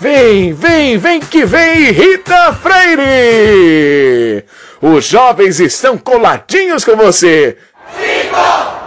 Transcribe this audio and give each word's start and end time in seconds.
Vem, 0.00 0.54
vem, 0.54 0.96
vem 0.96 1.20
que 1.20 1.44
vem, 1.44 1.90
Rita 1.90 2.54
Freire! 2.54 4.46
Os 4.80 5.04
jovens 5.04 5.60
estão 5.60 5.98
coladinhos 5.98 6.86
com 6.86 6.96
você. 6.96 7.58
Cinco, 7.94 8.79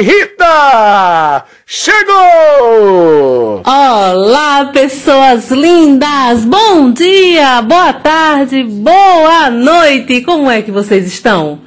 Rita! 0.00 1.44
Chegou! 1.64 3.62
Olá, 3.64 4.70
pessoas 4.72 5.50
lindas! 5.52 6.44
Bom 6.44 6.90
dia, 6.90 7.62
boa 7.62 7.92
tarde, 7.92 8.64
boa 8.64 9.50
noite! 9.50 10.20
Como 10.22 10.50
é 10.50 10.62
que 10.62 10.72
vocês 10.72 11.06
estão? 11.06 11.60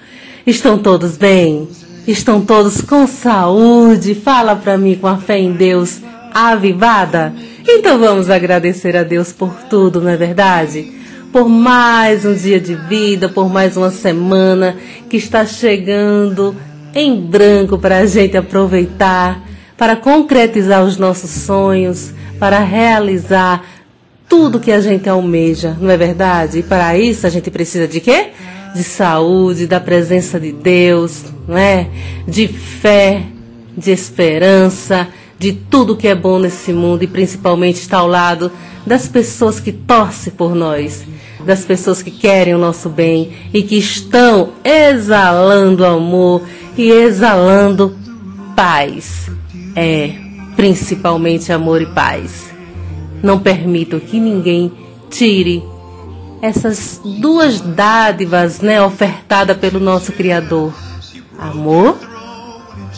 Estão 0.45 0.77
todos 0.77 1.15
bem? 1.15 1.69
Estão 2.05 2.41
todos 2.41 2.81
com 2.81 3.07
saúde? 3.07 4.13
Fala 4.13 4.57
pra 4.57 4.77
mim 4.77 4.95
com 4.95 5.07
a 5.07 5.17
fé 5.17 5.39
em 5.39 5.53
Deus 5.53 6.01
avivada? 6.33 7.33
Então 7.65 7.97
vamos 7.97 8.29
agradecer 8.29 8.97
a 8.97 9.03
Deus 9.03 9.31
por 9.31 9.53
tudo, 9.69 10.01
não 10.01 10.09
é 10.09 10.17
verdade? 10.17 10.91
Por 11.31 11.47
mais 11.47 12.25
um 12.25 12.33
dia 12.33 12.59
de 12.59 12.75
vida, 12.75 13.29
por 13.29 13.49
mais 13.49 13.77
uma 13.77 13.91
semana 13.91 14.75
que 15.09 15.17
está 15.17 15.45
chegando 15.45 16.55
em 16.93 17.19
branco 17.19 17.77
para 17.77 17.99
a 17.99 18.05
gente 18.05 18.35
aproveitar 18.35 19.47
para 19.77 19.95
concretizar 19.95 20.83
os 20.83 20.97
nossos 20.97 21.29
sonhos, 21.29 22.11
para 22.39 22.59
realizar 22.59 23.63
tudo 24.27 24.59
que 24.59 24.71
a 24.71 24.81
gente 24.81 25.07
almeja, 25.07 25.77
não 25.79 25.89
é 25.89 25.95
verdade? 25.95 26.59
E 26.59 26.63
para 26.63 26.97
isso 26.97 27.27
a 27.27 27.29
gente 27.29 27.51
precisa 27.51 27.87
de 27.87 28.01
quê? 28.01 28.31
De 28.73 28.83
saúde, 28.83 29.67
da 29.67 29.79
presença 29.79 30.39
de 30.39 30.51
Deus, 30.51 31.25
não 31.47 31.57
é? 31.57 31.87
De 32.27 32.47
fé, 32.47 33.23
de 33.77 33.91
esperança, 33.91 35.07
de 35.39 35.53
tudo 35.53 35.95
que 35.95 36.07
é 36.07 36.15
bom 36.15 36.39
nesse 36.39 36.73
mundo 36.73 37.03
e 37.03 37.07
principalmente 37.07 37.75
estar 37.75 37.99
ao 37.99 38.07
lado 38.07 38.51
das 38.85 39.07
pessoas 39.07 39.59
que 39.59 39.71
torcem 39.71 40.33
por 40.33 40.55
nós, 40.55 41.05
das 41.47 41.65
pessoas 41.65 42.03
que 42.03 42.11
querem 42.11 42.53
o 42.53 42.59
nosso 42.59 42.89
bem 42.89 43.31
e 43.53 43.63
que 43.63 43.77
estão 43.77 44.49
exalando 44.63 45.85
amor 45.85 46.43
e 46.77 46.91
exalando 46.91 47.97
paz 48.55 49.31
é 49.75 50.11
principalmente 50.55 51.53
amor 51.53 51.81
e 51.81 51.85
paz. 51.85 52.51
Não 53.21 53.39
permito 53.39 53.99
que 53.99 54.19
ninguém 54.19 54.71
tire 55.09 55.63
essas 56.41 56.99
duas 57.19 57.61
dádivas, 57.61 58.59
né, 58.59 58.81
ofertada 58.81 59.55
pelo 59.55 59.79
nosso 59.79 60.11
Criador: 60.11 60.73
amor 61.39 61.97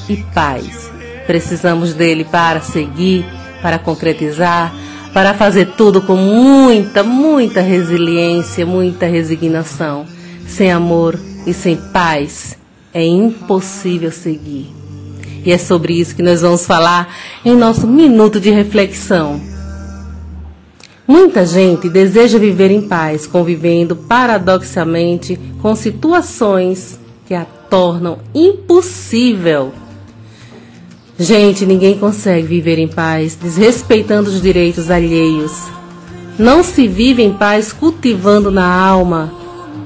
e 0.10 0.18
paz. 0.34 0.90
Precisamos 1.28 1.94
dele 1.94 2.24
para 2.24 2.62
seguir, 2.62 3.26
para 3.62 3.78
concretizar, 3.78 4.74
para 5.14 5.34
fazer 5.34 5.74
tudo 5.78 6.02
com 6.02 6.16
muita, 6.16 7.04
muita 7.04 7.62
resiliência, 7.62 8.66
muita 8.66 9.06
resignação. 9.06 10.06
Sem 10.48 10.72
amor 10.72 11.20
e 11.46 11.54
sem 11.54 11.76
paz 11.76 12.58
é 12.94 13.06
impossível 13.06 14.12
seguir. 14.12 14.74
E 15.46 15.52
é 15.52 15.58
sobre 15.58 15.94
isso 15.94 16.16
que 16.16 16.24
nós 16.24 16.42
vamos 16.42 16.66
falar 16.66 17.14
em 17.46 17.56
nosso 17.56 17.88
minuto 17.88 18.40
de 18.40 18.50
reflexão. 18.50 19.40
Muita 21.08 21.46
gente 21.46 21.90
deseja 21.90 22.38
viver 22.38 22.70
em 22.70 22.82
paz, 22.82 23.26
convivendo 23.26 23.96
paradoxalmente 23.96 25.40
com 25.62 25.76
situações 25.76 27.00
que 27.26 27.34
a 27.34 27.46
tornam 27.70 28.20
impossível. 28.34 29.72
Gente, 31.20 31.66
ninguém 31.66 31.98
consegue 31.98 32.48
viver 32.48 32.80
em 32.80 32.88
paz 32.88 33.36
desrespeitando 33.36 34.30
os 34.30 34.42
direitos 34.42 34.90
alheios. 34.90 35.52
Não 36.38 36.64
se 36.64 36.88
vive 36.88 37.22
em 37.22 37.34
paz 37.34 37.74
cultivando 37.74 38.50
na 38.50 38.66
alma 38.66 39.30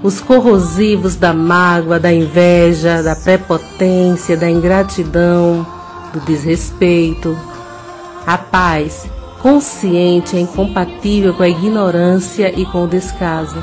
os 0.03 0.19
corrosivos 0.19 1.15
da 1.15 1.33
mágoa, 1.33 1.99
da 1.99 2.13
inveja, 2.13 3.01
da 3.01 3.15
prepotência, 3.15 4.37
da 4.37 4.47
ingratidão, 4.47 5.65
do 6.13 6.19
desrespeito. 6.19 7.35
A 8.27 8.37
paz 8.37 9.07
consciente 9.41 10.37
é 10.37 10.39
incompatível 10.39 11.33
com 11.33 11.41
a 11.41 11.49
ignorância 11.49 12.53
e 12.55 12.63
com 12.63 12.83
o 12.83 12.87
descaso. 12.87 13.57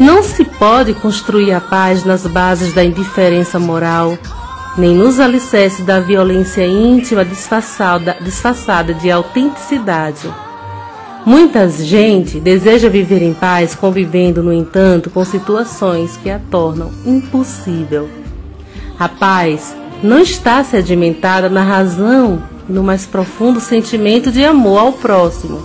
Não 0.00 0.22
se 0.22 0.42
pode 0.42 0.94
construir 0.94 1.52
a 1.52 1.60
paz 1.60 2.02
nas 2.02 2.26
bases 2.26 2.72
da 2.72 2.82
indiferença 2.82 3.58
moral, 3.58 4.16
nem 4.76 4.94
nos 4.94 5.20
alicerces 5.20 5.84
da 5.84 6.00
violência 6.00 6.66
íntima 6.66 7.24
disfarçada, 7.24 8.16
disfarçada 8.20 8.92
de 8.92 9.10
autenticidade. 9.10 10.28
Muita 11.24 11.68
gente 11.68 12.38
deseja 12.38 12.88
viver 12.88 13.22
em 13.22 13.32
paz, 13.32 13.74
convivendo, 13.74 14.42
no 14.42 14.52
entanto, 14.52 15.08
com 15.08 15.24
situações 15.24 16.18
que 16.18 16.28
a 16.28 16.38
tornam 16.38 16.90
impossível. 17.06 18.10
A 18.98 19.08
paz 19.08 19.74
não 20.02 20.18
está 20.18 20.62
sedimentada 20.62 21.48
na 21.48 21.62
razão 21.62 22.42
e 22.68 22.72
no 22.72 22.82
mais 22.82 23.06
profundo 23.06 23.58
sentimento 23.58 24.30
de 24.30 24.44
amor 24.44 24.78
ao 24.78 24.92
próximo. 24.92 25.58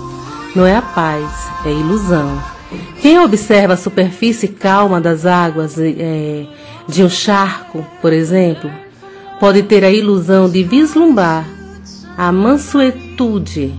Não 0.55 0.65
é 0.65 0.75
a 0.77 0.81
paz, 0.81 1.25
é 1.65 1.71
ilusão. 1.71 2.41
Quem 3.01 3.19
observa 3.19 3.73
a 3.73 3.77
superfície 3.77 4.47
calma 4.47 5.01
das 5.01 5.25
águas 5.25 5.77
é, 5.77 6.45
de 6.87 7.03
um 7.03 7.09
charco, 7.09 7.85
por 8.01 8.13
exemplo, 8.13 8.69
pode 9.39 9.63
ter 9.63 9.83
a 9.83 9.91
ilusão 9.91 10.49
de 10.49 10.63
vislumbrar 10.63 11.45
a 12.17 12.31
mansuetude, 12.31 13.73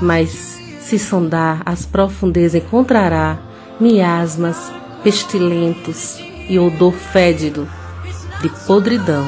mas 0.00 0.60
se 0.80 0.98
sondar 0.98 1.62
as 1.66 1.84
profundezas, 1.84 2.62
encontrará 2.62 3.38
miasmas 3.80 4.72
pestilentos 5.02 6.18
e 6.48 6.58
odor 6.58 6.92
fédido 6.92 7.68
de 8.40 8.48
podridão. 8.66 9.24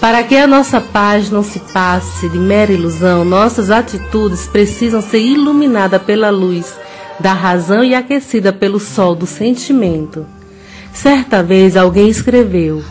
Para 0.00 0.22
que 0.22 0.36
a 0.36 0.46
nossa 0.46 0.80
paz 0.80 1.30
não 1.30 1.42
se 1.42 1.58
passe 1.58 2.28
de 2.28 2.38
mera 2.38 2.72
ilusão, 2.72 3.24
nossas 3.24 3.70
atitudes 3.70 4.46
precisam 4.46 5.00
ser 5.00 5.20
iluminadas 5.20 6.02
pela 6.02 6.30
luz 6.30 6.74
da 7.20 7.32
razão 7.32 7.84
e 7.84 7.94
aquecida 7.94 8.52
pelo 8.52 8.80
sol 8.80 9.14
do 9.14 9.26
sentimento. 9.26 10.26
Certa 10.92 11.42
vez 11.42 11.76
alguém 11.76 12.08
escreveu: 12.08 12.82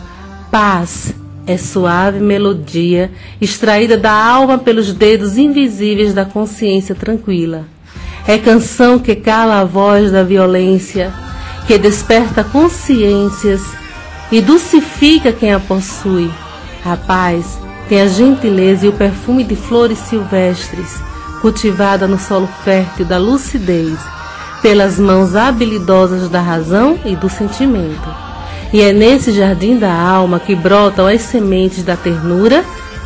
Paz 0.50 1.14
é 1.46 1.56
suave 1.56 2.20
melodia 2.20 3.10
extraída 3.40 3.96
da 3.96 4.12
alma 4.12 4.58
pelos 4.58 4.92
dedos 4.92 5.36
invisíveis 5.36 6.14
da 6.14 6.24
consciência 6.24 6.94
tranquila. 6.94 7.64
É 8.26 8.38
canção 8.38 8.98
que 8.98 9.14
cala 9.14 9.60
a 9.60 9.64
voz 9.64 10.10
da 10.10 10.22
violência, 10.22 11.12
que 11.66 11.76
desperta 11.76 12.42
consciências 12.42 13.62
e 14.32 14.40
dulcifica 14.40 15.32
quem 15.32 15.52
a 15.52 15.60
possui. 15.60 16.30
A 16.84 16.96
paz 16.96 17.58
tem 17.88 18.00
a 18.00 18.06
gentileza 18.06 18.86
e 18.86 18.88
o 18.88 18.92
perfume 18.92 19.44
de 19.44 19.54
flores 19.54 19.98
silvestres, 19.98 20.98
cultivada 21.42 22.06
no 22.06 22.18
solo 22.18 22.48
fértil 22.64 23.04
da 23.04 23.18
lucidez, 23.18 23.98
pelas 24.62 24.98
mãos 24.98 25.36
habilidosas 25.36 26.30
da 26.30 26.40
razão 26.40 26.98
e 27.04 27.14
do 27.14 27.28
sentimento. 27.28 28.23
E 28.74 28.80
é 28.80 28.92
nesse 28.92 29.30
jardim 29.30 29.78
da 29.78 29.92
alma 29.92 30.40
que 30.40 30.52
brotam 30.52 31.06
as 31.06 31.22
sementes 31.22 31.84
da 31.84 31.96
ternura 31.96 32.64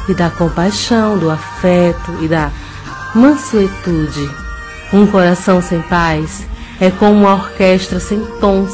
e 0.09 0.15
da 0.15 0.31
compaixão, 0.31 1.19
do 1.19 1.31
afeto 1.31 2.11
e 2.23 2.27
da 2.27 2.51
mansuetude. 3.15 4.31
Um 4.95 5.07
coração 5.07 5.61
sem 5.61 5.83
paz 5.83 6.47
é 6.81 6.91
como 6.91 7.21
uma 7.21 7.35
orquestra 7.35 8.01
sem 8.01 8.19
tons, 8.41 8.73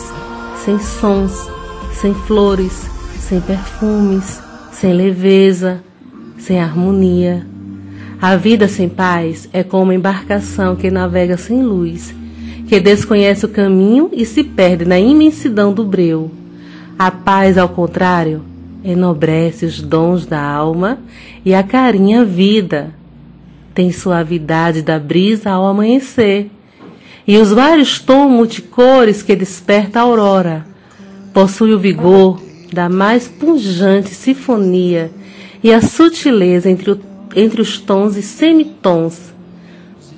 sem 0.65 0.79
sons, 0.79 1.51
sem 1.95 2.15
flores, 2.15 2.89
sem 3.19 3.41
perfumes, 3.41 4.41
sem 4.71 4.93
leveza, 4.93 5.83
sem 6.39 6.61
harmonia. 6.61 7.45
A 8.23 8.37
vida 8.37 8.69
sem 8.69 8.89
paz 8.89 9.49
é 9.53 9.65
como 9.65 9.83
uma 9.83 9.97
embarcação 9.97 10.77
que 10.77 10.93
navega 10.93 11.37
sem 11.37 11.61
luz, 11.61 12.15
que 12.69 12.79
desconhece 12.79 13.45
o 13.45 13.49
caminho 13.49 14.11
e 14.13 14.25
se 14.25 14.45
perde 14.45 14.85
na 14.85 14.97
imensidão 14.97 15.73
do 15.73 15.83
breu. 15.83 16.44
A 16.99 17.11
paz, 17.11 17.59
ao 17.59 17.69
contrário, 17.69 18.45
enobrece 18.85 19.67
os 19.67 19.81
dons 19.81 20.27
da 20.27 20.41
alma 20.41 20.99
e 21.45 21.53
a 21.53 21.63
vida. 22.25 22.95
Tem 23.75 23.91
suavidade 23.91 24.81
da 24.81 24.99
brisa 24.99 25.51
ao 25.51 25.67
amanhecer 25.67 26.51
e 27.27 27.37
os 27.39 27.51
vários 27.51 27.99
tons 27.99 28.31
multicores 28.31 29.23
que 29.23 29.35
desperta 29.35 29.99
a 29.99 30.03
aurora. 30.03 30.67
Possui 31.33 31.73
o 31.73 31.79
vigor 31.79 32.41
da 32.73 32.89
mais 32.89 33.27
pungente 33.27 34.11
sinfonia 34.11 35.11
e 35.63 35.73
a 35.73 35.81
sutileza 35.81 36.71
entre, 36.71 36.93
o, 36.93 37.01
entre 37.35 37.61
os 37.61 37.79
tons 37.79 38.17
e 38.17 38.23
semitons. 38.23 39.33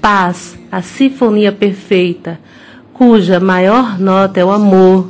Paz, 0.00 0.58
a 0.70 0.82
sinfonia 0.82 1.52
perfeita, 1.52 2.38
cuja 2.92 3.40
maior 3.40 3.98
nota 3.98 4.40
é 4.40 4.44
o 4.44 4.50
amor. 4.50 5.08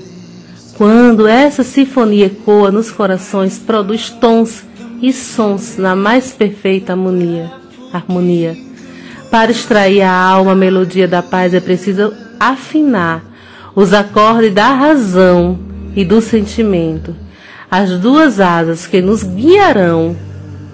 Quando 0.77 1.27
essa 1.27 1.63
sinfonia 1.63 2.27
ecoa 2.27 2.71
nos 2.71 2.91
corações, 2.91 3.59
produz 3.59 4.11
tons 4.11 4.63
e 5.01 5.11
sons 5.11 5.79
na 5.79 5.97
mais 5.97 6.33
perfeita 6.33 6.93
harmonia. 6.93 7.51
harmonia. 7.91 8.55
Para 9.31 9.51
extrair 9.51 10.03
a 10.03 10.13
alma 10.13 10.53
a 10.53 10.55
melodia 10.55 11.09
da 11.09 11.23
paz 11.23 11.55
é 11.55 11.61
preciso 11.61 12.13
afinar 12.39 13.25
os 13.75 13.95
acordes 13.95 14.53
da 14.53 14.69
razão 14.75 15.59
e 15.95 16.05
do 16.05 16.21
sentimento, 16.21 17.17
as 17.71 17.99
duas 17.99 18.39
asas 18.39 18.87
que 18.87 19.01
nos 19.01 19.23
guiarão 19.23 20.15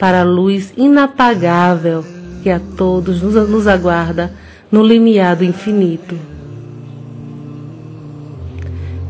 para 0.01 0.23
a 0.23 0.25
luz 0.25 0.73
inapagável 0.77 2.05
que 2.43 2.51
a 2.51 2.61
todos 2.77 3.23
nos, 3.23 3.49
nos 3.49 3.69
aguarda 3.69 4.33
no 4.71 4.83
limiar 4.83 5.37
do 5.37 5.45
infinito. 5.45 6.32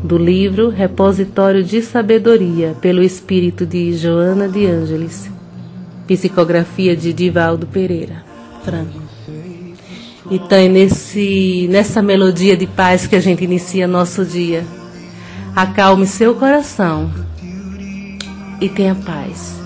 Do 0.03 0.17
livro 0.17 0.69
Repositório 0.69 1.63
de 1.63 1.81
Sabedoria, 1.81 2.75
pelo 2.81 3.01
espírito 3.01 3.65
de 3.65 3.95
Joana 3.95 4.49
de 4.49 4.65
Ângeles. 4.65 5.31
Psicografia 6.05 6.93
de 6.93 7.13
Divaldo 7.13 7.65
Pereira 7.65 8.23
Franco. 8.65 9.01
Então, 10.29 10.67
nesse, 10.67 11.67
nessa 11.69 12.01
melodia 12.01 12.57
de 12.57 12.67
paz 12.67 13.07
que 13.07 13.15
a 13.15 13.19
gente 13.21 13.45
inicia 13.45 13.87
nosso 13.87 14.25
dia, 14.25 14.65
acalme 15.55 16.05
seu 16.05 16.35
coração 16.35 17.09
e 18.59 18.67
tenha 18.67 18.95
paz. 18.95 19.61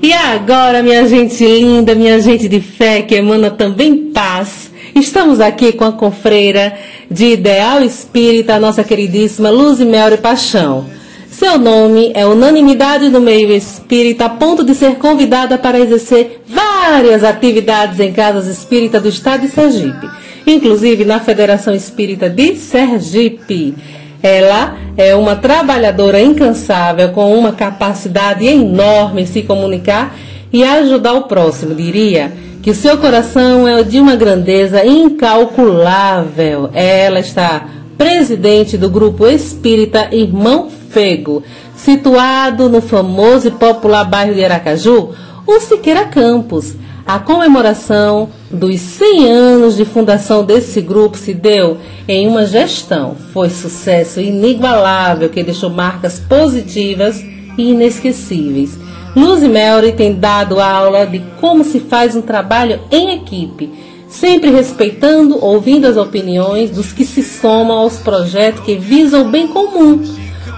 E 0.00 0.12
agora, 0.12 0.80
minha 0.82 1.06
gente 1.08 1.44
linda, 1.44 1.94
minha 1.94 2.20
gente 2.20 2.48
de 2.48 2.60
fé 2.60 3.02
que 3.02 3.16
emana 3.16 3.50
também 3.50 4.12
paz, 4.12 4.70
estamos 4.98 5.40
aqui 5.40 5.72
com 5.72 5.84
a 5.84 5.92
confreira 5.92 6.74
de 7.10 7.32
Ideal 7.32 7.82
Espírita, 7.82 8.58
nossa 8.58 8.82
queridíssima 8.82 9.48
Luz 9.48 9.78
Mel 9.80 10.12
e 10.12 10.16
Paixão. 10.16 10.86
Seu 11.30 11.58
nome 11.58 12.10
é 12.14 12.26
unanimidade 12.26 13.08
no 13.08 13.20
meio 13.20 13.52
espírita, 13.52 14.24
a 14.24 14.28
ponto 14.28 14.64
de 14.64 14.74
ser 14.74 14.96
convidada 14.96 15.56
para 15.56 15.78
exercer 15.78 16.42
várias 16.48 17.22
atividades 17.22 18.00
em 18.00 18.12
casas 18.12 18.46
espírita 18.46 18.98
do 18.98 19.08
estado 19.08 19.42
de 19.42 19.48
Sergipe, 19.48 20.08
inclusive 20.46 21.04
na 21.04 21.20
Federação 21.20 21.74
Espírita 21.74 22.28
de 22.28 22.56
Sergipe. 22.56 23.74
Ela 24.20 24.76
é 24.96 25.14
uma 25.14 25.36
trabalhadora 25.36 26.20
incansável 26.20 27.10
com 27.10 27.38
uma 27.38 27.52
capacidade 27.52 28.44
enorme 28.44 29.22
em 29.22 29.26
se 29.26 29.42
comunicar 29.42 30.16
e 30.52 30.64
ajudar 30.64 31.12
o 31.12 31.22
próximo, 31.22 31.74
diria 31.74 32.47
que 32.68 32.74
seu 32.74 32.98
coração 32.98 33.66
é 33.66 33.82
de 33.82 33.98
uma 33.98 34.14
grandeza 34.14 34.84
incalculável. 34.84 36.68
Ela 36.74 37.18
está 37.18 37.66
presidente 37.96 38.76
do 38.76 38.90
grupo 38.90 39.26
espírita 39.26 40.14
Irmão 40.14 40.68
Fego, 40.90 41.42
situado 41.74 42.68
no 42.68 42.82
famoso 42.82 43.48
e 43.48 43.52
popular 43.52 44.04
bairro 44.04 44.34
de 44.34 44.44
Aracaju, 44.44 45.14
o 45.46 45.60
Siqueira 45.60 46.04
Campos. 46.04 46.74
A 47.06 47.18
comemoração 47.18 48.28
dos 48.50 48.78
100 48.78 49.30
anos 49.30 49.74
de 49.74 49.86
fundação 49.86 50.44
desse 50.44 50.82
grupo 50.82 51.16
se 51.16 51.32
deu 51.32 51.78
em 52.06 52.28
uma 52.28 52.44
gestão. 52.44 53.16
Foi 53.32 53.48
sucesso 53.48 54.20
inigualável 54.20 55.30
que 55.30 55.42
deixou 55.42 55.70
marcas 55.70 56.18
positivas 56.18 57.24
e 57.56 57.70
inesquecíveis. 57.70 58.78
Luz 59.18 59.42
Melry 59.42 59.92
tem 59.92 60.14
dado 60.14 60.60
aula 60.60 61.06
de 61.06 61.18
como 61.40 61.64
se 61.64 61.80
faz 61.80 62.14
um 62.14 62.22
trabalho 62.22 62.80
em 62.90 63.16
equipe 63.16 63.88
sempre 64.08 64.50
respeitando, 64.50 65.44
ouvindo 65.44 65.86
as 65.86 65.96
opiniões 65.96 66.70
dos 66.70 66.92
que 66.92 67.04
se 67.04 67.22
somam 67.22 67.76
aos 67.76 67.98
projetos 67.98 68.64
que 68.64 68.74
visam 68.74 69.22
o 69.22 69.28
bem 69.28 69.46
comum. 69.46 70.02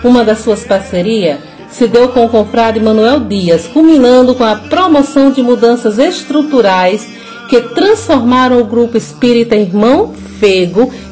Uma 0.05 0.25
das 0.25 0.39
suas 0.39 0.65
parcerias 0.65 1.39
se 1.69 1.87
deu 1.87 2.09
com 2.09 2.25
o 2.25 2.29
confrade 2.29 2.81
Manuel 2.81 3.21
Dias, 3.21 3.67
culminando 3.67 4.35
com 4.35 4.45
a 4.45 4.57
promoção 4.57 5.31
de 5.31 5.43
mudanças 5.43 5.99
estruturais 5.99 7.07
que 7.49 7.61
transformaram 7.61 8.61
o 8.61 8.65
grupo 8.65 8.97
espírita 8.97 9.57
Irmão 9.57 10.15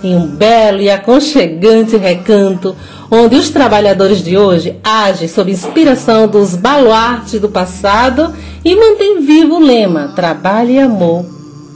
Em 0.02 0.16
um 0.16 0.26
belo 0.26 0.80
e 0.80 0.90
aconchegante 0.90 1.96
recanto, 1.96 2.74
onde 3.10 3.36
os 3.36 3.50
trabalhadores 3.50 4.22
de 4.22 4.36
hoje 4.36 4.76
agem 4.82 5.28
sob 5.28 5.50
inspiração 5.50 6.28
dos 6.28 6.54
baluartes 6.54 7.40
do 7.40 7.48
passado 7.48 8.34
e 8.64 8.74
mantêm 8.74 9.20
vivo 9.20 9.56
o 9.56 9.60
lema 9.60 10.12
Trabalho 10.14 10.70
e 10.70 10.78
Amor 10.78 11.24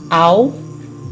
ao 0.09 0.53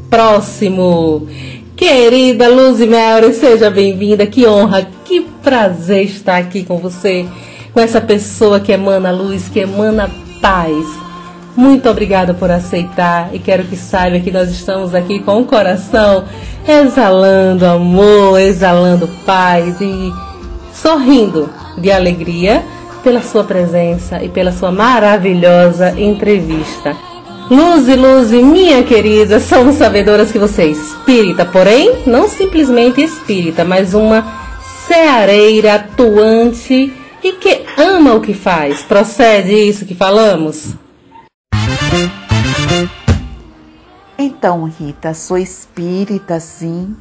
próximo. 0.10 1.28
Querida 1.76 2.48
Luzi 2.48 2.86
Melry, 2.86 3.34
seja 3.34 3.70
bem-vinda. 3.72 4.28
Que 4.28 4.46
honra, 4.46 4.88
que 5.04 5.22
prazer 5.42 6.06
estar 6.06 6.38
aqui 6.38 6.64
com 6.64 6.78
você, 6.78 7.26
com 7.74 7.80
essa 7.80 8.00
pessoa 8.00 8.60
que 8.60 8.72
emana 8.72 9.12
luz, 9.12 9.50
que 9.50 9.62
emana 9.62 10.12
paz. 10.40 10.86
Muito 11.56 11.90
obrigada 11.90 12.34
por 12.34 12.50
aceitar 12.50 13.30
e 13.34 13.40
quero 13.40 13.66
que 13.66 13.76
saiba 13.76 14.20
que 14.20 14.32
nós 14.32 14.50
estamos 14.50 14.96
aqui 14.96 15.20
com 15.20 15.42
o 15.42 15.46
coração 15.46 16.24
exalando 16.68 17.66
amor, 17.66 18.40
exalando 18.40 19.08
paz 19.26 19.80
e 19.82 20.14
sorrindo 20.74 21.50
de 21.78 21.92
alegria 21.92 22.64
pela 23.04 23.22
sua 23.22 23.44
presença 23.44 24.24
e 24.24 24.30
pela 24.30 24.52
sua 24.52 24.72
maravilhosa 24.72 26.00
entrevista. 26.00 26.96
Luze, 27.50 27.96
Luze, 27.96 28.42
minha 28.42 28.82
querida, 28.84 29.40
somos 29.40 29.76
sabedoras 29.76 30.32
que 30.32 30.40
você 30.40 30.62
é 30.62 30.68
espírita, 30.68 31.44
porém, 31.44 32.04
não 32.06 32.30
simplesmente 32.30 33.02
espírita, 33.02 33.66
mas 33.66 33.94
uma 33.94 34.26
ceareira 34.88 35.76
atuante 35.76 36.94
e 37.22 37.34
que 37.34 37.62
ama 37.78 38.14
o 38.14 38.22
que 38.22 38.34
faz. 38.34 38.84
Procede 38.84 39.54
isso 39.54 39.86
que 39.86 39.94
falamos? 39.94 40.81
Então, 44.22 44.66
Rita, 44.66 45.14
sou 45.14 45.38
espírita, 45.38 46.40
sim, 46.40 46.96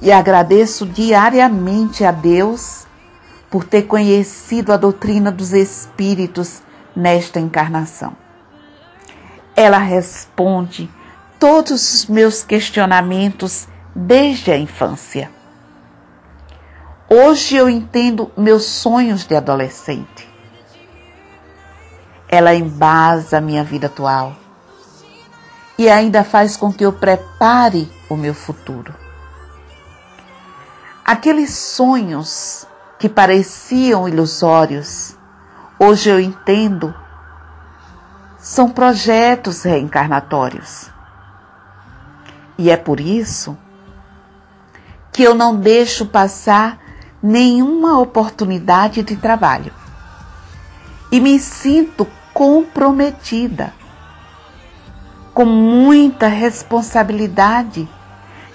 e 0.00 0.12
agradeço 0.12 0.86
diariamente 0.86 2.04
a 2.04 2.12
Deus 2.12 2.86
por 3.50 3.64
ter 3.64 3.82
conhecido 3.82 4.72
a 4.72 4.76
doutrina 4.76 5.32
dos 5.32 5.52
espíritos 5.52 6.62
nesta 6.94 7.40
encarnação 7.40 8.16
ela 9.58 9.78
responde 9.78 10.88
todos 11.36 11.92
os 11.92 12.06
meus 12.06 12.44
questionamentos 12.44 13.66
desde 13.92 14.52
a 14.52 14.56
infância. 14.56 15.32
Hoje 17.10 17.56
eu 17.56 17.68
entendo 17.68 18.30
meus 18.36 18.66
sonhos 18.66 19.26
de 19.26 19.34
adolescente. 19.34 20.28
Ela 22.28 22.54
embasa 22.54 23.38
a 23.38 23.40
minha 23.40 23.64
vida 23.64 23.88
atual 23.88 24.36
e 25.78 25.88
ainda 25.88 26.24
faz 26.24 26.56
com 26.56 26.72
que 26.72 26.84
eu 26.84 26.92
prepare 26.92 27.90
o 28.10 28.16
meu 28.16 28.34
futuro. 28.34 28.92
Aqueles 31.04 31.54
sonhos 31.54 32.66
que 32.98 33.08
pareciam 33.08 34.08
ilusórios, 34.08 35.16
hoje 35.78 36.10
eu 36.10 36.18
entendo 36.18 36.92
são 38.38 38.70
projetos 38.70 39.62
reencarnatórios. 39.62 40.90
E 42.56 42.70
é 42.70 42.76
por 42.76 42.98
isso 42.98 43.56
que 45.12 45.22
eu 45.22 45.34
não 45.34 45.56
deixo 45.56 46.06
passar 46.06 46.78
nenhuma 47.22 47.98
oportunidade 47.98 49.02
de 49.02 49.16
trabalho. 49.16 49.72
E 51.10 51.20
me 51.20 51.38
sinto 51.38 52.06
comprometida, 52.32 53.72
com 55.38 55.44
muita 55.44 56.26
responsabilidade 56.26 57.88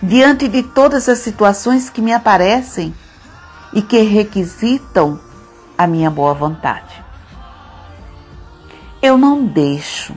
diante 0.02 0.50
de 0.50 0.62
todas 0.62 1.08
as 1.08 1.20
situações 1.20 1.90
que 1.90 2.02
me 2.02 2.12
aparecem 2.12 2.94
e 3.72 3.82
que 3.82 4.02
requisitam 4.02 5.18
a 5.78 5.88
minha 5.88 6.12
boa 6.12 6.34
vontade. 6.34 7.02
Eu 9.02 9.18
não 9.18 9.46
deixo 9.46 10.14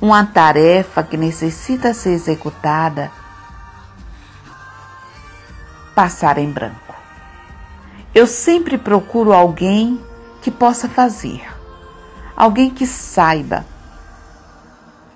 uma 0.00 0.24
tarefa 0.24 1.02
que 1.02 1.18
necessita 1.18 1.92
ser 1.92 2.12
executada 2.12 3.10
passar 5.94 6.38
em 6.38 6.50
branco. 6.50 6.94
Eu 8.14 8.26
sempre 8.26 8.78
procuro 8.78 9.34
alguém 9.34 10.02
que 10.40 10.50
possa 10.50 10.88
fazer, 10.88 11.46
alguém 12.34 12.70
que 12.70 12.86
saiba, 12.86 13.66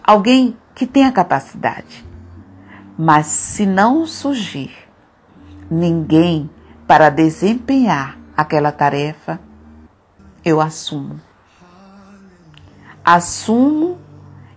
alguém 0.06 0.54
que 0.75 0.87
tenha 0.87 1.12
capacidade. 1.12 2.04
Mas 2.99 3.26
se 3.26 3.66
não 3.66 4.07
surgir 4.07 4.73
ninguém 5.71 6.50
para 6.87 7.11
desempenhar 7.11 8.19
aquela 8.37 8.71
tarefa, 8.71 9.40
eu 10.45 10.61
assumo. 10.61 11.21
Assumo 13.04 13.99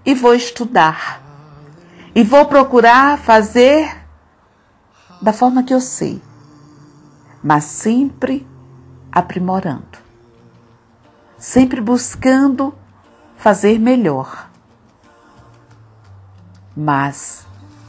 e 0.05 0.13
vou 0.13 0.33
estudar. 0.33 1.21
E 2.13 2.23
vou 2.23 2.45
procurar 2.45 3.17
fazer 3.17 4.07
da 5.21 5.33
forma 5.33 5.63
que 5.63 5.73
eu 5.73 5.81
sei, 5.81 6.21
mas 7.43 7.63
sempre 7.63 8.45
aprimorando, 9.11 9.97
sempre 11.37 11.81
buscando 11.81 12.73
fazer 13.35 13.79
melhor. 13.79 14.46
Mas 16.79 17.47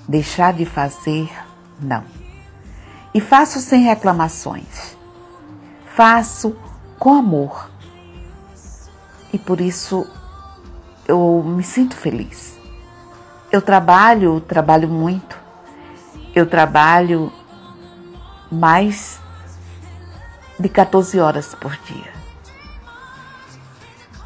deixar 0.09 0.55
de 0.55 0.65
fazer, 0.65 1.31
não. 1.79 2.03
E 3.13 3.21
faço 3.21 3.61
sem 3.61 3.83
reclamações. 3.83 4.97
Faço 5.95 6.57
com 6.99 7.13
amor. 7.13 7.71
E 9.31 9.37
por 9.37 9.61
isso 9.61 10.07
eu 11.07 11.43
me 11.45 11.63
sinto 11.63 11.95
feliz. 11.95 12.59
Eu 13.53 13.61
trabalho, 13.61 14.41
trabalho 14.41 14.89
muito. 14.89 15.39
Eu 16.35 16.47
trabalho 16.47 17.31
mais 18.51 19.21
de 20.59 20.69
14 20.71 21.21
horas 21.21 21.55
por 21.55 21.77
dia. 21.85 22.11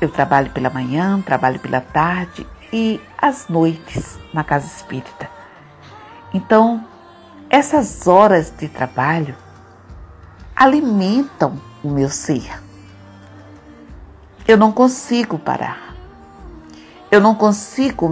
Eu 0.00 0.08
trabalho 0.08 0.50
pela 0.50 0.70
manhã, 0.70 1.20
trabalho 1.20 1.58
pela 1.58 1.80
tarde 1.80 2.46
e 2.72 3.00
às 3.18 3.48
noites 3.48 4.18
na 4.32 4.42
casa 4.42 4.66
espírita. 4.66 5.30
Então, 6.32 6.84
essas 7.50 8.06
horas 8.06 8.50
de 8.56 8.66
trabalho 8.68 9.36
alimentam 10.56 11.60
o 11.84 11.90
meu 11.90 12.08
ser. 12.08 12.62
Eu 14.48 14.56
não 14.56 14.72
consigo 14.72 15.38
parar. 15.38 15.94
Eu 17.10 17.20
não 17.20 17.34
consigo, 17.34 18.08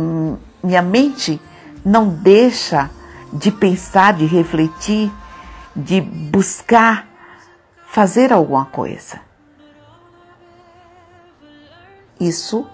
minha 0.63 0.83
mente 0.83 1.41
não 1.85 2.09
deixa 2.09 2.91
de 3.33 3.51
pensar, 3.51 4.13
de 4.13 4.27
refletir, 4.27 5.11
de 5.75 6.01
buscar 6.01 7.09
fazer 7.87 8.33
alguma 8.33 8.67
coisa. 8.67 9.21
Isso 12.21 12.69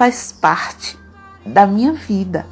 faz 0.00 0.32
parte 0.32 0.98
da 1.44 1.66
minha 1.66 1.92
vida. 1.92 2.46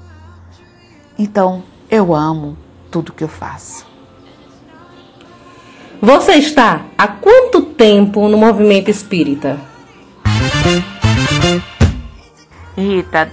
Então, 1.19 1.63
eu 1.89 2.15
amo 2.15 2.59
tudo 2.91 3.15
que 3.15 3.25
eu 3.25 3.29
faço. 3.29 3.87
Você 5.99 6.33
está 6.33 6.83
há 6.99 7.09
quanto 7.09 7.63
tempo 7.63 8.29
no 8.29 8.37
movimento 8.37 8.91
espírita? 8.91 9.59
Rita, 12.77 13.33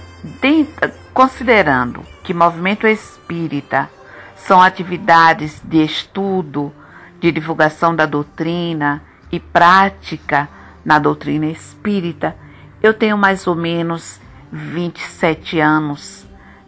considerando 1.12 2.00
que 2.24 2.32
movimento 2.32 2.86
espírita 2.86 3.90
são 4.34 4.62
atividades 4.62 5.60
de 5.62 5.84
estudo, 5.84 6.72
de 7.20 7.30
divulgação 7.30 7.94
da 7.94 8.06
doutrina 8.06 9.02
e 9.30 9.38
prática 9.38 10.48
na 10.82 10.98
doutrina 10.98 11.44
espírita, 11.44 12.34
eu 12.82 12.94
tenho 12.94 13.16
mais 13.16 13.46
ou 13.46 13.54
menos 13.54 14.20
27 14.52 15.60
anos 15.60 16.24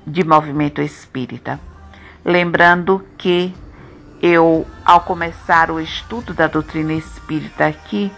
de 0.07 0.25
movimento 0.25 0.81
espírita. 0.81 1.61
Lembrando 2.25 3.05
que 3.17 3.55
eu, 4.21 4.67
ao 4.85 5.01
começar 5.03 5.71
o 5.71 5.81
estudo 5.81 6.35
da 6.35 6.47
doutrina 6.47 6.93
espírita 6.93 7.67
aqui, 7.67 8.13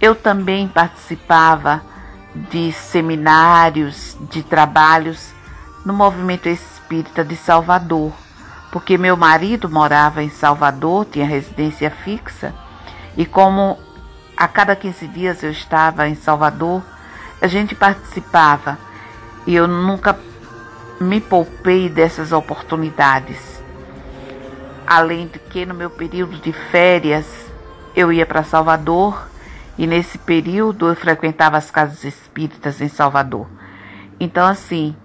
eu 0.00 0.14
também 0.14 0.68
participava 0.68 1.82
de 2.50 2.72
seminários, 2.72 4.16
de 4.30 4.42
trabalhos 4.42 5.32
no 5.84 5.92
movimento 5.92 6.48
espírita 6.48 7.24
de 7.24 7.36
Salvador, 7.36 8.12
porque 8.70 8.96
meu 8.96 9.16
marido 9.16 9.68
morava 9.68 10.22
em 10.22 10.30
Salvador, 10.30 11.06
tinha 11.06 11.26
residência 11.26 11.90
fixa, 11.90 12.54
e 13.16 13.26
como 13.26 13.78
a 14.40 14.48
cada 14.48 14.74
15 14.74 15.06
dias 15.08 15.42
eu 15.42 15.50
estava 15.50 16.08
em 16.08 16.14
Salvador, 16.14 16.82
a 17.42 17.46
gente 17.46 17.74
participava 17.74 18.78
e 19.46 19.54
eu 19.54 19.68
nunca 19.68 20.18
me 20.98 21.20
poupei 21.20 21.90
dessas 21.90 22.32
oportunidades. 22.32 23.62
Além 24.86 25.26
de 25.26 25.38
que 25.38 25.66
no 25.66 25.74
meu 25.74 25.90
período 25.90 26.38
de 26.38 26.54
férias 26.54 27.26
eu 27.94 28.10
ia 28.10 28.24
para 28.24 28.42
Salvador 28.42 29.28
e 29.76 29.86
nesse 29.86 30.16
período 30.16 30.88
eu 30.88 30.96
frequentava 30.96 31.58
as 31.58 31.70
casas 31.70 32.02
espíritas 32.02 32.80
em 32.80 32.88
Salvador. 32.88 33.46
Então, 34.18 34.46
assim, 34.46 34.96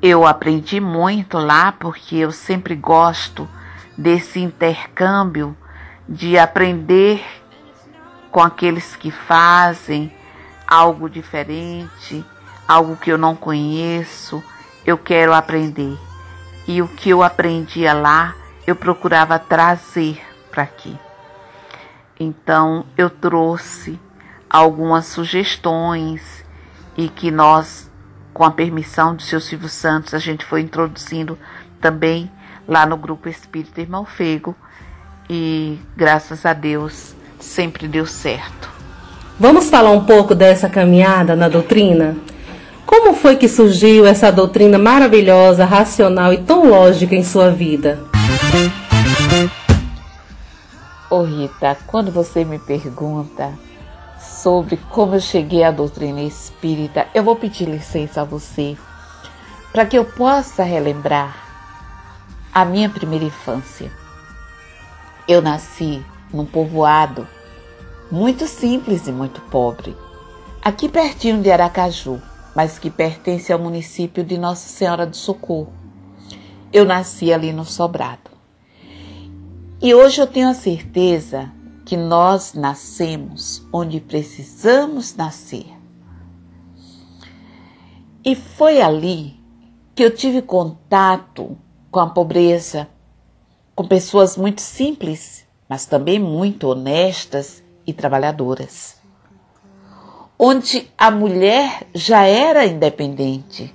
eu 0.00 0.24
aprendi 0.24 0.78
muito 0.78 1.38
lá 1.38 1.72
porque 1.72 2.18
eu 2.18 2.30
sempre 2.30 2.76
gosto 2.76 3.48
desse 3.96 4.38
intercâmbio 4.38 5.56
de 6.08 6.38
aprender 6.38 7.37
com 8.30 8.40
aqueles 8.40 8.96
que 8.96 9.10
fazem 9.10 10.12
algo 10.66 11.08
diferente, 11.08 12.24
algo 12.66 12.96
que 12.96 13.10
eu 13.10 13.18
não 13.18 13.34
conheço, 13.34 14.42
eu 14.84 14.98
quero 14.98 15.32
aprender. 15.32 15.96
E 16.66 16.82
o 16.82 16.88
que 16.88 17.10
eu 17.10 17.22
aprendia 17.22 17.94
lá, 17.94 18.34
eu 18.66 18.76
procurava 18.76 19.38
trazer 19.38 20.20
para 20.50 20.64
aqui. 20.64 20.98
Então, 22.20 22.84
eu 22.96 23.08
trouxe 23.08 23.98
algumas 24.50 25.06
sugestões 25.06 26.44
e 26.96 27.08
que 27.08 27.30
nós, 27.30 27.90
com 28.34 28.44
a 28.44 28.50
permissão 28.50 29.14
do 29.14 29.22
seu 29.22 29.40
Silvio 29.40 29.68
Santos, 29.68 30.12
a 30.12 30.18
gente 30.18 30.44
foi 30.44 30.60
introduzindo 30.60 31.38
também 31.80 32.30
lá 32.66 32.84
no 32.84 32.96
Grupo 32.96 33.28
Espírita 33.28 33.80
Irmão 33.80 34.04
Fego 34.04 34.54
e, 35.30 35.80
graças 35.96 36.44
a 36.44 36.52
Deus, 36.52 37.14
sempre 37.40 37.88
deu 37.88 38.06
certo. 38.06 38.68
Vamos 39.38 39.70
falar 39.70 39.92
um 39.92 40.04
pouco 40.04 40.34
dessa 40.34 40.68
caminhada 40.68 41.36
na 41.36 41.48
doutrina? 41.48 42.16
Como 42.84 43.14
foi 43.14 43.36
que 43.36 43.48
surgiu 43.48 44.06
essa 44.06 44.32
doutrina 44.32 44.78
maravilhosa, 44.78 45.64
racional 45.64 46.32
e 46.32 46.38
tão 46.38 46.68
lógica 46.68 47.14
em 47.14 47.22
sua 47.22 47.50
vida? 47.50 48.00
Ô 51.10 51.22
Rita, 51.22 51.76
quando 51.86 52.10
você 52.10 52.44
me 52.44 52.58
pergunta 52.58 53.52
sobre 54.18 54.76
como 54.90 55.14
eu 55.14 55.20
cheguei 55.20 55.62
à 55.62 55.70
doutrina 55.70 56.20
espírita, 56.22 57.06
eu 57.14 57.22
vou 57.22 57.36
pedir 57.36 57.66
licença 57.66 58.22
a 58.22 58.24
você 58.24 58.76
para 59.72 59.86
que 59.86 59.96
eu 59.96 60.04
possa 60.04 60.62
relembrar 60.62 61.36
a 62.52 62.64
minha 62.64 62.88
primeira 62.88 63.24
infância. 63.24 63.90
Eu 65.28 65.40
nasci 65.40 66.02
num 66.32 66.44
povoado 66.44 67.26
muito 68.10 68.46
simples 68.46 69.06
e 69.06 69.12
muito 69.12 69.40
pobre, 69.42 69.96
aqui 70.62 70.88
pertinho 70.88 71.42
de 71.42 71.50
Aracaju, 71.50 72.20
mas 72.54 72.78
que 72.78 72.90
pertence 72.90 73.52
ao 73.52 73.58
município 73.58 74.24
de 74.24 74.38
Nossa 74.38 74.68
Senhora 74.68 75.06
do 75.06 75.16
Socorro. 75.16 75.72
Eu 76.72 76.84
nasci 76.84 77.32
ali 77.32 77.52
no 77.52 77.64
Sobrado. 77.64 78.30
E 79.80 79.94
hoje 79.94 80.20
eu 80.20 80.26
tenho 80.26 80.48
a 80.48 80.54
certeza 80.54 81.52
que 81.84 81.96
nós 81.96 82.52
nascemos 82.52 83.66
onde 83.72 84.00
precisamos 84.00 85.14
nascer. 85.14 85.66
E 88.24 88.34
foi 88.34 88.82
ali 88.82 89.38
que 89.94 90.02
eu 90.02 90.14
tive 90.14 90.42
contato 90.42 91.56
com 91.90 92.00
a 92.00 92.10
pobreza, 92.10 92.88
com 93.74 93.86
pessoas 93.86 94.36
muito 94.36 94.60
simples, 94.60 95.47
mas 95.68 95.84
também 95.84 96.18
muito 96.18 96.68
honestas 96.68 97.62
e 97.86 97.92
trabalhadoras. 97.92 98.96
Onde 100.38 100.90
a 100.96 101.10
mulher 101.10 101.86
já 101.94 102.22
era 102.22 102.64
independente. 102.64 103.74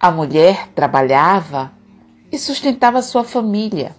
A 0.00 0.10
mulher 0.10 0.68
trabalhava 0.74 1.70
e 2.32 2.38
sustentava 2.38 3.02
sua 3.02 3.22
família. 3.22 3.94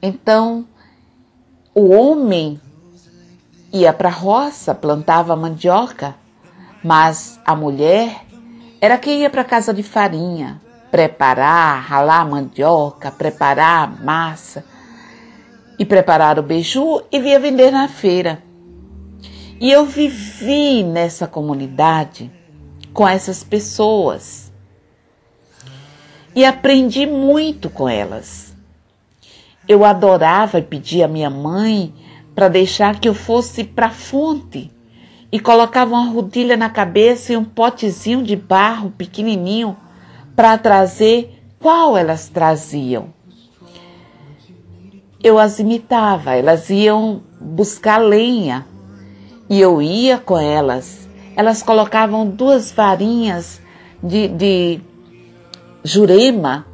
Então, 0.00 0.66
o 1.74 1.90
homem 1.92 2.60
ia 3.72 3.92
para 3.92 4.08
a 4.08 4.12
roça, 4.12 4.74
plantava 4.74 5.34
mandioca, 5.34 6.14
mas 6.82 7.40
a 7.44 7.54
mulher 7.54 8.24
era 8.80 8.96
quem 8.96 9.22
ia 9.22 9.30
para 9.30 9.42
a 9.42 9.44
casa 9.44 9.74
de 9.74 9.82
farinha, 9.82 10.60
preparar, 10.90 11.82
ralar 11.82 12.24
mandioca, 12.24 13.10
preparar 13.10 14.00
massa 14.02 14.64
e 15.78 15.84
preparar 15.84 16.38
o 16.38 16.42
beiju 16.42 17.02
e 17.12 17.20
via 17.20 17.38
vender 17.38 17.70
na 17.70 17.88
feira. 17.88 18.42
E 19.60 19.70
eu 19.70 19.84
vivi 19.84 20.82
nessa 20.82 21.26
comunidade 21.26 22.30
com 22.92 23.06
essas 23.06 23.44
pessoas 23.44 24.52
e 26.34 26.44
aprendi 26.44 27.06
muito 27.06 27.68
com 27.68 27.88
elas. 27.88 28.54
Eu 29.66 29.84
adorava 29.84 30.62
pedia 30.62 31.04
à 31.04 31.08
minha 31.08 31.28
mãe 31.28 31.92
para 32.34 32.48
deixar 32.48 33.00
que 33.00 33.08
eu 33.08 33.14
fosse 33.14 33.64
para 33.64 33.86
a 33.86 33.90
fonte 33.90 34.70
e 35.30 35.38
colocava 35.38 35.94
uma 35.94 36.08
rodilha 36.10 36.56
na 36.56 36.70
cabeça 36.70 37.32
e 37.32 37.36
um 37.36 37.44
potezinho 37.44 38.22
de 38.22 38.36
barro 38.36 38.90
pequenininho 38.96 39.76
para 40.34 40.56
trazer 40.56 41.42
qual 41.58 41.96
elas 41.96 42.28
traziam. 42.28 43.12
Eu 45.22 45.38
as 45.38 45.58
imitava, 45.58 46.34
elas 46.34 46.70
iam 46.70 47.22
buscar 47.40 47.98
lenha 47.98 48.66
e 49.48 49.60
eu 49.60 49.82
ia 49.82 50.18
com 50.18 50.38
elas. 50.38 51.08
Elas 51.36 51.62
colocavam 51.62 52.26
duas 52.26 52.70
varinhas 52.70 53.60
de, 54.02 54.28
de 54.28 54.80
jurema 55.82 56.66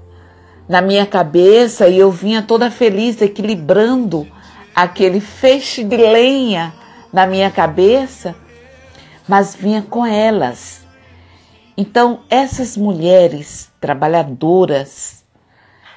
na 0.69 0.81
minha 0.81 1.07
cabeça 1.07 1.89
e 1.89 1.99
eu 1.99 2.11
vinha 2.11 2.43
toda 2.43 2.71
feliz, 2.71 3.21
equilibrando 3.21 4.27
aquele 4.75 5.21
feixe 5.21 5.85
de 5.85 5.97
lenha 5.97 6.73
na 7.13 7.27
minha 7.27 7.51
cabeça 7.51 8.35
mas 9.27 9.55
vinha 9.55 9.83
com 9.83 10.05
elas. 10.05 10.85
Então, 11.77 12.21
essas 12.31 12.77
mulheres 12.77 13.71
trabalhadoras, 13.81 15.25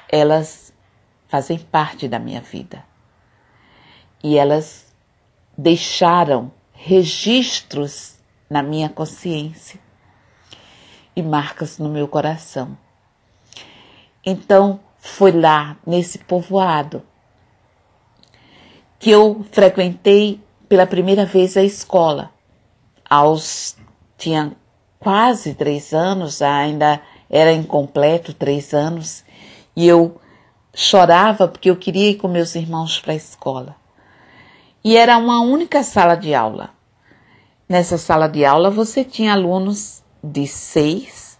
elas 0.08 0.67
fazem 1.28 1.58
parte 1.58 2.08
da 2.08 2.18
minha 2.18 2.40
vida. 2.40 2.84
E 4.22 4.36
elas 4.36 4.92
deixaram 5.56 6.50
registros 6.72 8.18
na 8.48 8.62
minha 8.62 8.88
consciência 8.88 9.78
e 11.14 11.22
marcas 11.22 11.78
no 11.78 11.88
meu 11.88 12.08
coração. 12.08 12.76
Então, 14.24 14.80
foi 14.98 15.32
lá, 15.32 15.76
nesse 15.86 16.18
povoado, 16.18 17.02
que 18.98 19.10
eu 19.10 19.44
frequentei 19.52 20.40
pela 20.68 20.86
primeira 20.86 21.24
vez 21.24 21.56
a 21.56 21.62
escola 21.62 22.32
aos 23.08 23.76
tinha 24.16 24.52
quase 24.98 25.54
três 25.54 25.92
anos, 25.92 26.42
ainda 26.42 27.00
era 27.30 27.52
incompleto 27.52 28.34
três 28.34 28.74
anos, 28.74 29.24
e 29.74 29.86
eu 29.86 30.20
chorava 30.80 31.48
porque 31.48 31.68
eu 31.68 31.74
queria 31.74 32.10
ir 32.10 32.14
com 32.14 32.28
meus 32.28 32.54
irmãos 32.54 33.00
para 33.00 33.12
a 33.12 33.16
escola. 33.16 33.74
E 34.84 34.96
era 34.96 35.18
uma 35.18 35.40
única 35.40 35.82
sala 35.82 36.14
de 36.14 36.32
aula. 36.32 36.70
Nessa 37.68 37.98
sala 37.98 38.28
de 38.28 38.44
aula 38.44 38.70
você 38.70 39.02
tinha 39.02 39.32
alunos 39.32 40.04
de 40.22 40.46
seis 40.46 41.36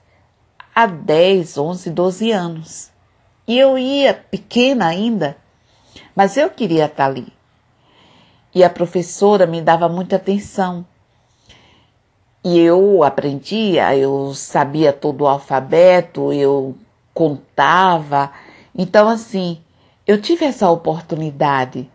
a 0.74 0.86
dez, 0.86 1.56
onze, 1.56 1.88
doze 1.88 2.32
anos. 2.32 2.90
E 3.46 3.56
eu 3.56 3.78
ia 3.78 4.12
pequena 4.12 4.88
ainda, 4.88 5.36
mas 6.16 6.36
eu 6.36 6.50
queria 6.50 6.86
estar 6.86 7.06
ali. 7.06 7.32
E 8.52 8.64
a 8.64 8.68
professora 8.68 9.46
me 9.46 9.62
dava 9.62 9.88
muita 9.88 10.16
atenção 10.16 10.84
e 12.44 12.58
eu 12.58 13.04
aprendia, 13.04 13.96
eu 13.96 14.34
sabia 14.34 14.92
todo 14.92 15.22
o 15.22 15.28
alfabeto, 15.28 16.32
eu 16.32 16.76
contava. 17.14 18.32
Então, 18.78 19.08
assim, 19.08 19.60
eu 20.06 20.22
tive 20.22 20.44
essa 20.44 20.70
oportunidade 20.70 21.90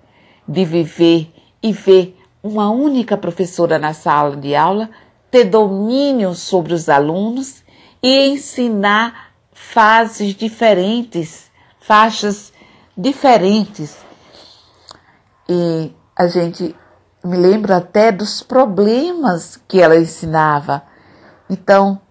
de 0.46 0.66
viver 0.66 1.34
e 1.64 1.72
ver 1.72 2.20
uma 2.44 2.70
única 2.70 3.16
professora 3.16 3.80
na 3.80 3.94
sala 3.94 4.36
de 4.36 4.54
aula 4.54 4.90
ter 5.32 5.46
domínio 5.46 6.36
sobre 6.36 6.74
os 6.74 6.90
alunos 6.90 7.64
e 8.04 8.28
ensinar 8.28 9.32
fases 9.54 10.36
diferentes, 10.36 11.50
faixas 11.80 12.52
diferentes. 12.98 13.98
E 15.48 15.92
a 16.16 16.28
gente 16.28 16.76
me 17.24 17.38
lembro 17.38 17.74
até 17.74 18.12
dos 18.12 18.44
problemas 18.44 19.58
que 19.68 19.82
ela 19.82 19.98
ensinava. 19.98 20.84
Então, 21.50 22.02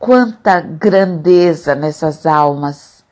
quanta 0.00 0.62
grandeza 0.62 1.74
nessas 1.74 2.24
almas. 2.24 3.04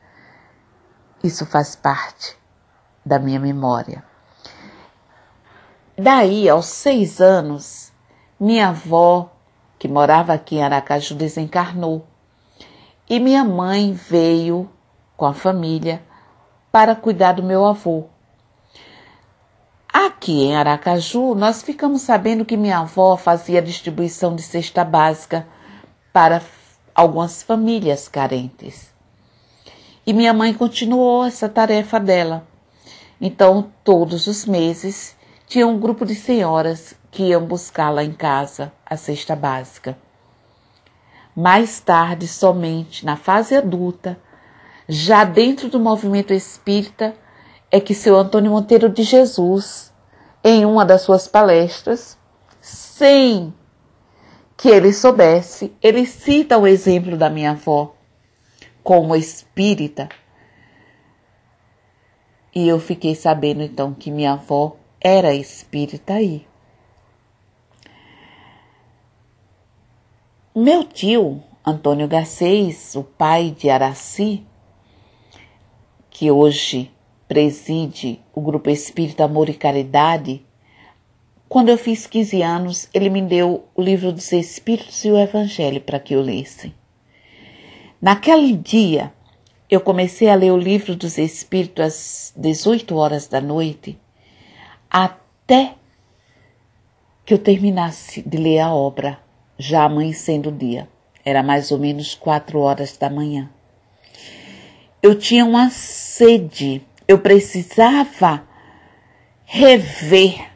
Isso 1.23 1.45
faz 1.45 1.75
parte 1.75 2.35
da 3.05 3.19
minha 3.19 3.39
memória. 3.39 4.03
Daí, 5.95 6.49
aos 6.49 6.65
seis 6.65 7.21
anos, 7.21 7.93
minha 8.39 8.69
avó, 8.69 9.31
que 9.77 9.87
morava 9.87 10.33
aqui 10.33 10.55
em 10.55 10.63
Aracaju, 10.63 11.13
desencarnou. 11.13 12.07
E 13.07 13.19
minha 13.19 13.43
mãe 13.43 13.93
veio 13.93 14.67
com 15.15 15.27
a 15.27 15.33
família 15.33 16.01
para 16.71 16.95
cuidar 16.95 17.33
do 17.33 17.43
meu 17.43 17.67
avô. 17.67 18.05
Aqui 19.93 20.45
em 20.45 20.55
Aracaju, 20.55 21.35
nós 21.35 21.61
ficamos 21.61 22.01
sabendo 22.01 22.45
que 22.45 22.57
minha 22.57 22.79
avó 22.79 23.15
fazia 23.15 23.61
distribuição 23.61 24.35
de 24.35 24.41
cesta 24.41 24.83
básica 24.83 25.45
para 26.11 26.39
algumas 26.93 27.43
famílias 27.43 28.07
carentes. 28.07 28.93
E 30.05 30.13
minha 30.13 30.33
mãe 30.33 30.53
continuou 30.53 31.25
essa 31.25 31.47
tarefa 31.47 31.99
dela. 31.99 32.47
Então, 33.21 33.71
todos 33.83 34.27
os 34.27 34.45
meses, 34.45 35.15
tinha 35.47 35.67
um 35.67 35.79
grupo 35.79 36.05
de 36.05 36.15
senhoras 36.15 36.95
que 37.11 37.23
iam 37.23 37.45
buscar 37.45 37.89
lá 37.89 38.03
em 38.03 38.13
casa 38.13 38.71
a 38.85 38.95
cesta 38.95 39.35
básica. 39.35 39.97
Mais 41.35 41.79
tarde, 41.79 42.27
somente 42.27 43.05
na 43.05 43.15
fase 43.15 43.55
adulta, 43.55 44.17
já 44.87 45.23
dentro 45.23 45.69
do 45.69 45.79
movimento 45.79 46.33
espírita, 46.33 47.15
é 47.71 47.79
que 47.79 47.93
seu 47.93 48.17
Antônio 48.17 48.51
Monteiro 48.51 48.89
de 48.89 49.03
Jesus, 49.03 49.93
em 50.43 50.65
uma 50.65 50.83
das 50.83 51.01
suas 51.01 51.27
palestras, 51.27 52.17
sem 52.59 53.53
que 54.59 54.67
ele 54.67 54.91
soubesse, 54.91 55.73
ele 55.81 56.05
cita 56.05 56.57
o 56.57 56.67
exemplo 56.67 57.15
da 57.15 57.29
minha 57.29 57.51
avó 57.51 57.95
como 58.83 59.15
espírita. 59.15 60.09
E 62.53 62.67
eu 62.67 62.77
fiquei 62.77 63.15
sabendo 63.15 63.63
então 63.63 63.93
que 63.93 64.11
minha 64.11 64.33
avó 64.33 64.75
era 64.99 65.33
espírita 65.33 66.15
aí. 66.15 66.45
Meu 70.53 70.83
tio, 70.83 71.41
Antônio 71.65 72.09
Garcês, 72.09 72.95
o 72.95 73.03
pai 73.03 73.51
de 73.51 73.69
Araci, 73.69 74.45
que 76.09 76.29
hoje 76.29 76.91
preside 77.29 78.21
o 78.33 78.41
Grupo 78.41 78.69
Espírita 78.69 79.23
Amor 79.23 79.47
e 79.47 79.53
Caridade, 79.53 80.45
quando 81.49 81.69
eu 81.69 81.77
fiz 81.77 82.05
15 82.07 82.41
anos, 82.41 82.87
ele 82.93 83.09
me 83.09 83.21
deu 83.21 83.65
o 83.75 83.81
livro 83.81 84.13
dos 84.13 84.31
Espíritos 84.31 85.03
e 85.03 85.11
o 85.11 85.17
Evangelho 85.17 85.81
para 85.81 85.99
que 85.99 86.13
eu 86.13 86.21
lesse. 86.21 86.73
Naquele 88.01 88.55
dia, 88.55 89.11
eu 89.69 89.81
comecei 89.81 90.29
a 90.29 90.35
ler 90.35 90.51
o 90.51 90.57
livro 90.57 90.95
dos 90.95 91.17
Espíritos 91.17 91.83
às 91.83 92.33
18 92.37 92.95
horas 92.95 93.27
da 93.27 93.41
noite, 93.41 93.99
até 94.89 95.73
que 97.25 97.33
eu 97.33 97.39
terminasse 97.39 98.21
de 98.21 98.37
ler 98.37 98.59
a 98.59 98.73
obra, 98.73 99.19
já 99.57 99.83
amanhecendo 99.83 100.49
o 100.49 100.55
dia. 100.55 100.87
Era 101.25 101.43
mais 101.43 101.71
ou 101.71 101.79
menos 101.79 102.15
quatro 102.15 102.59
horas 102.59 102.95
da 102.95 103.09
manhã. 103.09 103.49
Eu 105.01 105.15
tinha 105.15 105.43
uma 105.43 105.69
sede 105.69 106.81
eu 107.09 107.17
precisava 107.17 108.43
rever 109.43 110.51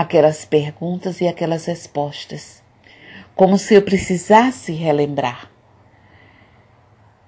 aquelas 0.00 0.46
perguntas 0.46 1.20
e 1.20 1.28
aquelas 1.28 1.66
respostas, 1.66 2.62
como 3.34 3.58
se 3.58 3.74
eu 3.74 3.82
precisasse 3.82 4.72
relembrar. 4.72 5.50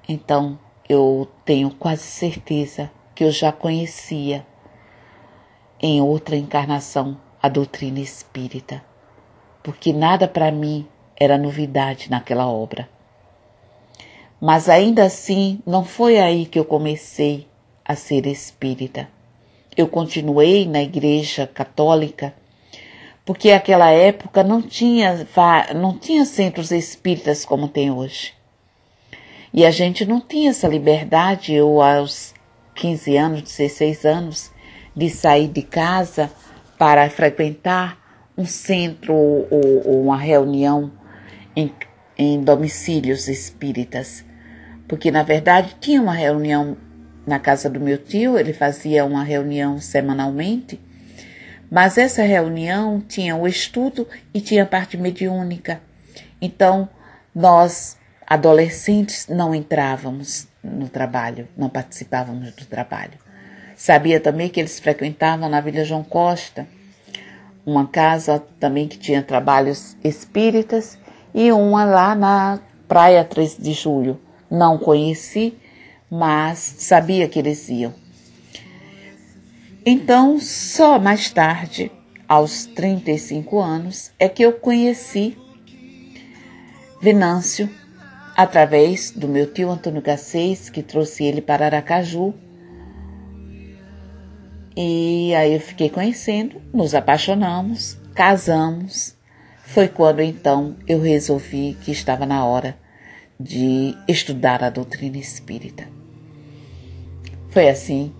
Então, 0.09 0.59
eu 0.89 1.29
tenho 1.45 1.71
quase 1.71 2.03
certeza 2.03 2.91
que 3.15 3.25
eu 3.25 3.31
já 3.31 3.53
conhecia 3.53 4.47
em 5.83 6.01
outra 6.01 6.35
encarnação 6.35 7.21
a 7.43 7.49
doutrina 7.49 8.01
espírita, 8.01 8.83
porque 9.63 9.93
nada 9.93 10.27
para 10.27 10.51
mim 10.51 10.89
era 11.15 11.37
novidade 11.37 12.11
naquela 12.11 12.47
obra. 12.47 12.89
Mas 14.41 14.71
ainda 14.71 15.05
assim, 15.05 15.61
não 15.67 15.85
foi 15.85 16.19
aí 16.19 16.47
que 16.47 16.59
eu 16.59 16.65
comecei 16.65 17.47
a 17.85 17.95
ser 17.95 18.27
espírita. 18.27 19.11
Eu 19.77 19.89
continuei 19.89 20.67
na 20.67 20.83
igreja 20.83 21.47
católica 21.47 22.35
porque 23.33 23.51
naquela 23.51 23.90
época 23.90 24.45
não 24.45 24.61
tinha, 24.61 25.27
não 25.75 25.97
tinha 25.97 26.23
centros 26.27 26.71
espíritas 26.71 27.47
como 27.47 27.66
tem 27.66 27.90
hoje. 27.90 28.35
E 29.55 29.64
a 29.64 29.71
gente 29.71 30.05
não 30.05 30.21
tinha 30.21 30.51
essa 30.51 30.68
liberdade, 30.68 31.59
ou 31.59 31.81
aos 31.81 32.35
15 32.75 33.16
anos, 33.16 33.40
16 33.40 34.05
anos, 34.05 34.51
de 34.95 35.09
sair 35.09 35.49
de 35.49 35.62
casa 35.62 36.31
para 36.77 37.09
frequentar 37.09 37.97
um 38.37 38.45
centro 38.45 39.14
ou, 39.14 39.49
ou 39.83 40.03
uma 40.03 40.18
reunião 40.18 40.92
em, 41.57 41.73
em 42.18 42.38
domicílios 42.38 43.29
espíritas. 43.29 44.27
Porque, 44.87 45.11
na 45.11 45.23
verdade, 45.23 45.75
tinha 45.81 46.03
uma 46.03 46.12
reunião 46.12 46.77
na 47.27 47.38
casa 47.38 47.71
do 47.71 47.81
meu 47.81 47.97
tio, 47.97 48.38
ele 48.38 48.53
fazia 48.53 49.07
uma 49.07 49.25
reunião 49.25 49.79
semanalmente, 49.79 50.79
mas 51.73 51.97
essa 51.97 52.23
reunião 52.23 53.01
tinha 53.01 53.35
o 53.35 53.49
estudo 53.49 54.07
e 54.35 54.43
tinha 54.43 54.65
a 54.65 54.67
parte 54.67 54.99
mediúnica. 54.99 55.81
Então, 56.39 56.87
nós, 57.35 57.97
adolescentes, 58.27 59.27
não 59.27 59.55
entrávamos 59.55 60.47
no 60.63 60.87
trabalho, 60.87 61.49
não 61.57 61.71
participávamos 61.71 62.53
do 62.53 62.67
trabalho. 62.67 63.15
Sabia 63.75 64.21
também 64.21 64.51
que 64.51 64.61
eles 64.61 64.79
frequentavam 64.79 65.49
na 65.49 65.63
Vila 65.63 65.83
João 65.83 66.05
Costa, 66.05 66.69
uma 67.65 67.87
casa 67.87 68.39
também 68.61 68.87
que 68.87 68.99
tinha 68.99 69.23
trabalhos 69.23 69.97
espíritas, 70.05 70.99
e 71.35 71.51
uma 71.53 71.87
lá 71.87 72.15
na 72.15 72.61
Praia 72.87 73.25
3 73.25 73.57
de 73.57 73.73
Julho. 73.73 74.21
Não 74.51 74.77
conheci, 74.77 75.57
mas 76.11 76.59
sabia 76.59 77.27
que 77.27 77.39
eles 77.39 77.67
iam. 77.71 78.02
Então, 79.85 80.38
só 80.38 80.97
mais 80.97 81.31
tarde, 81.31 81.90
aos 82.29 82.66
35 82.66 83.59
anos, 83.59 84.12
é 84.16 84.29
que 84.29 84.42
eu 84.42 84.53
conheci 84.53 85.37
Venâncio 87.01 87.68
através 88.37 89.11
do 89.11 89.27
meu 89.27 89.53
tio 89.53 89.68
Antônio 89.68 90.01
Gacês, 90.01 90.71
que 90.71 90.85
trouxe 90.85 91.25
ele 91.25 91.42
para 91.42 91.66
Aracaju. 91.66 92.33
E 94.77 95.35
aí 95.35 95.53
eu 95.53 95.61
fiquei 95.61 95.90
conhecendo, 95.90 96.62
nos 96.73 96.95
apaixonamos, 96.95 97.99
casamos. 98.14 99.16
Foi 99.64 99.88
quando 99.88 100.23
então 100.23 100.77
eu 100.87 101.01
resolvi 101.01 101.77
que 101.83 101.90
estava 101.90 102.25
na 102.25 102.45
hora 102.45 102.79
de 103.38 103.97
estudar 104.07 104.62
a 104.62 104.71
doutrina 104.71 105.18
espírita. 105.18 105.88
Foi 107.51 107.68
assim 107.68 108.12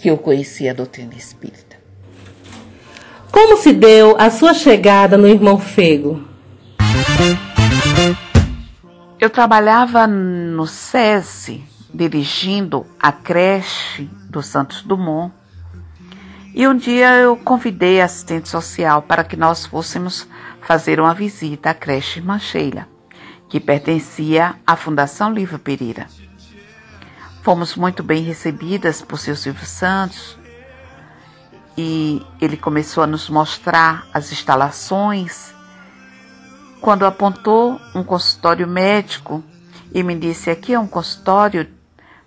que 0.00 0.08
eu 0.08 0.16
conheci 0.16 0.66
a 0.66 0.72
doutrina 0.72 1.14
espírita. 1.14 1.76
Como 3.30 3.58
se 3.58 3.70
deu 3.72 4.16
a 4.18 4.30
sua 4.30 4.54
chegada 4.54 5.18
no 5.18 5.28
Irmão 5.28 5.58
Fego? 5.58 6.24
Eu 9.20 9.28
trabalhava 9.28 10.06
no 10.06 10.66
SESI, 10.66 11.62
dirigindo 11.92 12.86
a 12.98 13.12
creche 13.12 14.08
do 14.30 14.42
Santos 14.42 14.82
Dumont, 14.82 15.34
e 16.54 16.66
um 16.66 16.74
dia 16.74 17.16
eu 17.16 17.36
convidei 17.36 18.00
a 18.00 18.06
assistente 18.06 18.48
social 18.48 19.02
para 19.02 19.22
que 19.22 19.36
nós 19.36 19.66
fôssemos 19.66 20.26
fazer 20.62 20.98
uma 20.98 21.14
visita 21.14 21.70
à 21.70 21.74
creche 21.74 22.22
Mancheira, 22.22 22.88
que 23.50 23.60
pertencia 23.60 24.54
à 24.66 24.76
Fundação 24.76 25.32
Livre 25.32 25.58
Pereira. 25.58 26.06
Fomos 27.42 27.74
muito 27.74 28.02
bem 28.02 28.22
recebidas 28.22 29.00
por 29.00 29.18
seu 29.18 29.34
Silvio 29.34 29.64
Santos 29.64 30.38
e 31.76 32.20
ele 32.38 32.54
começou 32.54 33.02
a 33.02 33.06
nos 33.06 33.30
mostrar 33.30 34.06
as 34.12 34.30
instalações. 34.30 35.54
Quando 36.82 37.06
apontou 37.06 37.80
um 37.94 38.04
consultório 38.04 38.68
médico 38.68 39.42
e 39.90 40.02
me 40.02 40.18
disse: 40.18 40.50
Aqui 40.50 40.74
é 40.74 40.78
um 40.78 40.86
consultório, 40.86 41.66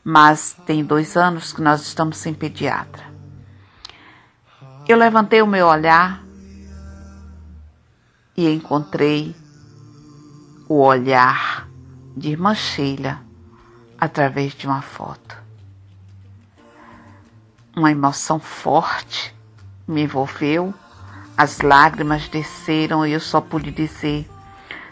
mas 0.04 0.58
tem 0.66 0.84
dois 0.84 1.16
anos 1.16 1.54
que 1.54 1.62
nós 1.62 1.84
estamos 1.84 2.18
sem 2.18 2.34
pediatra. 2.34 3.04
Eu 4.88 4.98
levantei 4.98 5.44
o 5.44 5.48
meu 5.48 5.68
olhar 5.68 6.24
e 8.36 8.50
encontrei 8.50 9.36
o 10.68 10.82
olhar 10.82 11.70
de 12.18 12.30
irmã 12.32 12.56
Sheila 12.56 13.33
através 14.04 14.52
de 14.54 14.68
uma 14.68 14.82
foto. 14.82 15.42
Uma 17.74 17.90
emoção 17.90 18.38
forte 18.38 19.34
me 19.88 20.04
envolveu, 20.04 20.74
as 21.38 21.62
lágrimas 21.62 22.28
desceram 22.28 23.08
e 23.08 23.14
eu 23.14 23.22
só 23.22 23.40
pude 23.40 23.72
dizer: 23.72 24.30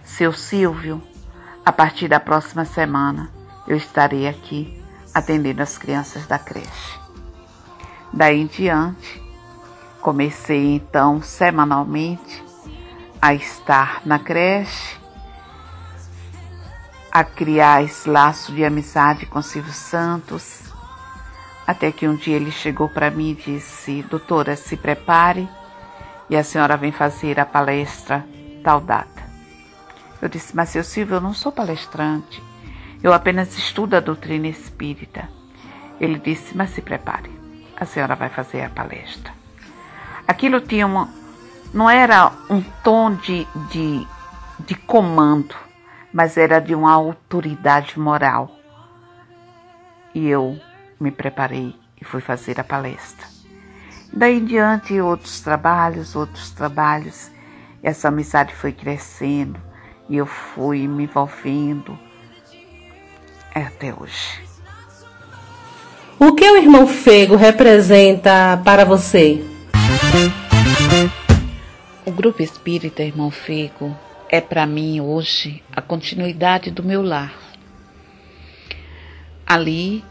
Seu 0.02 0.32
Silvio, 0.32 1.04
a 1.66 1.74
partir 1.74 2.08
da 2.08 2.22
próxima 2.22 2.64
semana 2.64 3.30
eu 3.68 3.76
estarei 3.76 4.30
aqui 4.30 4.82
atendendo 5.14 5.62
as 5.62 5.78
crianças 5.78 6.26
da 6.26 6.40
creche. 6.40 6.98
Daí 8.14 8.40
em 8.40 8.48
diante, 8.48 9.22
comecei 10.00 10.76
então 10.76 11.22
semanalmente 11.22 12.42
a 13.22 13.34
estar 13.34 14.02
na 14.06 14.18
creche 14.18 15.01
a 17.12 17.24
criar 17.26 17.84
esse 17.84 18.10
laço 18.10 18.54
de 18.54 18.64
amizade 18.64 19.26
com 19.26 19.42
Silvio 19.42 19.74
Santos, 19.74 20.62
até 21.68 21.92
que 21.92 22.08
um 22.08 22.16
dia 22.16 22.38
ele 22.38 22.52
chegou 22.52 22.88
para 22.88 23.12
mim 23.12 23.32
e 23.32 23.36
disse: 23.36 24.04
Doutora, 24.04 24.56
se 24.56 24.78
prepare 24.78 25.48
e 26.30 26.38
a 26.38 26.44
senhora 26.44 26.78
vem 26.78 26.92
fazer 26.92 27.40
a 27.40 27.46
palestra 27.46 28.26
tal 28.64 28.80
data. 28.80 29.22
Eu 30.22 30.30
disse: 30.30 30.56
Mas 30.56 30.70
seu 30.70 30.84
Silvio, 30.84 31.16
eu 31.16 31.22
não 31.22 31.34
sou 31.34 31.52
palestrante, 31.52 32.42
eu 33.04 33.12
apenas 33.12 33.58
estudo 33.58 33.96
a 33.96 34.00
doutrina 34.00 34.48
espírita. 34.48 35.28
Ele 36.00 36.18
disse: 36.18 36.56
Mas 36.56 36.70
se 36.70 36.82
prepare, 36.82 37.30
a 37.76 37.86
senhora 37.86 38.16
vai 38.16 38.30
fazer 38.30 38.64
a 38.64 38.70
palestra. 38.70 39.34
Aquilo 40.26 40.62
tinha 40.62 40.88
uma. 40.88 41.10
Não 41.74 41.90
era 41.90 42.32
um 42.50 42.62
tom 42.84 43.16
de, 43.16 43.48
de, 43.70 44.08
de 44.60 44.76
comando 44.76 45.56
mas 46.14 46.38
era 46.38 46.60
de 46.60 46.76
uma 46.76 46.92
autoridade 46.92 48.00
moral. 48.00 48.52
E 50.14 50.28
eu 50.28 50.60
me 51.00 51.12
preparei 51.12 51.76
e 52.00 52.06
fui 52.06 52.22
fazer 52.22 52.60
a 52.60 52.64
palestra. 52.64 53.26
Daí 54.14 54.40
em 54.40 54.46
diante, 54.46 55.00
outros 55.00 55.40
trabalhos, 55.40 56.16
outros 56.16 56.52
trabalhos. 56.52 57.32
Essa 57.82 58.10
amizade 58.10 58.54
foi 58.54 58.72
crescendo 58.72 59.60
e 60.10 60.18
eu 60.18 60.26
fui 60.26 60.88
me 60.88 61.04
envolvendo 61.04 61.98
até 63.56 63.94
hoje. 63.94 64.42
O 66.20 66.36
que 66.36 66.48
o 66.48 66.58
irmão 66.58 66.86
Fego 66.86 67.36
representa 67.36 68.62
para 68.64 68.86
você? 68.86 69.44
O 72.06 72.12
Grupo 72.12 72.44
Espírita 72.44 73.02
Irmão 73.02 73.32
Fego 73.32 73.98
é 74.32 74.40
para 74.40 74.66
mim 74.66 75.02
hoje 75.02 75.62
a 75.76 75.82
continuidade 75.82 76.72
do 76.72 76.82
meu 76.82 77.02
lar. 77.02 77.34
Ali, 79.46 80.06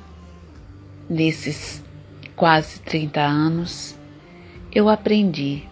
nesses 1.09 1.83
quase 2.37 2.81
30 2.81 3.19
anos, 3.19 3.99
eu 4.71 4.91
aprendi 4.91 5.63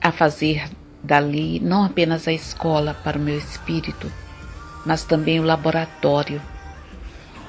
a 0.00 0.10
fazer 0.10 0.70
dali 1.04 1.60
não 1.60 1.84
apenas 1.84 2.26
a 2.26 2.32
escola 2.32 2.94
para 2.94 3.18
o 3.18 3.20
meu 3.20 3.36
espírito, 3.36 4.10
mas 4.86 5.04
também 5.04 5.38
o 5.38 5.44
laboratório, 5.44 6.40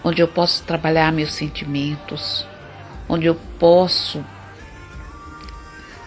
onde 0.03 0.21
eu 0.21 0.27
posso 0.27 0.63
trabalhar 0.63 1.13
meus 1.13 1.33
sentimentos, 1.33 2.45
onde 3.07 3.25
eu 3.25 3.35
posso 3.57 4.21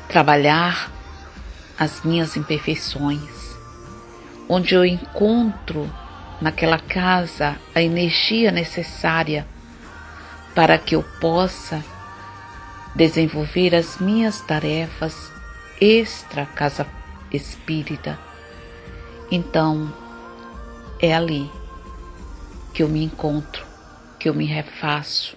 trabalhar 0.06 0.92
as 1.82 2.04
minhas 2.04 2.36
imperfeições, 2.36 3.56
onde 4.48 4.72
eu 4.72 4.84
encontro 4.84 5.92
naquela 6.40 6.78
casa 6.78 7.56
a 7.74 7.82
energia 7.82 8.52
necessária 8.52 9.44
para 10.54 10.78
que 10.78 10.94
eu 10.94 11.02
possa 11.20 11.84
desenvolver 12.94 13.74
as 13.74 13.98
minhas 13.98 14.40
tarefas 14.42 15.32
extra 15.80 16.46
casa 16.46 16.86
espírita. 17.32 18.16
Então, 19.28 19.92
é 21.00 21.12
ali 21.12 21.50
que 22.72 22.84
eu 22.84 22.88
me 22.88 23.02
encontro, 23.02 23.66
que 24.20 24.28
eu 24.28 24.34
me 24.34 24.44
refaço, 24.44 25.36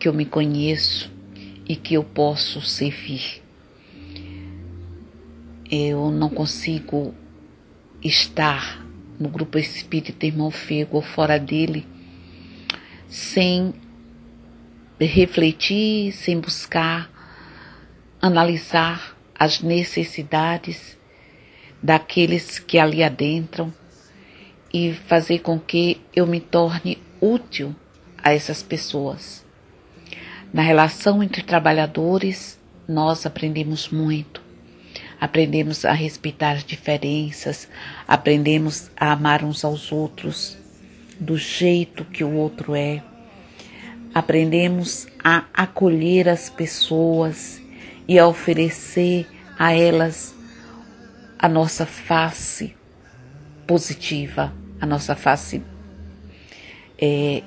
que 0.00 0.08
eu 0.08 0.12
me 0.12 0.26
conheço 0.26 1.12
e 1.64 1.76
que 1.76 1.94
eu 1.94 2.02
posso 2.02 2.60
servir 2.60 3.45
eu 5.70 6.10
não 6.10 6.28
consigo 6.28 7.14
estar 8.02 8.84
no 9.18 9.28
grupo 9.28 9.58
espírita 9.58 10.26
Irmão 10.26 10.50
Fego 10.50 10.96
ou 10.96 11.02
fora 11.02 11.38
dele 11.38 11.86
sem 13.08 13.74
refletir, 14.98 16.12
sem 16.12 16.38
buscar 16.40 17.10
analisar 18.20 19.16
as 19.38 19.60
necessidades 19.60 20.96
daqueles 21.82 22.58
que 22.58 22.78
ali 22.78 23.02
adentram 23.02 23.72
e 24.72 24.92
fazer 24.92 25.40
com 25.40 25.58
que 25.58 26.00
eu 26.14 26.26
me 26.26 26.40
torne 26.40 26.98
útil 27.20 27.74
a 28.22 28.32
essas 28.32 28.62
pessoas. 28.62 29.44
Na 30.52 30.62
relação 30.62 31.22
entre 31.22 31.42
trabalhadores, 31.42 32.58
nós 32.88 33.26
aprendemos 33.26 33.88
muito. 33.88 34.45
Aprendemos 35.20 35.84
a 35.84 35.92
respeitar 35.92 36.52
as 36.52 36.64
diferenças, 36.64 37.68
aprendemos 38.06 38.90
a 38.96 39.12
amar 39.12 39.42
uns 39.42 39.64
aos 39.64 39.90
outros 39.90 40.58
do 41.18 41.38
jeito 41.38 42.04
que 42.04 42.22
o 42.22 42.32
outro 42.34 42.74
é. 42.74 43.02
Aprendemos 44.14 45.06
a 45.22 45.44
acolher 45.54 46.28
as 46.28 46.50
pessoas 46.50 47.60
e 48.06 48.18
a 48.18 48.26
oferecer 48.26 49.26
a 49.58 49.72
elas 49.72 50.34
a 51.38 51.48
nossa 51.48 51.86
face 51.86 52.74
positiva, 53.66 54.52
a 54.80 54.86
nossa 54.86 55.14
face 55.14 55.62
é, 56.98 57.42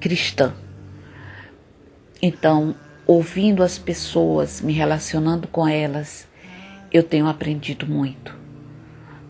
cristã. 0.00 0.54
Então, 2.20 2.74
ouvindo 3.06 3.62
as 3.62 3.78
pessoas, 3.78 4.60
me 4.60 4.72
relacionando 4.72 5.46
com 5.46 5.66
elas, 5.68 6.26
eu 6.96 7.02
tenho 7.02 7.26
aprendido 7.26 7.86
muito. 7.86 8.34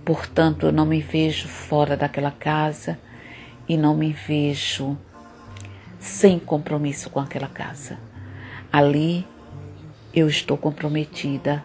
Portanto, 0.04 0.66
eu 0.66 0.72
não 0.72 0.86
me 0.86 1.00
vejo 1.00 1.48
fora 1.48 1.96
daquela 1.96 2.30
casa 2.30 2.98
e 3.68 3.76
não 3.76 3.96
me 3.96 4.12
vejo 4.12 4.96
sem 5.98 6.38
compromisso 6.38 7.10
com 7.10 7.18
aquela 7.18 7.48
casa. 7.48 7.98
Ali 8.72 9.26
eu 10.14 10.28
estou 10.28 10.56
comprometida 10.56 11.64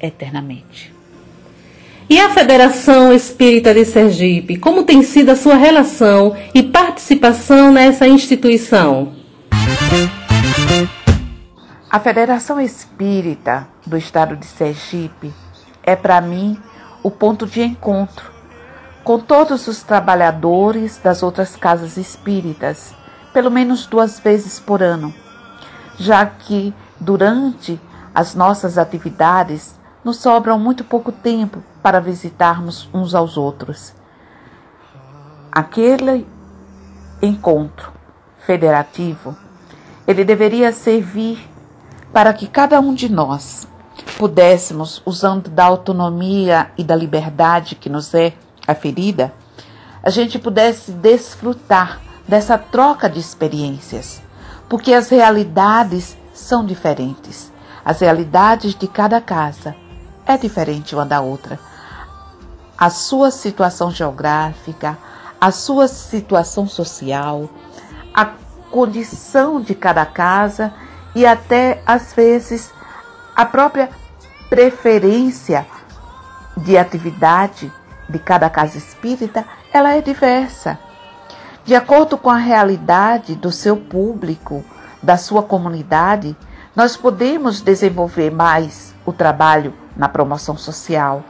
eternamente. 0.00 0.92
E 2.08 2.20
a 2.20 2.30
Federação 2.30 3.12
Espírita 3.12 3.72
de 3.72 3.84
Sergipe, 3.84 4.56
como 4.56 4.84
tem 4.84 5.02
sido 5.02 5.30
a 5.30 5.36
sua 5.36 5.54
relação 5.54 6.36
e 6.54 6.62
participação 6.62 7.72
nessa 7.72 8.06
instituição? 8.06 9.23
A 11.94 12.00
Federação 12.00 12.60
Espírita 12.60 13.68
do 13.86 13.96
Estado 13.96 14.36
de 14.36 14.46
Sergipe 14.46 15.32
é 15.80 15.94
para 15.94 16.20
mim 16.20 16.60
o 17.04 17.08
ponto 17.08 17.46
de 17.46 17.62
encontro 17.62 18.32
com 19.04 19.16
todos 19.16 19.68
os 19.68 19.84
trabalhadores 19.84 20.98
das 20.98 21.22
outras 21.22 21.54
casas 21.54 21.96
espíritas, 21.96 22.92
pelo 23.32 23.48
menos 23.48 23.86
duas 23.86 24.18
vezes 24.18 24.58
por 24.58 24.82
ano, 24.82 25.14
já 25.96 26.26
que 26.26 26.74
durante 26.98 27.80
as 28.12 28.34
nossas 28.34 28.76
atividades 28.76 29.78
nos 30.02 30.16
sobram 30.16 30.58
muito 30.58 30.82
pouco 30.82 31.12
tempo 31.12 31.62
para 31.80 32.00
visitarmos 32.00 32.90
uns 32.92 33.14
aos 33.14 33.36
outros. 33.36 33.94
Aquele 35.52 36.26
encontro 37.22 37.92
federativo, 38.40 39.36
ele 40.08 40.24
deveria 40.24 40.72
servir 40.72 41.53
para 42.14 42.32
que 42.32 42.46
cada 42.46 42.78
um 42.78 42.94
de 42.94 43.08
nós 43.08 43.66
pudéssemos, 44.16 45.02
usando 45.04 45.50
da 45.50 45.64
autonomia 45.64 46.70
e 46.78 46.84
da 46.84 46.94
liberdade 46.94 47.74
que 47.74 47.90
nos 47.90 48.14
é 48.14 48.32
aferida, 48.68 49.34
a 50.00 50.10
gente 50.10 50.38
pudesse 50.38 50.92
desfrutar 50.92 52.00
dessa 52.26 52.56
troca 52.56 53.10
de 53.10 53.18
experiências, 53.18 54.22
porque 54.68 54.94
as 54.94 55.08
realidades 55.08 56.16
são 56.32 56.64
diferentes. 56.64 57.52
As 57.84 57.98
realidades 57.98 58.76
de 58.76 58.86
cada 58.86 59.20
casa 59.20 59.74
é 60.24 60.38
diferente 60.38 60.94
uma 60.94 61.04
da 61.04 61.20
outra. 61.20 61.58
A 62.78 62.90
sua 62.90 63.32
situação 63.32 63.90
geográfica, 63.90 64.96
a 65.40 65.50
sua 65.50 65.88
situação 65.88 66.68
social, 66.68 67.50
a 68.14 68.26
condição 68.70 69.60
de 69.60 69.74
cada 69.74 70.06
casa 70.06 70.72
e 71.14 71.24
até 71.24 71.82
às 71.86 72.12
vezes 72.12 72.72
a 73.34 73.44
própria 73.44 73.90
preferência 74.48 75.66
de 76.56 76.78
atividade 76.78 77.72
de 78.08 78.18
cada 78.18 78.48
casa 78.50 78.78
espírita, 78.78 79.44
ela 79.72 79.94
é 79.94 80.00
diversa. 80.00 80.78
De 81.64 81.74
acordo 81.74 82.18
com 82.18 82.30
a 82.30 82.36
realidade 82.36 83.34
do 83.34 83.50
seu 83.50 83.76
público, 83.76 84.64
da 85.02 85.16
sua 85.16 85.42
comunidade, 85.42 86.36
nós 86.76 86.96
podemos 86.96 87.60
desenvolver 87.60 88.30
mais 88.30 88.94
o 89.06 89.12
trabalho 89.12 89.74
na 89.96 90.08
promoção 90.08 90.56
social. 90.56 91.22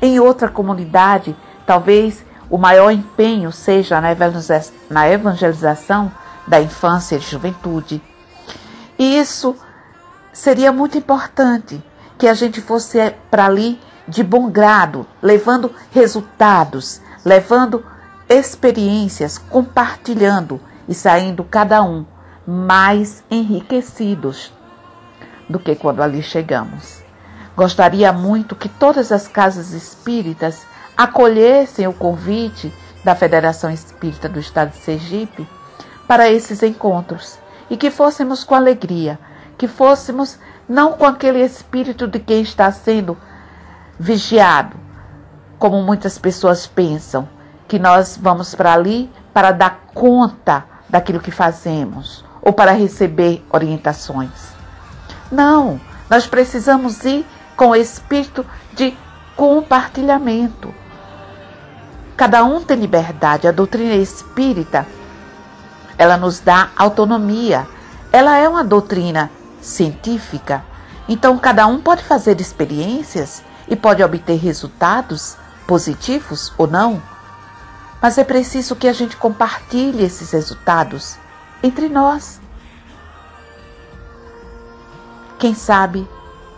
Em 0.00 0.20
outra 0.20 0.48
comunidade, 0.48 1.36
talvez 1.66 2.24
o 2.48 2.56
maior 2.56 2.90
empenho 2.90 3.50
seja 3.50 4.00
na 4.00 5.08
evangelização 5.10 6.12
da 6.46 6.60
infância 6.60 7.16
e 7.16 7.20
juventude. 7.20 8.02
E 8.98 9.18
isso 9.18 9.56
seria 10.32 10.72
muito 10.72 10.96
importante 10.98 11.82
que 12.18 12.26
a 12.26 12.34
gente 12.34 12.60
fosse 12.60 13.14
para 13.30 13.46
ali 13.46 13.80
de 14.08 14.22
bom 14.22 14.50
grado, 14.50 15.06
levando 15.20 15.72
resultados, 15.90 17.00
levando 17.24 17.84
experiências, 18.28 19.38
compartilhando 19.38 20.60
e 20.88 20.94
saindo 20.94 21.44
cada 21.44 21.82
um 21.82 22.04
mais 22.46 23.24
enriquecidos 23.30 24.52
do 25.48 25.58
que 25.58 25.74
quando 25.74 26.02
ali 26.02 26.22
chegamos. 26.22 27.02
Gostaria 27.56 28.12
muito 28.12 28.54
que 28.54 28.68
todas 28.68 29.10
as 29.10 29.26
casas 29.26 29.72
espíritas 29.72 30.66
acolhessem 30.96 31.86
o 31.86 31.92
convite 31.92 32.72
da 33.04 33.14
Federação 33.14 33.70
Espírita 33.70 34.28
do 34.28 34.38
Estado 34.38 34.70
de 34.70 34.78
Sergipe 34.78 35.48
para 36.06 36.30
esses 36.30 36.62
encontros 36.62 37.38
e 37.70 37.76
que 37.76 37.90
fôssemos 37.90 38.44
com 38.44 38.54
alegria, 38.54 39.18
que 39.58 39.66
fôssemos 39.66 40.38
não 40.68 40.92
com 40.92 41.06
aquele 41.06 41.40
espírito 41.44 42.06
de 42.06 42.18
quem 42.18 42.42
está 42.42 42.70
sendo 42.70 43.16
vigiado, 43.98 44.76
como 45.58 45.82
muitas 45.82 46.18
pessoas 46.18 46.66
pensam, 46.66 47.28
que 47.66 47.78
nós 47.78 48.18
vamos 48.20 48.54
para 48.54 48.72
ali 48.72 49.10
para 49.32 49.52
dar 49.52 49.86
conta 49.92 50.64
daquilo 50.88 51.20
que 51.20 51.30
fazemos 51.30 52.24
ou 52.40 52.52
para 52.52 52.72
receber 52.72 53.44
orientações. 53.50 54.54
Não, 55.30 55.80
nós 56.08 56.26
precisamos 56.26 57.04
ir 57.04 57.26
com 57.56 57.70
o 57.70 57.76
espírito 57.76 58.46
de 58.74 58.96
compartilhamento. 59.34 60.72
Cada 62.16 62.44
um 62.44 62.62
tem 62.62 62.78
liberdade. 62.78 63.46
A 63.46 63.52
doutrina 63.52 63.94
espírita, 63.94 64.86
ela 65.98 66.16
nos 66.16 66.40
dá 66.40 66.70
autonomia. 66.76 67.66
Ela 68.12 68.36
é 68.36 68.48
uma 68.48 68.64
doutrina 68.64 69.30
científica. 69.60 70.64
Então, 71.08 71.38
cada 71.38 71.66
um 71.66 71.80
pode 71.80 72.02
fazer 72.02 72.40
experiências 72.40 73.42
e 73.68 73.76
pode 73.76 74.02
obter 74.02 74.36
resultados 74.36 75.36
positivos 75.66 76.52
ou 76.56 76.66
não. 76.66 77.02
Mas 78.00 78.18
é 78.18 78.24
preciso 78.24 78.76
que 78.76 78.88
a 78.88 78.92
gente 78.92 79.16
compartilhe 79.16 80.04
esses 80.04 80.30
resultados 80.30 81.16
entre 81.62 81.88
nós. 81.88 82.40
Quem 85.38 85.54
sabe 85.54 86.08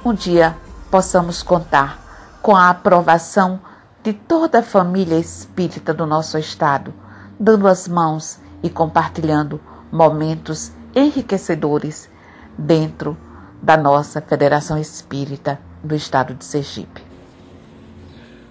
um 0.05 0.13
dia 0.15 0.57
possamos 0.91 1.43
contar 1.43 1.99
com 2.41 2.57
a 2.57 2.71
aprovação 2.71 3.61
de 4.03 4.13
toda 4.13 4.61
a 4.61 4.63
família 4.63 5.19
espírita 5.19 5.93
do 5.93 6.07
nosso 6.07 6.39
estado, 6.39 6.95
dando 7.39 7.67
as 7.67 7.89
mãos 7.89 8.39
e 8.63 8.69
compartilhando 8.71 9.61
momentos 9.91 10.73
enriquecedores 10.95 12.09
dentro 12.57 13.17
da 13.63 13.77
nossa 13.77 14.21
Federação 14.21 14.79
Espírita 14.79 15.61
do 15.83 15.95
estado 15.95 16.35
de 16.35 16.45
Sergipe. 16.45 17.03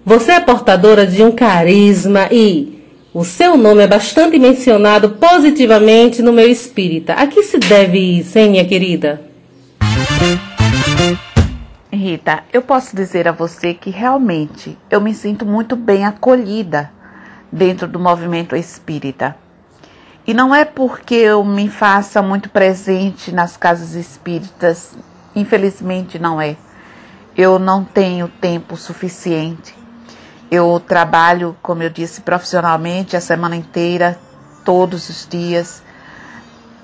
Você 0.04 0.32
é 0.32 0.40
portadora 0.40 1.06
de 1.06 1.22
um 1.22 1.32
carisma 1.32 2.28
e 2.30 2.78
o 3.12 3.24
seu 3.24 3.56
nome 3.56 3.82
é 3.82 3.86
bastante 3.86 4.38
mencionado 4.38 5.10
positivamente 5.10 6.22
no 6.22 6.32
meu 6.32 6.48
espírita. 6.48 7.14
A 7.14 7.26
que 7.26 7.42
se 7.42 7.58
deve 7.58 7.98
isso, 7.98 8.38
hein, 8.38 8.50
minha 8.50 8.64
querida? 8.64 9.20
Rita, 11.92 12.44
eu 12.52 12.62
posso 12.62 12.94
dizer 12.94 13.26
a 13.26 13.32
você 13.32 13.74
que 13.74 13.90
realmente 13.90 14.78
eu 14.90 15.00
me 15.00 15.12
sinto 15.14 15.44
muito 15.44 15.74
bem 15.74 16.04
acolhida 16.04 16.90
dentro 17.50 17.88
do 17.88 17.98
movimento 17.98 18.54
espírita. 18.54 19.36
E 20.28 20.34
não 20.34 20.54
é 20.54 20.62
porque 20.62 21.14
eu 21.14 21.42
me 21.42 21.70
faça 21.70 22.20
muito 22.20 22.50
presente 22.50 23.32
nas 23.32 23.56
casas 23.56 23.94
espíritas, 23.94 24.94
infelizmente 25.34 26.18
não 26.18 26.38
é. 26.38 26.54
Eu 27.34 27.58
não 27.58 27.82
tenho 27.82 28.28
tempo 28.28 28.76
suficiente. 28.76 29.74
Eu 30.50 30.78
trabalho, 30.86 31.56
como 31.62 31.82
eu 31.82 31.88
disse, 31.88 32.20
profissionalmente 32.20 33.16
a 33.16 33.22
semana 33.22 33.56
inteira, 33.56 34.18
todos 34.66 35.08
os 35.08 35.26
dias 35.26 35.82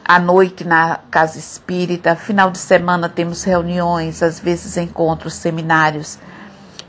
à 0.02 0.18
noite 0.18 0.64
na 0.64 1.00
casa 1.10 1.38
espírita, 1.38 2.16
final 2.16 2.50
de 2.50 2.56
semana 2.56 3.10
temos 3.10 3.44
reuniões, 3.44 4.22
às 4.22 4.40
vezes 4.40 4.78
encontros, 4.78 5.34
seminários. 5.34 6.18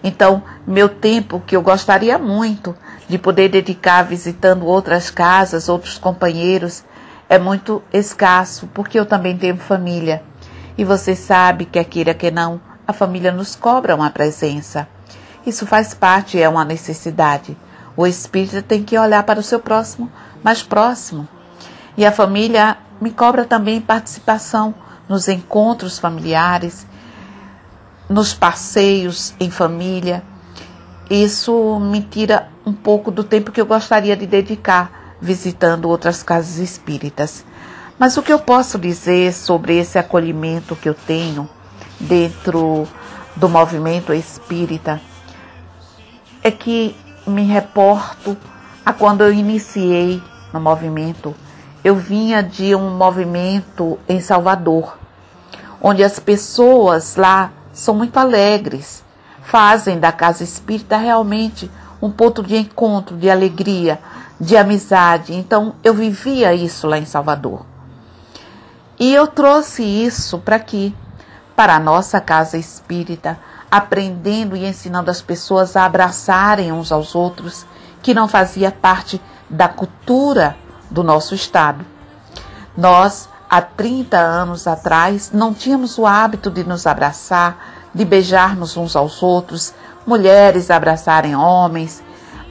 Então, 0.01 0.41
meu 0.65 0.87
tempo 0.87 1.43
que 1.45 1.57
eu 1.57 1.61
gostaria 1.61 2.17
muito 2.17 2.73
de 3.07 3.17
poder 3.17 3.49
dedicar 3.49 4.03
visitando 4.03 4.65
outras 4.65 5.09
casas, 5.09 5.69
outros 5.69 5.97
companheiros, 5.97 6.83
é 7.29 7.37
muito 7.37 7.81
escasso, 7.91 8.67
porque 8.73 8.99
eu 8.99 9.05
também 9.05 9.37
tenho 9.37 9.57
família. 9.57 10.23
E 10.77 10.83
você 10.83 11.15
sabe, 11.15 11.65
quer 11.65 11.85
queira 11.85 12.13
que 12.13 12.29
não, 12.31 12.59
a 12.87 12.93
família 12.93 13.31
nos 13.31 13.55
cobra 13.55 13.95
uma 13.95 14.09
presença. 14.09 14.87
Isso 15.45 15.65
faz 15.65 15.93
parte, 15.93 16.41
é 16.41 16.49
uma 16.49 16.65
necessidade. 16.65 17.57
O 17.95 18.05
espírito 18.05 18.61
tem 18.61 18.83
que 18.83 18.97
olhar 18.97 19.23
para 19.23 19.39
o 19.39 19.43
seu 19.43 19.59
próximo, 19.59 20.11
mais 20.43 20.61
próximo. 20.61 21.27
E 21.95 22.05
a 22.05 22.11
família 22.11 22.77
me 22.99 23.11
cobra 23.11 23.45
também 23.45 23.79
participação 23.79 24.73
nos 25.07 25.27
encontros 25.27 25.97
familiares, 25.99 26.85
nos 28.09 28.33
passeios 28.33 29.33
em 29.39 29.49
família. 29.49 30.23
Isso 31.09 31.79
me 31.79 32.01
tira 32.01 32.49
um 32.65 32.73
pouco 32.73 33.11
do 33.11 33.23
tempo 33.23 33.51
que 33.51 33.61
eu 33.61 33.65
gostaria 33.65 34.15
de 34.15 34.25
dedicar 34.25 35.15
visitando 35.21 35.89
outras 35.89 36.23
casas 36.23 36.57
espíritas. 36.57 37.45
Mas 37.97 38.17
o 38.17 38.23
que 38.23 38.33
eu 38.33 38.39
posso 38.39 38.77
dizer 38.77 39.33
sobre 39.33 39.77
esse 39.77 39.97
acolhimento 39.97 40.75
que 40.75 40.89
eu 40.89 40.93
tenho 40.93 41.49
dentro 41.99 42.87
do 43.35 43.47
movimento 43.47 44.13
espírita 44.13 44.99
é 46.43 46.51
que 46.51 46.95
me 47.25 47.43
reporto 47.43 48.37
a 48.85 48.93
quando 48.93 49.21
eu 49.21 49.33
iniciei 49.33 50.21
no 50.53 50.59
movimento. 50.59 51.33
Eu 51.83 51.95
vinha 51.95 52.43
de 52.43 52.75
um 52.75 52.91
movimento 52.91 53.97
em 54.07 54.19
Salvador, 54.19 54.97
onde 55.81 56.03
as 56.03 56.19
pessoas 56.19 57.15
lá 57.15 57.51
são 57.71 57.95
muito 57.95 58.17
alegres, 58.17 59.03
fazem 59.41 59.99
da 59.99 60.11
casa 60.11 60.43
espírita 60.43 60.97
realmente 60.97 61.69
um 62.05 62.11
ponto 62.11 62.43
de 62.43 62.55
encontro, 62.55 63.17
de 63.17 63.29
alegria, 63.29 63.99
de 64.39 64.55
amizade. 64.55 65.33
Então 65.33 65.75
eu 65.83 65.93
vivia 65.93 66.53
isso 66.53 66.87
lá 66.87 66.97
em 66.97 67.05
Salvador. 67.05 67.65
E 68.99 69.13
eu 69.13 69.27
trouxe 69.27 69.83
isso 69.83 70.37
para 70.37 70.55
aqui, 70.55 70.95
para 71.55 71.75
a 71.75 71.79
nossa 71.79 72.21
casa 72.21 72.57
espírita, 72.57 73.39
aprendendo 73.71 74.55
e 74.55 74.65
ensinando 74.65 75.09
as 75.09 75.21
pessoas 75.21 75.75
a 75.75 75.85
abraçarem 75.85 76.71
uns 76.71 76.91
aos 76.91 77.15
outros, 77.15 77.65
que 78.01 78.13
não 78.13 78.27
fazia 78.27 78.71
parte 78.71 79.19
da 79.49 79.67
cultura 79.67 80.55
do 80.89 81.03
nosso 81.03 81.33
estado. 81.33 81.83
Nós, 82.77 83.27
há 83.49 83.61
30 83.61 84.17
anos 84.17 84.67
atrás, 84.67 85.31
não 85.33 85.53
tínhamos 85.53 85.97
o 85.97 86.05
hábito 86.05 86.51
de 86.51 86.63
nos 86.63 86.85
abraçar, 86.85 87.89
de 87.93 88.05
beijarmos 88.05 88.77
uns 88.77 88.95
aos 88.95 89.23
outros, 89.23 89.73
mulheres 90.05 90.69
abraçarem 90.69 91.35
homens, 91.35 92.03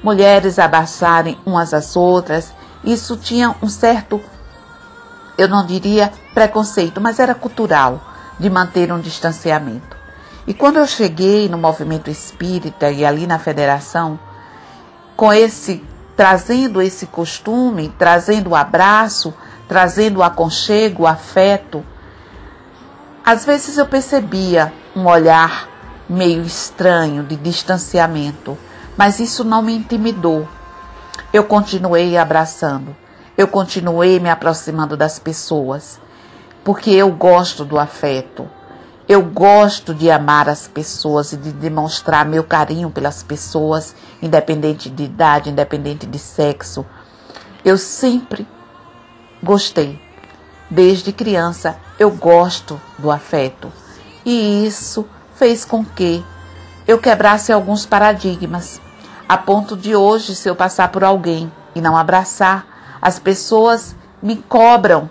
mulheres 0.02 0.58
abraçarem 0.58 1.38
umas 1.46 1.72
às 1.72 1.96
outras. 1.96 2.52
Isso 2.82 3.16
tinha 3.16 3.54
um 3.62 3.68
certo, 3.68 4.20
eu 5.38 5.48
não 5.48 5.64
diria 5.64 6.12
preconceito, 6.34 7.00
mas 7.00 7.18
era 7.18 7.34
cultural 7.34 8.00
de 8.38 8.50
manter 8.50 8.92
um 8.92 9.00
distanciamento. 9.00 9.96
E 10.46 10.52
quando 10.52 10.76
eu 10.78 10.86
cheguei 10.86 11.48
no 11.48 11.56
movimento 11.56 12.10
espírita 12.10 12.90
e 12.90 13.04
ali 13.04 13.26
na 13.26 13.38
federação, 13.38 14.18
com 15.16 15.32
esse 15.32 15.82
trazendo 16.16 16.80
esse 16.80 17.06
costume, 17.06 17.92
trazendo 17.98 18.50
o 18.50 18.56
abraço, 18.56 19.34
trazendo 19.66 20.18
o 20.18 20.22
aconchego, 20.22 21.02
o 21.02 21.06
afeto, 21.06 21.84
às 23.24 23.44
vezes 23.44 23.78
eu 23.78 23.86
percebia 23.86 24.72
um 24.94 25.06
olhar 25.06 25.68
meio 26.08 26.42
estranho 26.42 27.22
de 27.22 27.36
distanciamento, 27.36 28.58
mas 28.96 29.20
isso 29.20 29.44
não 29.44 29.62
me 29.62 29.74
intimidou. 29.74 30.46
Eu 31.32 31.44
continuei 31.44 32.16
abraçando, 32.16 32.94
eu 33.36 33.48
continuei 33.48 34.20
me 34.20 34.30
aproximando 34.30 34.96
das 34.96 35.18
pessoas, 35.18 36.00
porque 36.62 36.90
eu 36.90 37.10
gosto 37.10 37.64
do 37.64 37.78
afeto. 37.78 38.48
Eu 39.06 39.22
gosto 39.22 39.92
de 39.92 40.10
amar 40.10 40.48
as 40.48 40.66
pessoas 40.66 41.32
e 41.32 41.36
de 41.36 41.52
demonstrar 41.52 42.24
meu 42.24 42.42
carinho 42.42 42.88
pelas 42.88 43.22
pessoas, 43.22 43.94
independente 44.22 44.88
de 44.88 45.04
idade, 45.04 45.50
independente 45.50 46.06
de 46.06 46.18
sexo. 46.18 46.86
Eu 47.62 47.76
sempre 47.76 48.46
gostei. 49.42 50.00
Desde 50.70 51.12
criança 51.12 51.76
eu 51.98 52.10
gosto 52.10 52.80
do 52.98 53.10
afeto. 53.10 53.70
E 54.24 54.66
isso 54.66 55.06
fez 55.36 55.64
com 55.64 55.84
que 55.84 56.24
eu 56.86 56.98
quebrasse 56.98 57.52
alguns 57.52 57.86
paradigmas, 57.86 58.80
a 59.28 59.38
ponto 59.38 59.76
de 59.76 59.96
hoje, 59.96 60.34
se 60.34 60.48
eu 60.48 60.54
passar 60.54 60.88
por 60.88 61.02
alguém 61.02 61.50
e 61.74 61.80
não 61.80 61.96
abraçar, 61.96 62.66
as 63.00 63.18
pessoas 63.18 63.96
me 64.22 64.36
cobram. 64.36 65.08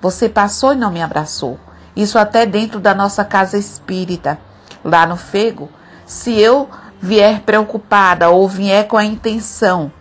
Você 0.00 0.28
passou 0.28 0.72
e 0.72 0.76
não 0.76 0.90
me 0.90 1.02
abraçou. 1.02 1.58
Isso 1.96 2.18
até 2.18 2.46
dentro 2.46 2.78
da 2.78 2.94
nossa 2.94 3.24
casa 3.24 3.58
espírita, 3.58 4.38
lá 4.84 5.04
no 5.04 5.16
Fego. 5.16 5.68
Se 6.06 6.38
eu 6.38 6.70
vier 7.00 7.40
preocupada 7.40 8.30
ou 8.30 8.48
vier 8.48 8.86
com 8.86 8.96
a 8.96 9.04
intenção 9.04 9.92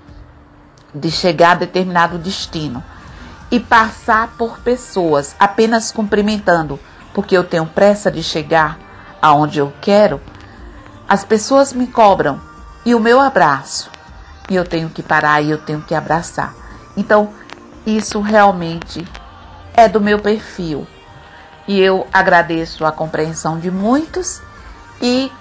de 0.93 1.09
chegar 1.09 1.51
a 1.51 1.55
determinado 1.55 2.17
destino 2.17 2.83
e 3.51 3.59
passar 3.59 4.35
por 4.37 4.59
pessoas 4.59 5.35
apenas 5.39 5.91
cumprimentando, 5.91 6.79
porque 7.13 7.35
eu 7.35 7.43
tenho 7.43 7.65
pressa 7.65 8.11
de 8.11 8.21
chegar 8.21 8.88
aonde 9.21 9.59
eu 9.59 9.73
quero, 9.81 10.21
as 11.07 11.23
pessoas 11.23 11.73
me 11.73 11.87
cobram 11.87 12.39
e 12.85 12.93
o 12.93 12.99
meu 12.99 13.19
abraço. 13.19 13.89
E 14.49 14.55
eu 14.55 14.65
tenho 14.65 14.89
que 14.89 15.03
parar 15.03 15.41
e 15.41 15.51
eu 15.51 15.57
tenho 15.57 15.81
que 15.81 15.93
abraçar. 15.93 16.53
Então, 16.95 17.29
isso 17.85 18.19
realmente 18.19 19.07
é 19.73 19.87
do 19.87 20.01
meu 20.01 20.19
perfil. 20.19 20.87
E 21.67 21.79
eu 21.79 22.07
agradeço 22.11 22.85
a 22.85 22.91
compreensão 22.91 23.59
de 23.59 23.69
muitos 23.69 24.41
e 25.01 25.31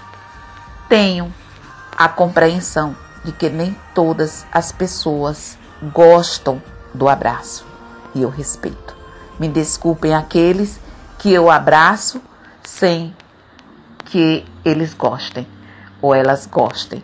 tenho 0.88 1.33
a 1.97 2.09
compreensão 2.09 2.95
de 3.25 3.33
que 3.33 3.49
nem 3.49 3.77
todas 3.95 4.47
as 4.53 4.71
pessoas 4.71 5.59
gostam 5.83 6.62
do 6.95 7.09
abraço. 7.09 7.67
E 8.14 8.23
eu 8.23 8.31
respeito. 8.31 8.97
Me 9.38 9.49
desculpem 9.49 10.14
aqueles 10.14 10.81
que 11.19 11.33
eu 11.33 11.51
abraço 11.51 12.21
sem 12.62 13.14
que 14.11 14.44
eles 14.64 14.94
gostem 14.94 15.47
ou 16.01 16.14
elas 16.14 16.47
gostem. 16.47 17.03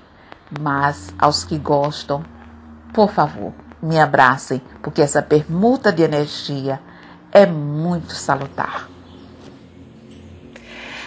Mas 0.61 1.13
aos 1.19 1.45
que 1.45 1.59
gostam, 1.59 2.25
por 2.93 3.11
favor, 3.11 3.53
me 3.83 3.99
abracem, 3.99 4.61
porque 4.83 5.03
essa 5.03 5.23
permuta 5.23 5.93
de 5.93 6.03
energia 6.03 6.81
é 7.33 7.45
muito 7.45 8.13
salutar. 8.13 8.89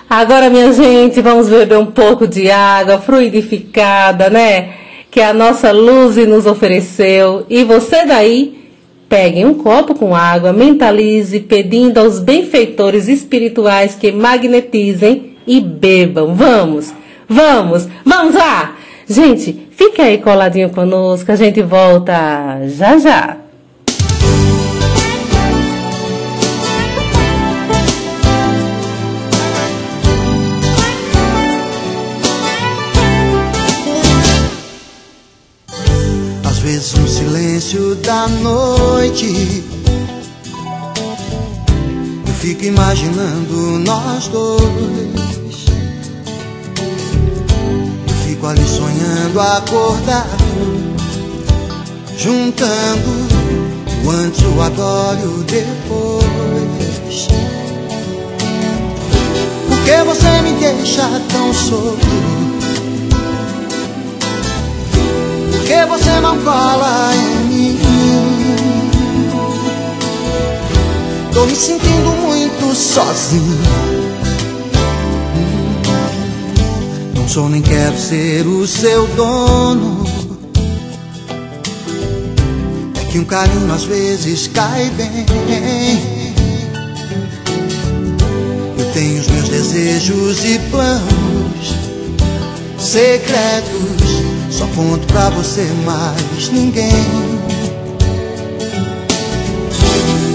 Agora, 0.09 0.49
minha 0.49 0.71
gente, 0.71 1.21
vamos 1.21 1.49
beber 1.49 1.77
um 1.77 1.87
pouco 1.87 2.27
de 2.27 2.49
água 2.49 2.99
fluidificada, 2.99 4.29
né? 4.29 4.73
Que 5.11 5.21
a 5.21 5.33
nossa 5.33 5.71
luz 5.71 6.15
nos 6.27 6.45
ofereceu. 6.45 7.45
E 7.49 7.63
você 7.63 8.05
daí, 8.05 8.73
peguem 9.09 9.45
um 9.45 9.55
copo 9.55 9.95
com 9.95 10.15
água, 10.15 10.53
mentalize, 10.53 11.39
pedindo 11.41 11.99
aos 11.99 12.19
benfeitores 12.19 13.07
espirituais 13.07 13.95
que 13.95 14.11
magnetizem 14.11 15.36
e 15.47 15.61
bebam. 15.61 16.35
Vamos, 16.35 16.93
vamos, 17.27 17.87
vamos 18.05 18.35
lá! 18.35 18.75
Gente, 19.07 19.67
fique 19.71 20.01
aí 20.01 20.17
coladinho 20.17 20.69
conosco, 20.69 21.31
a 21.31 21.35
gente 21.35 21.61
volta 21.61 22.13
já 22.67 22.97
já. 22.97 23.37
vezes 36.67 36.93
no 36.95 37.07
silêncio 37.07 37.95
da 37.95 38.27
noite 38.27 39.63
Eu 42.27 42.33
fico 42.33 42.65
imaginando 42.65 43.79
nós 43.79 44.27
dois 44.27 45.26
fico 48.37 48.47
ali 48.47 48.67
sonhando 48.67 49.39
acordado 49.39 50.37
Juntando 52.17 53.27
o 54.05 54.09
antes, 54.09 54.41
o 54.41 54.61
agora 54.61 55.19
e 55.19 55.25
o 55.25 55.43
depois 55.43 57.27
Por 59.67 59.83
que 59.83 60.03
você 60.03 60.41
me 60.41 60.53
deixa 60.53 61.03
tão 61.29 61.53
solto? 61.53 62.07
que 65.65 65.85
você 65.85 66.19
não 66.21 66.37
cola 66.39 67.09
em 67.13 67.47
mim? 67.49 67.79
Tô 71.33 71.45
me 71.45 71.55
sentindo 71.55 72.09
muito 72.21 72.73
sozinho. 72.73 74.06
Sou 77.27 77.49
nem 77.49 77.61
quero 77.61 77.97
ser 77.97 78.47
o 78.47 78.65
seu 78.65 79.05
dono. 79.07 80.03
É 82.99 83.11
que 83.11 83.19
um 83.19 83.25
carinho 83.25 83.71
às 83.73 83.83
vezes 83.83 84.47
cai 84.47 84.89
bem. 84.91 85.25
Eu 88.77 88.85
tenho 88.93 89.19
os 89.19 89.27
meus 89.27 89.49
desejos 89.49 90.45
e 90.45 90.59
planos 90.71 91.75
secretos. 92.79 93.67
Só 94.49 94.65
conto 94.67 95.05
pra 95.07 95.29
você 95.29 95.67
mais 95.85 96.49
ninguém. 96.49 96.91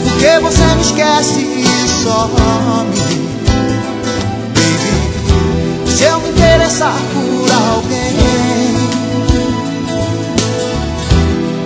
Porque 0.05 0.41
você 0.41 0.75
me 0.75 0.83
esquece 0.83 1.41
e 1.41 1.89
some. 2.03 3.22
Se 6.03 6.09
eu 6.09 6.19
me 6.19 6.31
interessar 6.31 6.97
por 7.13 7.53
alguém. 7.69 8.77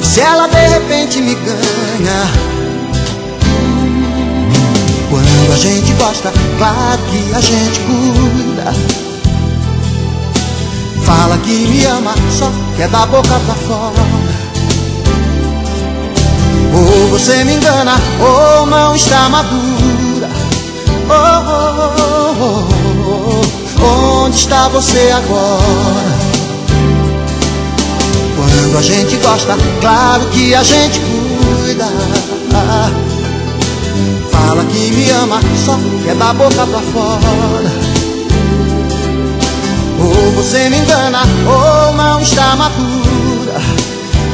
Se 0.02 0.20
ela 0.20 0.46
de 0.46 0.68
repente 0.68 1.22
me 1.22 1.34
ganha. 1.34 2.28
Quando 5.08 5.52
a 5.54 5.56
gente 5.56 5.90
gosta, 5.94 6.30
claro 6.58 7.00
que 7.10 7.34
a 7.34 7.40
gente 7.40 7.80
cuida. 7.80 8.74
Fala 11.06 11.38
que 11.38 11.52
me 11.68 11.86
ama, 11.86 12.14
só 12.38 12.52
quer 12.76 12.90
da 12.90 13.06
boca 13.06 13.40
pra 13.46 13.54
fora. 13.54 14.04
Ou 16.74 17.08
você 17.08 17.42
me 17.42 17.54
engana, 17.54 17.94
ou 18.20 18.66
não 18.66 18.94
está 18.94 19.30
madura. 19.30 20.28
Oh, 21.08 21.14
oh, 21.48 21.94
oh, 22.38 22.68
oh, 22.68 23.55
onde 23.86 24.36
está 24.36 24.68
você 24.68 25.12
agora? 25.14 26.36
Quando 28.36 28.78
a 28.78 28.82
gente 28.82 29.16
gosta, 29.16 29.56
claro 29.80 30.26
que 30.26 30.54
a 30.54 30.62
gente 30.62 31.00
cuida. 31.00 31.86
Fala 34.30 34.64
que 34.64 34.90
me 34.92 35.10
ama, 35.10 35.40
só 35.64 35.78
quer 36.04 36.14
da 36.16 36.32
boca 36.32 36.66
pra 36.66 36.80
fora. 36.80 37.72
Ou 39.98 40.32
você 40.32 40.68
me 40.68 40.78
engana, 40.78 41.20
ou 41.46 41.94
não 41.94 42.20
está 42.20 42.56
madura. 42.56 43.60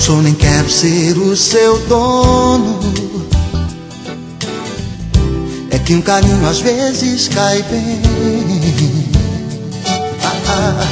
Sou 0.04 0.20
nem 0.20 0.34
quero 0.34 0.70
ser 0.70 1.16
o 1.16 1.34
seu 1.34 1.78
dono 1.86 2.78
que 5.84 5.94
um 5.94 6.00
carinho 6.00 6.46
às 6.48 6.60
vezes 6.60 7.28
cai 7.28 7.62
bem. 7.64 8.00
Ah, 10.26 10.32
ah, 10.48 10.86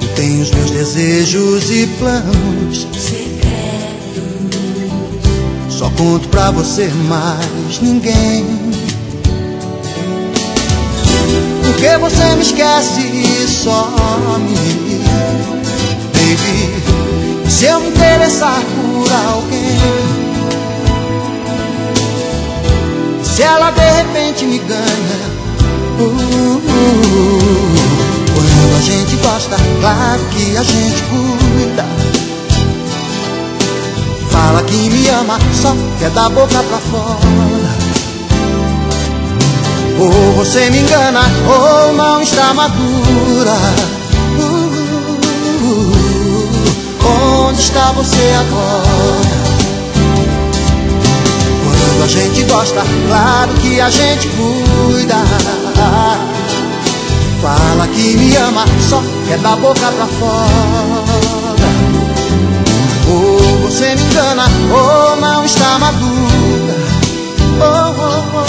eu 0.00 0.08
tenho 0.14 0.42
os 0.42 0.50
meus 0.50 0.70
desejos 0.70 1.70
e 1.70 1.86
planos 1.98 2.86
secretos. 2.96 3.42
Só 5.68 5.90
conto 5.90 6.28
pra 6.28 6.50
você 6.50 6.88
mais 7.08 7.80
ninguém. 7.82 8.46
Porque 11.62 11.98
você 11.98 12.34
me 12.34 12.42
esquece 12.42 13.00
e 13.02 13.46
some, 13.48 14.56
baby. 16.14 16.81
Se 17.52 17.66
eu 17.66 17.80
me 17.80 17.88
interessar 17.88 18.62
por 18.62 19.12
alguém. 19.28 19.78
Se 23.22 23.42
ela 23.42 23.70
de 23.70 23.80
repente 23.80 24.44
me 24.46 24.58
ganha 24.58 24.82
uh, 25.98 26.02
uh, 26.02 26.62
Quando 28.34 28.76
a 28.76 28.80
gente 28.80 29.16
gosta, 29.16 29.56
claro 29.80 30.20
que 30.30 30.56
a 30.56 30.62
gente 30.62 31.02
cuida 31.04 31.84
Fala 34.30 34.62
que 34.64 34.90
me 34.90 35.08
ama, 35.08 35.38
só 35.54 35.74
quer 35.98 36.10
da 36.10 36.28
boca 36.28 36.62
pra 36.62 36.78
fora 36.78 37.72
Ou 39.98 40.32
você 40.34 40.68
me 40.70 40.80
engana, 40.80 41.20
ou 41.46 41.94
não 41.94 42.20
está 42.20 42.52
madura 42.52 44.01
Onde 47.52 47.60
está 47.60 47.92
você 47.92 48.32
agora? 48.40 49.28
Quando 51.62 52.02
a 52.02 52.06
gente 52.08 52.44
gosta, 52.44 52.82
claro 53.06 53.52
que 53.60 53.78
a 53.78 53.90
gente 53.90 54.26
cuida. 54.28 55.16
Fala 57.42 57.86
que 57.88 58.16
me 58.16 58.34
ama, 58.36 58.64
só 58.88 59.02
quer 59.28 59.36
da 59.40 59.54
boca 59.56 59.92
pra 59.92 60.06
fora. 60.06 60.48
Ou 63.10 63.58
você 63.68 63.96
me 63.96 64.02
engana, 64.02 64.46
ou 64.70 65.16
não 65.20 65.44
está 65.44 65.78
madura. 65.78 66.76
Oh, 67.60 67.94
oh, 67.98 68.24
oh, 68.34 68.46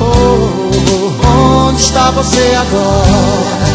oh, 0.00 1.20
oh, 1.24 1.66
onde 1.68 1.80
está 1.82 2.12
você 2.12 2.54
agora? 2.54 3.66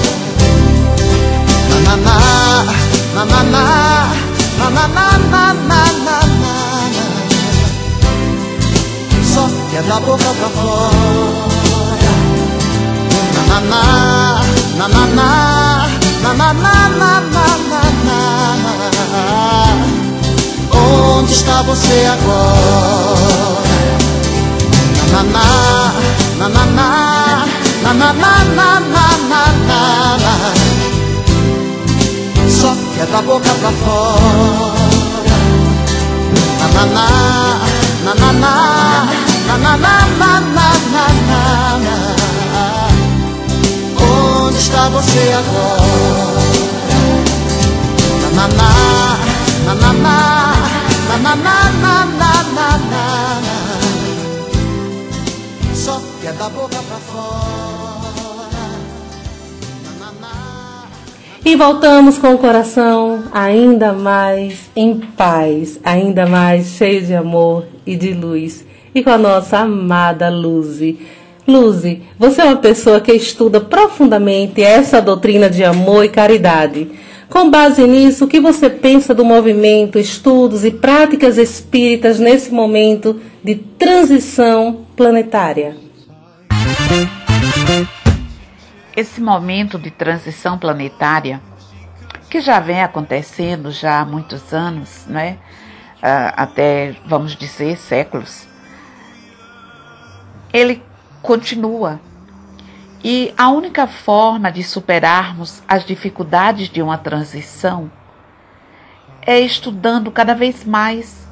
Na 1.85 1.97
na 1.97 1.97
na, 1.97 3.25
na 3.25 3.25
na 3.25 3.43
na, 3.43 4.20
na 4.57 4.69
na 4.69 4.87
na 4.87 5.53
na 5.53 5.81
na 6.05 6.17
só 9.33 9.47
que 9.69 9.77
é 9.77 9.81
da 9.83 9.99
boca 9.99 10.33
pra 10.39 10.49
fora. 10.49 10.91
Na 13.47 13.59
na 13.61 13.61
na, 13.61 14.41
na 14.77 14.87
na 14.87 15.05
na, 15.07 15.29
na 16.21 16.33
na 16.33 16.53
na 16.53 16.73
na 16.99 17.11
na 17.29 17.45
na 17.69 17.81
na. 18.05 18.19
Onde 20.77 21.31
está 21.31 21.61
você 21.63 22.05
agora? 22.07 23.61
Na 25.11 25.23
na 25.23 25.43
na, 26.39 26.47
na 26.47 26.47
na 26.49 26.65
na, 26.65 27.45
na 27.83 27.93
na 27.93 28.13
na 28.55 28.79
na 28.79 29.05
na 29.29 29.41
na 30.17 30.60
é 33.01 33.05
da 33.07 33.21
boca 33.23 33.49
pra 33.59 33.71
fora. 33.71 34.71
Nananá, 36.59 37.07
nananá, 38.05 39.07
nananá, 39.47 39.95
nananá. 40.21 41.41
Onde 43.97 44.57
está 44.59 44.89
você 44.89 45.33
agora? 45.33 46.41
Nananá, 48.21 48.69
nananá, 49.65 50.53
nananá, 51.09 52.05
nananá. 52.21 53.05
Só 55.73 55.99
que 56.21 56.27
é 56.27 56.33
da 56.33 56.49
boca 56.49 56.77
pra 56.87 56.97
fora. 57.11 57.50
E 61.43 61.55
voltamos 61.55 62.19
com 62.19 62.35
o 62.35 62.37
coração 62.37 63.23
ainda 63.31 63.91
mais 63.91 64.69
em 64.75 64.95
paz, 64.95 65.79
ainda 65.83 66.27
mais 66.27 66.67
cheio 66.77 67.01
de 67.01 67.15
amor 67.15 67.65
e 67.85 67.95
de 67.95 68.13
luz. 68.13 68.63
E 68.93 69.03
com 69.03 69.09
a 69.09 69.17
nossa 69.17 69.57
amada 69.59 70.29
Luzi. 70.29 70.99
Luzi, 71.47 72.03
você 72.17 72.41
é 72.41 72.45
uma 72.45 72.57
pessoa 72.57 73.01
que 73.01 73.11
estuda 73.11 73.59
profundamente 73.59 74.61
essa 74.61 75.01
doutrina 75.01 75.49
de 75.49 75.63
amor 75.63 76.05
e 76.05 76.09
caridade. 76.09 76.87
Com 77.27 77.49
base 77.49 77.87
nisso, 77.87 78.25
o 78.25 78.27
que 78.27 78.39
você 78.39 78.69
pensa 78.69 79.13
do 79.15 79.25
movimento, 79.25 79.97
estudos 79.97 80.63
e 80.63 80.69
práticas 80.69 81.37
espíritas 81.37 82.19
nesse 82.19 82.53
momento 82.53 83.19
de 83.43 83.55
transição 83.55 84.81
planetária? 84.95 85.75
Esse 88.95 89.21
momento 89.21 89.79
de 89.79 89.89
transição 89.91 90.57
planetária, 90.57 91.41
que 92.29 92.39
já 92.41 92.59
vem 92.59 92.81
acontecendo 92.81 93.71
já 93.71 93.99
há 93.99 94.05
muitos 94.05 94.53
anos, 94.53 95.05
né? 95.07 95.37
Até, 96.35 96.95
vamos 97.05 97.35
dizer, 97.35 97.77
séculos, 97.77 98.47
ele 100.51 100.81
continua. 101.21 101.99
E 103.03 103.33
a 103.37 103.49
única 103.49 103.87
forma 103.87 104.51
de 104.51 104.63
superarmos 104.63 105.61
as 105.67 105.85
dificuldades 105.85 106.69
de 106.69 106.81
uma 106.81 106.97
transição 106.97 107.91
é 109.23 109.39
estudando 109.39 110.11
cada 110.11 110.33
vez 110.33 110.63
mais 110.63 111.27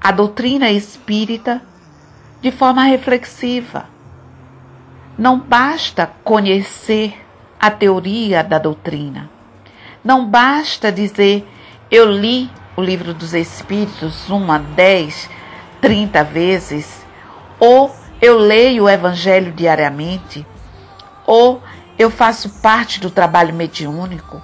a 0.00 0.10
doutrina 0.10 0.70
espírita 0.70 1.62
de 2.40 2.50
forma 2.50 2.82
reflexiva, 2.84 3.86
Não 5.22 5.38
basta 5.38 6.10
conhecer 6.24 7.16
a 7.56 7.70
teoria 7.70 8.42
da 8.42 8.58
doutrina. 8.58 9.30
Não 10.02 10.26
basta 10.26 10.90
dizer 10.90 11.48
eu 11.88 12.10
li 12.10 12.50
o 12.76 12.82
livro 12.82 13.14
dos 13.14 13.32
Espíritos 13.32 14.28
uma, 14.28 14.58
dez, 14.58 15.30
trinta 15.80 16.24
vezes, 16.24 17.06
ou 17.60 17.94
eu 18.20 18.36
leio 18.36 18.82
o 18.82 18.88
Evangelho 18.88 19.52
diariamente, 19.52 20.44
ou 21.24 21.62
eu 21.96 22.10
faço 22.10 22.60
parte 22.60 22.98
do 22.98 23.08
trabalho 23.08 23.54
mediúnico, 23.54 24.42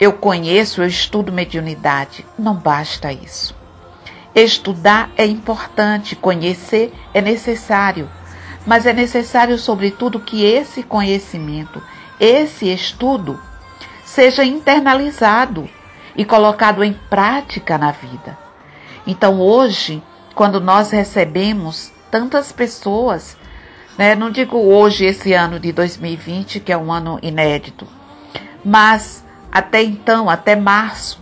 eu 0.00 0.14
conheço, 0.14 0.82
eu 0.82 0.88
estudo 0.88 1.30
mediunidade. 1.30 2.26
Não 2.36 2.56
basta 2.56 3.12
isso. 3.12 3.54
Estudar 4.34 5.08
é 5.16 5.24
importante, 5.24 6.16
conhecer 6.16 6.92
é 7.14 7.20
necessário, 7.20 8.10
mas 8.66 8.86
é 8.86 8.92
necessário, 8.92 9.58
sobretudo, 9.58 10.20
que 10.20 10.44
esse 10.44 10.82
conhecimento, 10.82 11.82
esse 12.18 12.72
estudo, 12.72 13.40
seja 14.04 14.44
internalizado 14.44 15.68
e 16.16 16.24
colocado 16.24 16.82
em 16.84 16.92
prática 16.92 17.78
na 17.78 17.90
vida. 17.90 18.38
Então, 19.06 19.40
hoje, 19.40 20.02
quando 20.34 20.60
nós 20.60 20.90
recebemos 20.90 21.92
tantas 22.10 22.52
pessoas, 22.52 23.36
né, 23.96 24.14
não 24.14 24.30
digo 24.30 24.58
hoje, 24.58 25.04
esse 25.04 25.32
ano 25.32 25.58
de 25.58 25.72
2020, 25.72 26.60
que 26.60 26.72
é 26.72 26.76
um 26.76 26.92
ano 26.92 27.18
inédito, 27.22 27.86
mas 28.64 29.24
até 29.50 29.82
então, 29.82 30.28
até 30.28 30.54
março, 30.54 31.20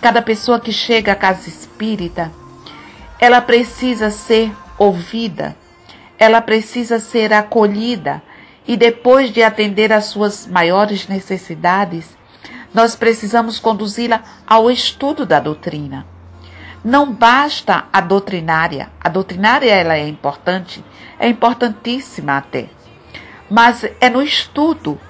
Cada 0.00 0.22
pessoa 0.22 0.60
que 0.60 0.72
chega 0.72 1.12
à 1.12 1.16
casa 1.16 1.48
espírita, 1.48 2.30
ela 3.18 3.40
precisa 3.40 4.10
ser 4.10 4.52
ouvida, 4.78 5.56
ela 6.18 6.40
precisa 6.40 6.98
ser 6.98 7.32
acolhida 7.32 8.22
e 8.66 8.76
depois 8.76 9.30
de 9.30 9.42
atender 9.42 9.92
às 9.92 10.06
suas 10.06 10.46
maiores 10.46 11.06
necessidades, 11.06 12.16
nós 12.74 12.96
precisamos 12.96 13.58
conduzi-la 13.58 14.22
ao 14.46 14.70
estudo 14.70 15.24
da 15.24 15.38
doutrina. 15.38 16.06
Não 16.84 17.12
basta 17.12 17.86
a 17.92 18.00
doutrinária. 18.00 18.90
A 19.00 19.08
doutrinária 19.08 19.72
ela 19.72 19.96
é 19.96 20.06
importante, 20.06 20.84
é 21.18 21.28
importantíssima 21.28 22.36
até. 22.36 22.68
Mas 23.50 23.84
é 24.00 24.10
no 24.10 24.22
estudo 24.22 25.00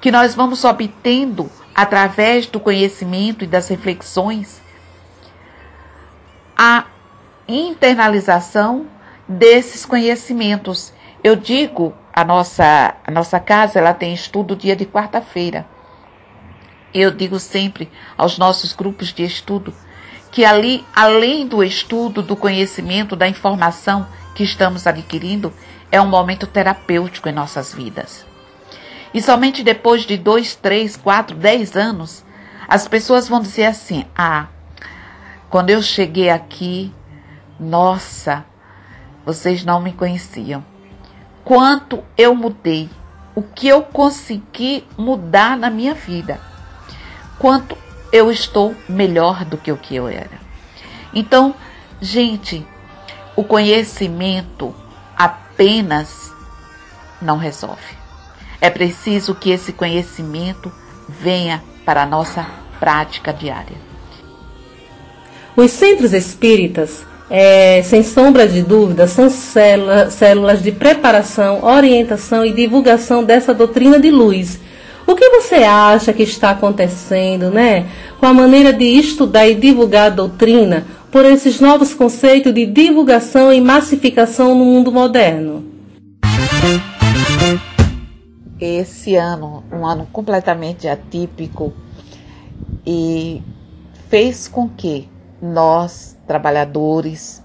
que 0.00 0.10
nós 0.10 0.34
vamos 0.34 0.64
obtendo 0.64 1.50
através 1.74 2.46
do 2.46 2.58
conhecimento 2.58 3.44
e 3.44 3.46
das 3.46 3.68
reflexões, 3.68 4.60
a 6.56 6.84
internalização 7.46 8.86
desses 9.28 9.84
conhecimentos. 9.84 10.92
Eu 11.22 11.36
digo, 11.36 11.94
a 12.12 12.24
nossa, 12.24 12.94
a 13.04 13.10
nossa 13.10 13.38
casa 13.40 13.78
ela 13.78 13.94
tem 13.94 14.12
estudo 14.12 14.56
dia 14.56 14.76
de 14.76 14.84
quarta-feira. 14.84 15.66
Eu 16.92 17.10
digo 17.10 17.38
sempre 17.38 17.90
aos 18.16 18.36
nossos 18.36 18.72
grupos 18.72 19.12
de 19.12 19.24
estudo 19.24 19.74
que 20.32 20.46
ali, 20.46 20.82
além 20.96 21.46
do 21.46 21.62
estudo, 21.62 22.22
do 22.22 22.34
conhecimento, 22.34 23.14
da 23.14 23.28
informação 23.28 24.08
que 24.34 24.42
estamos 24.42 24.86
adquirindo, 24.86 25.52
é 25.90 26.00
um 26.00 26.06
momento 26.06 26.46
terapêutico 26.46 27.28
em 27.28 27.32
nossas 27.32 27.74
vidas. 27.74 28.24
E 29.12 29.20
somente 29.20 29.62
depois 29.62 30.02
de 30.06 30.16
dois, 30.16 30.54
três, 30.54 30.96
quatro, 30.96 31.36
dez 31.36 31.76
anos, 31.76 32.24
as 32.66 32.88
pessoas 32.88 33.28
vão 33.28 33.40
dizer 33.40 33.66
assim: 33.66 34.06
ah, 34.16 34.46
quando 35.50 35.68
eu 35.68 35.82
cheguei 35.82 36.30
aqui, 36.30 36.90
nossa, 37.60 38.42
vocês 39.24 39.64
não 39.64 39.80
me 39.80 39.92
conheciam. 39.92 40.64
Quanto 41.44 42.02
eu 42.16 42.34
mudei, 42.34 42.88
o 43.34 43.42
que 43.42 43.66
eu 43.68 43.82
consegui 43.82 44.84
mudar 44.96 45.56
na 45.56 45.70
minha 45.70 45.94
vida, 45.94 46.40
quanto 47.38 47.76
eu 48.12 48.30
estou 48.30 48.74
melhor 48.88 49.44
do 49.44 49.56
que 49.56 49.72
o 49.72 49.76
que 49.76 49.96
eu 49.96 50.06
era. 50.06 50.40
Então, 51.14 51.54
gente, 52.00 52.66
o 53.34 53.42
conhecimento 53.42 54.74
apenas 55.16 56.32
não 57.20 57.38
resolve. 57.38 57.96
É 58.60 58.70
preciso 58.70 59.34
que 59.34 59.50
esse 59.50 59.72
conhecimento 59.72 60.70
venha 61.08 61.62
para 61.84 62.02
a 62.02 62.06
nossa 62.06 62.46
prática 62.78 63.32
diária. 63.32 63.76
Os 65.56 65.70
centros 65.70 66.12
espíritas, 66.12 67.04
é, 67.34 67.82
sem 67.82 68.02
sombra 68.02 68.46
de 68.46 68.60
dúvida, 68.60 69.06
são 69.06 69.30
células, 69.30 70.12
células 70.12 70.62
de 70.62 70.70
preparação, 70.70 71.64
orientação 71.64 72.44
e 72.44 72.52
divulgação 72.52 73.24
dessa 73.24 73.54
doutrina 73.54 73.98
de 73.98 74.10
luz. 74.10 74.60
O 75.06 75.14
que 75.14 75.30
você 75.30 75.56
acha 75.56 76.12
que 76.12 76.22
está 76.22 76.50
acontecendo, 76.50 77.50
né, 77.50 77.86
com 78.20 78.26
a 78.26 78.34
maneira 78.34 78.70
de 78.70 78.84
estudar 78.84 79.48
e 79.48 79.54
divulgar 79.54 80.08
a 80.08 80.14
doutrina 80.14 80.84
por 81.10 81.24
esses 81.24 81.58
novos 81.58 81.94
conceitos 81.94 82.52
de 82.52 82.66
divulgação 82.66 83.50
e 83.50 83.62
massificação 83.62 84.54
no 84.54 84.66
mundo 84.66 84.92
moderno? 84.92 85.64
esse 88.60 89.16
ano, 89.16 89.64
um 89.72 89.86
ano 89.86 90.06
completamente 90.12 90.86
atípico, 90.86 91.72
e 92.86 93.42
fez 94.08 94.46
com 94.46 94.68
que 94.68 95.08
nós, 95.40 96.16
trabalhadores 96.32 97.42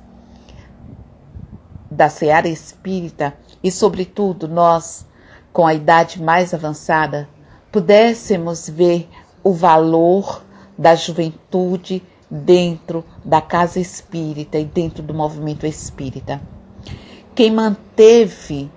da 1.91 2.07
seara 2.07 2.47
espírita, 2.47 3.33
e 3.61 3.69
sobretudo 3.69 4.47
nós, 4.47 5.05
com 5.51 5.67
a 5.67 5.73
idade 5.73 6.23
mais 6.23 6.53
avançada, 6.53 7.27
pudéssemos 7.69 8.69
ver 8.69 9.09
o 9.43 9.51
valor 9.51 10.41
da 10.77 10.95
juventude 10.95 12.01
dentro 12.31 13.03
da 13.25 13.41
casa 13.41 13.77
espírita 13.77 14.57
e 14.57 14.63
dentro 14.63 15.03
do 15.03 15.13
movimento 15.13 15.65
espírita. 15.65 16.39
Quem 17.35 17.51
manteve 17.51 18.71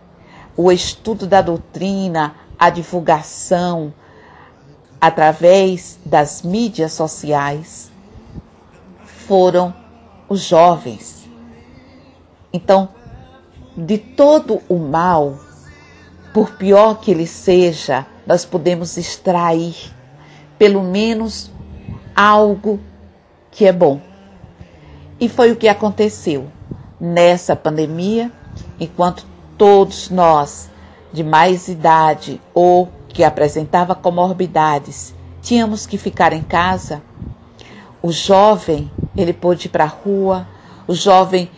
o 0.56 0.72
estudo 0.72 1.24
da 1.24 1.40
doutrina, 1.40 2.34
a 2.58 2.68
divulgação 2.68 3.94
através 5.00 6.00
das 6.04 6.42
mídias 6.42 6.94
sociais 6.94 7.92
foram 9.04 9.79
os 10.30 10.40
jovens. 10.40 11.28
Então, 12.52 12.88
de 13.76 13.98
todo 13.98 14.62
o 14.68 14.78
mal, 14.78 15.38
por 16.32 16.52
pior 16.52 17.00
que 17.00 17.10
ele 17.10 17.26
seja, 17.26 18.06
nós 18.26 18.46
podemos 18.46 18.96
extrair 18.96 19.92
pelo 20.56 20.82
menos 20.82 21.50
algo 22.16 22.80
que 23.50 23.66
é 23.66 23.72
bom. 23.72 24.00
E 25.20 25.28
foi 25.28 25.52
o 25.52 25.56
que 25.56 25.68
aconteceu 25.68 26.46
nessa 26.98 27.54
pandemia, 27.54 28.32
enquanto 28.78 29.26
todos 29.58 30.08
nós 30.08 30.70
de 31.12 31.22
mais 31.22 31.68
idade 31.68 32.40
ou 32.54 32.88
que 33.08 33.24
apresentava 33.24 33.94
comorbidades 33.94 35.12
tínhamos 35.42 35.86
que 35.86 35.98
ficar 35.98 36.32
em 36.32 36.42
casa, 36.42 37.02
o 38.02 38.10
jovem 38.10 38.90
ele 39.16 39.32
pôde 39.32 39.66
ir 39.66 39.70
para 39.70 39.84
a 39.84 39.88
rua, 39.88 40.46
o 40.86 40.94
jovem 40.94 41.50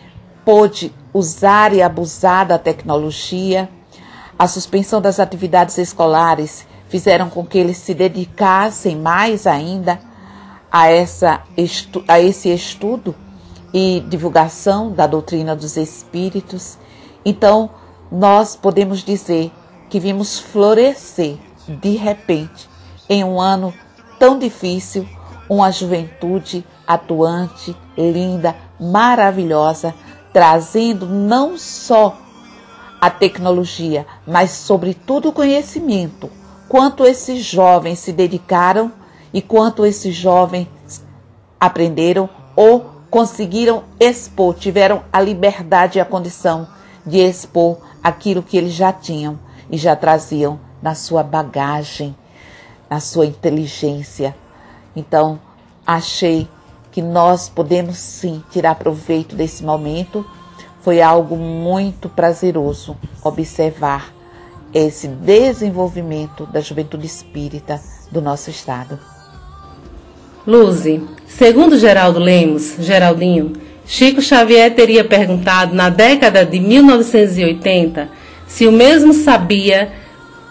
pôde 0.43 0.93
usar 1.13 1.73
e 1.73 1.81
abusar 1.81 2.45
da 2.45 2.57
tecnologia. 2.57 3.69
A 4.37 4.47
suspensão 4.47 5.01
das 5.01 5.19
atividades 5.19 5.77
escolares 5.77 6.67
fizeram 6.89 7.29
com 7.29 7.45
que 7.45 7.57
eles 7.57 7.77
se 7.77 7.93
dedicassem 7.93 8.95
mais 8.95 9.47
ainda 9.47 9.99
a, 10.71 10.89
essa, 10.89 11.41
a 12.07 12.19
esse 12.19 12.49
estudo 12.49 13.15
e 13.73 14.03
divulgação 14.07 14.91
da 14.91 15.07
doutrina 15.07 15.55
dos 15.55 15.77
espíritos. 15.77 16.77
Então, 17.23 17.69
nós 18.11 18.55
podemos 18.55 19.03
dizer 19.03 19.51
que 19.89 19.99
vimos 19.99 20.39
florescer 20.39 21.37
de 21.67 21.95
repente, 21.95 22.69
em 23.09 23.23
um 23.23 23.39
ano 23.39 23.73
tão 24.19 24.37
difícil, 24.37 25.07
uma 25.49 25.71
juventude 25.71 26.65
atuante, 26.87 27.75
linda, 27.97 28.55
maravilhosa, 28.79 29.93
trazendo 30.31 31.05
não 31.05 31.57
só 31.57 32.17
a 32.99 33.09
tecnologia, 33.09 34.05
mas 34.25 34.51
sobretudo 34.51 35.29
o 35.29 35.33
conhecimento. 35.33 36.29
Quanto 36.69 37.05
esses 37.05 37.43
jovens 37.43 37.99
se 37.99 38.11
dedicaram 38.11 38.91
e 39.33 39.41
quanto 39.41 39.85
esses 39.85 40.15
jovens 40.15 40.67
aprenderam 41.59 42.29
ou 42.55 42.93
conseguiram 43.09 43.83
expor, 43.99 44.55
tiveram 44.55 45.03
a 45.11 45.21
liberdade 45.21 45.97
e 45.97 46.01
a 46.01 46.05
condição 46.05 46.67
de 47.05 47.19
expor 47.19 47.77
aquilo 48.01 48.41
que 48.41 48.57
eles 48.57 48.73
já 48.73 48.91
tinham 48.91 49.37
e 49.69 49.77
já 49.77 49.95
traziam 49.95 50.59
na 50.81 50.95
sua 50.95 51.23
bagagem, 51.23 52.15
na 52.89 52.99
sua 52.99 53.25
inteligência. 53.25 54.35
Então, 54.95 55.39
achei 55.85 56.47
que 56.91 57.01
nós 57.01 57.49
podemos 57.49 57.97
sim 57.97 58.43
tirar 58.51 58.75
proveito 58.75 59.35
desse 59.35 59.63
momento. 59.63 60.25
Foi 60.81 61.01
algo 61.01 61.35
muito 61.35 62.07
prazeroso 62.09 62.95
observar 63.23 64.13
esse 64.73 65.07
desenvolvimento 65.07 66.45
da 66.45 66.59
juventude 66.59 67.05
espírita 67.05 67.79
do 68.11 68.21
nosso 68.21 68.49
estado. 68.49 68.99
Luzi, 70.45 71.01
segundo 71.27 71.77
Geraldo 71.77 72.19
Lemos, 72.19 72.75
Geraldinho, 72.79 73.53
Chico 73.85 74.21
Xavier 74.21 74.73
teria 74.75 75.03
perguntado 75.03 75.73
na 75.75 75.89
década 75.89 76.45
de 76.45 76.59
1980 76.59 78.09
se 78.47 78.67
o 78.67 78.71
mesmo 78.71 79.13
sabia 79.13 79.91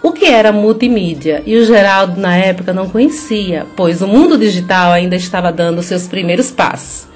o 0.03 0.11
que 0.11 0.25
era 0.25 0.51
multimídia 0.51 1.41
e 1.45 1.55
o 1.55 1.65
Geraldo 1.65 2.19
na 2.19 2.35
época 2.35 2.73
não 2.73 2.89
conhecia, 2.89 3.65
pois 3.73 4.01
o 4.01 4.07
mundo 4.07 4.37
digital 4.37 4.91
ainda 4.91 5.15
estava 5.15 5.49
dando 5.49 5.81
seus 5.81 6.07
primeiros 6.07 6.51
passos. 6.51 7.07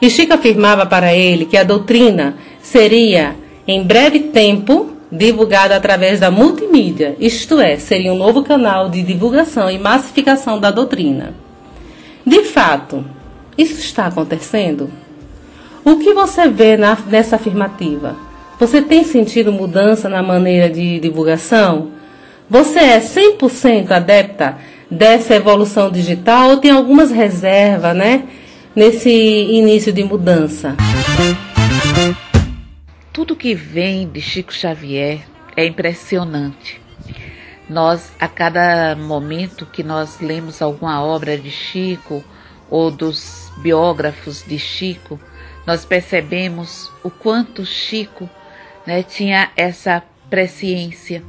E 0.00 0.08
Chico 0.08 0.32
afirmava 0.32 0.86
para 0.86 1.14
ele 1.14 1.44
que 1.44 1.58
a 1.58 1.62
doutrina 1.62 2.34
seria, 2.62 3.36
em 3.68 3.82
breve 3.82 4.20
tempo, 4.20 4.90
divulgada 5.12 5.76
através 5.76 6.18
da 6.18 6.30
multimídia, 6.30 7.14
isto 7.20 7.60
é, 7.60 7.76
seria 7.76 8.10
um 8.10 8.16
novo 8.16 8.42
canal 8.42 8.88
de 8.88 9.02
divulgação 9.02 9.70
e 9.70 9.78
massificação 9.78 10.58
da 10.58 10.70
doutrina. 10.70 11.34
De 12.24 12.44
fato, 12.44 13.04
isso 13.58 13.78
está 13.80 14.06
acontecendo? 14.06 14.88
O 15.84 15.96
que 15.96 16.14
você 16.14 16.48
vê 16.48 16.78
na, 16.78 16.96
nessa 17.06 17.36
afirmativa? 17.36 18.16
Você 18.58 18.80
tem 18.80 19.04
sentido 19.04 19.52
mudança 19.52 20.08
na 20.08 20.22
maneira 20.22 20.70
de 20.70 20.98
divulgação? 21.00 21.99
Você 22.50 22.80
é 22.80 22.98
100% 22.98 23.92
adepta 23.92 24.58
dessa 24.90 25.36
evolução 25.36 25.88
digital 25.88 26.50
ou 26.50 26.56
tem 26.56 26.72
algumas 26.72 27.12
reservas, 27.12 27.96
né? 27.96 28.28
Nesse 28.74 29.08
início 29.08 29.92
de 29.92 30.02
mudança. 30.02 30.74
Tudo 33.12 33.36
que 33.36 33.54
vem 33.54 34.08
de 34.08 34.20
Chico 34.20 34.52
Xavier 34.52 35.20
é 35.56 35.64
impressionante. 35.64 36.80
Nós, 37.68 38.10
a 38.18 38.26
cada 38.26 38.96
momento 38.96 39.64
que 39.64 39.84
nós 39.84 40.18
lemos 40.18 40.60
alguma 40.60 41.00
obra 41.04 41.38
de 41.38 41.52
Chico 41.52 42.24
ou 42.68 42.90
dos 42.90 43.48
biógrafos 43.58 44.44
de 44.44 44.58
Chico, 44.58 45.20
nós 45.64 45.84
percebemos 45.84 46.90
o 47.04 47.10
quanto 47.10 47.64
Chico 47.64 48.28
né, 48.84 49.04
tinha 49.04 49.52
essa 49.56 50.02
presciência 50.28 51.22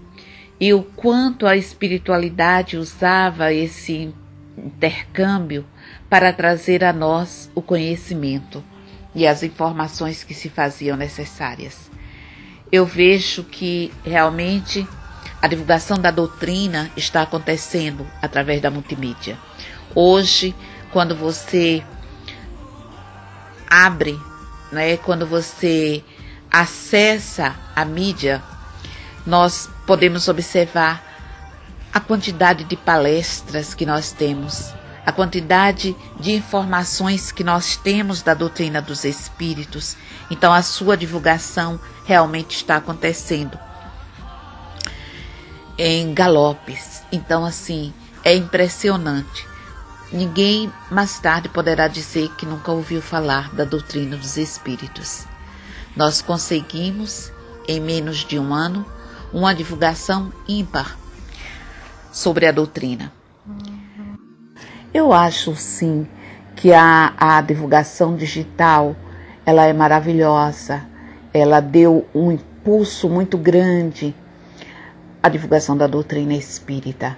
e 0.61 0.75
o 0.75 0.83
quanto 0.83 1.47
a 1.47 1.57
espiritualidade 1.57 2.77
usava 2.77 3.51
esse 3.51 4.13
intercâmbio 4.55 5.65
para 6.07 6.31
trazer 6.31 6.83
a 6.83 6.93
nós 6.93 7.49
o 7.55 7.63
conhecimento 7.63 8.63
e 9.15 9.25
as 9.25 9.41
informações 9.41 10.23
que 10.23 10.35
se 10.35 10.49
faziam 10.49 10.95
necessárias. 10.95 11.89
Eu 12.71 12.85
vejo 12.85 13.43
que 13.43 13.91
realmente 14.05 14.87
a 15.41 15.47
divulgação 15.47 15.97
da 15.97 16.11
doutrina 16.11 16.91
está 16.95 17.23
acontecendo 17.23 18.05
através 18.21 18.61
da 18.61 18.69
multimídia. 18.69 19.39
Hoje, 19.95 20.53
quando 20.91 21.15
você 21.15 21.83
abre, 23.67 24.15
né, 24.71 24.95
quando 24.97 25.25
você 25.25 26.03
acessa 26.51 27.55
a 27.75 27.83
mídia, 27.83 28.43
nós 29.25 29.69
podemos 29.85 30.27
observar 30.27 31.03
a 31.93 31.99
quantidade 31.99 32.63
de 32.63 32.75
palestras 32.75 33.73
que 33.73 33.85
nós 33.85 34.11
temos, 34.11 34.73
a 35.05 35.11
quantidade 35.11 35.95
de 36.19 36.31
informações 36.31 37.31
que 37.31 37.43
nós 37.43 37.75
temos 37.75 38.21
da 38.21 38.33
doutrina 38.33 38.81
dos 38.81 39.03
espíritos. 39.03 39.97
Então, 40.29 40.53
a 40.53 40.61
sua 40.61 40.95
divulgação 40.95 41.79
realmente 42.05 42.55
está 42.55 42.77
acontecendo 42.77 43.59
em 45.77 46.13
galopes. 46.13 47.03
Então, 47.11 47.43
assim, 47.43 47.93
é 48.23 48.35
impressionante. 48.35 49.47
Ninguém 50.11 50.71
mais 50.89 51.19
tarde 51.19 51.49
poderá 51.49 51.87
dizer 51.87 52.29
que 52.35 52.45
nunca 52.45 52.71
ouviu 52.71 53.01
falar 53.01 53.53
da 53.53 53.63
doutrina 53.63 54.15
dos 54.15 54.37
espíritos. 54.37 55.25
Nós 55.95 56.21
conseguimos, 56.21 57.31
em 57.67 57.79
menos 57.79 58.19
de 58.19 58.37
um 58.37 58.53
ano, 58.53 58.85
uma 59.33 59.53
divulgação 59.53 60.31
ímpar 60.47 60.97
sobre 62.11 62.45
a 62.45 62.51
doutrina. 62.51 63.11
Eu 64.93 65.13
acho 65.13 65.55
sim 65.55 66.07
que 66.55 66.73
a, 66.73 67.13
a 67.17 67.41
divulgação 67.41 68.15
digital 68.15 68.95
ela 69.45 69.65
é 69.65 69.73
maravilhosa, 69.73 70.83
ela 71.33 71.59
deu 71.59 72.05
um 72.13 72.31
impulso 72.31 73.09
muito 73.09 73.37
grande 73.37 74.13
à 75.23 75.29
divulgação 75.29 75.75
da 75.77 75.87
doutrina 75.87 76.33
espírita. 76.33 77.17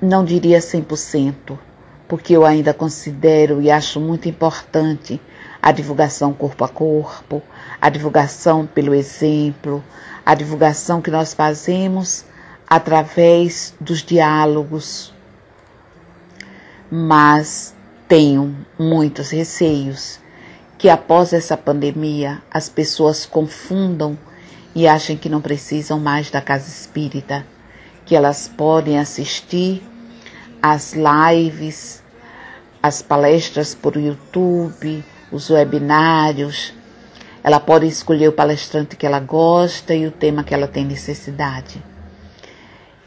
Não 0.00 0.24
diria 0.24 0.58
100%, 0.58 1.58
porque 2.08 2.34
eu 2.34 2.44
ainda 2.44 2.72
considero 2.72 3.60
e 3.60 3.70
acho 3.70 4.00
muito 4.00 4.28
importante 4.28 5.20
a 5.60 5.70
divulgação 5.70 6.32
corpo 6.32 6.64
a 6.64 6.68
corpo, 6.68 7.42
a 7.80 7.88
divulgação 7.88 8.66
pelo 8.66 8.94
exemplo, 8.94 9.82
a 10.24 10.34
divulgação 10.34 11.02
que 11.02 11.10
nós 11.10 11.34
fazemos 11.34 12.24
através 12.68 13.74
dos 13.80 14.02
diálogos. 14.02 15.12
Mas 16.90 17.74
tenho 18.08 18.56
muitos 18.78 19.30
receios 19.30 20.20
que 20.78 20.88
após 20.88 21.32
essa 21.32 21.56
pandemia 21.56 22.42
as 22.50 22.68
pessoas 22.68 23.24
confundam 23.24 24.18
e 24.74 24.88
achem 24.88 25.16
que 25.16 25.28
não 25.28 25.40
precisam 25.40 26.00
mais 26.00 26.30
da 26.30 26.40
casa 26.40 26.68
espírita, 26.68 27.46
que 28.04 28.16
elas 28.16 28.48
podem 28.48 28.98
assistir 28.98 29.82
às 30.60 30.94
lives, 30.94 32.02
às 32.82 33.00
palestras 33.00 33.74
por 33.74 33.96
YouTube, 33.96 35.04
os 35.30 35.50
webinários, 35.50 36.74
ela 37.44 37.58
pode 37.58 37.86
escolher 37.86 38.28
o 38.28 38.32
palestrante 38.32 38.96
que 38.96 39.04
ela 39.04 39.18
gosta 39.18 39.94
e 39.94 40.06
o 40.06 40.12
tema 40.12 40.44
que 40.44 40.54
ela 40.54 40.68
tem 40.68 40.84
necessidade. 40.84 41.82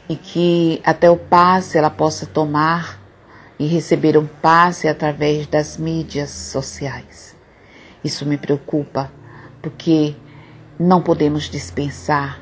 E 0.08 0.14
que 0.14 0.80
até 0.84 1.10
o 1.10 1.16
passe 1.16 1.78
ela 1.78 1.90
possa 1.90 2.26
tomar 2.26 3.00
e 3.58 3.66
receber 3.66 4.18
um 4.18 4.26
passe 4.26 4.86
através 4.86 5.46
das 5.46 5.78
mídias 5.78 6.30
sociais. 6.30 7.34
Isso 8.04 8.26
me 8.26 8.36
preocupa, 8.36 9.10
porque 9.62 10.14
não 10.78 11.00
podemos 11.00 11.44
dispensar 11.44 12.38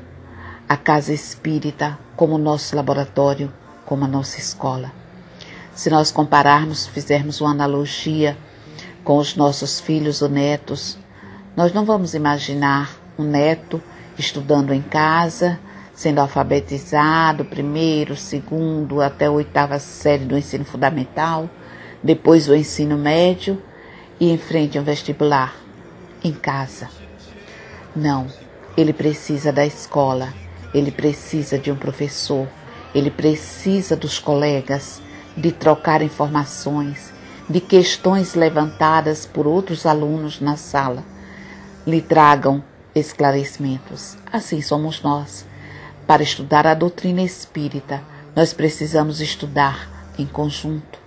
a 0.67 0.75
casa 0.75 1.13
espírita 1.13 1.97
como 2.15 2.37
nosso 2.37 2.75
laboratório, 2.75 3.51
como 3.85 4.03
a 4.03 4.07
nossa 4.07 4.37
escola. 4.37 4.91
Se 5.73 5.89
nós 5.89 6.11
compararmos, 6.11 6.85
fizermos 6.85 7.39
uma 7.39 7.51
analogia 7.51 8.37
com 9.03 9.17
os 9.17 9.35
nossos 9.35 9.79
filhos 9.79 10.21
ou 10.21 10.29
netos, 10.29 10.97
nós 11.55 11.71
não 11.71 11.85
vamos 11.85 12.13
imaginar 12.13 12.97
um 13.17 13.23
neto 13.23 13.81
estudando 14.17 14.73
em 14.73 14.81
casa, 14.81 15.57
sendo 15.93 16.19
alfabetizado, 16.19 17.45
primeiro, 17.45 18.15
segundo, 18.17 19.01
até 19.01 19.27
a 19.27 19.31
oitava 19.31 19.79
série 19.79 20.25
do 20.25 20.37
ensino 20.37 20.65
fundamental, 20.65 21.49
depois 22.03 22.49
o 22.49 22.55
ensino 22.55 22.97
médio 22.97 23.61
e 24.19 24.29
em 24.29 24.37
frente 24.37 24.77
ao 24.77 24.83
vestibular, 24.83 25.55
em 26.21 26.33
casa. 26.33 26.89
Não, 27.95 28.27
ele 28.75 28.91
precisa 28.91 29.53
da 29.53 29.65
escola, 29.65 30.33
ele 30.73 30.91
precisa 30.91 31.57
de 31.57 31.71
um 31.71 31.75
professor, 31.77 32.49
ele 32.93 33.09
precisa 33.09 33.95
dos 33.95 34.19
colegas, 34.19 35.01
de 35.37 35.53
trocar 35.53 36.01
informações, 36.01 37.13
de 37.49 37.61
questões 37.61 38.35
levantadas 38.35 39.25
por 39.25 39.47
outros 39.47 39.85
alunos 39.85 40.41
na 40.41 40.57
sala 40.57 41.14
lhe 41.85 42.01
tragam 42.01 42.63
esclarecimentos. 42.93 44.17
Assim 44.31 44.61
somos 44.61 45.01
nós. 45.01 45.45
Para 46.07 46.23
estudar 46.23 46.65
a 46.65 46.73
doutrina 46.73 47.21
espírita, 47.21 48.01
nós 48.35 48.53
precisamos 48.53 49.21
estudar 49.21 50.13
em 50.17 50.25
conjunto, 50.25 50.99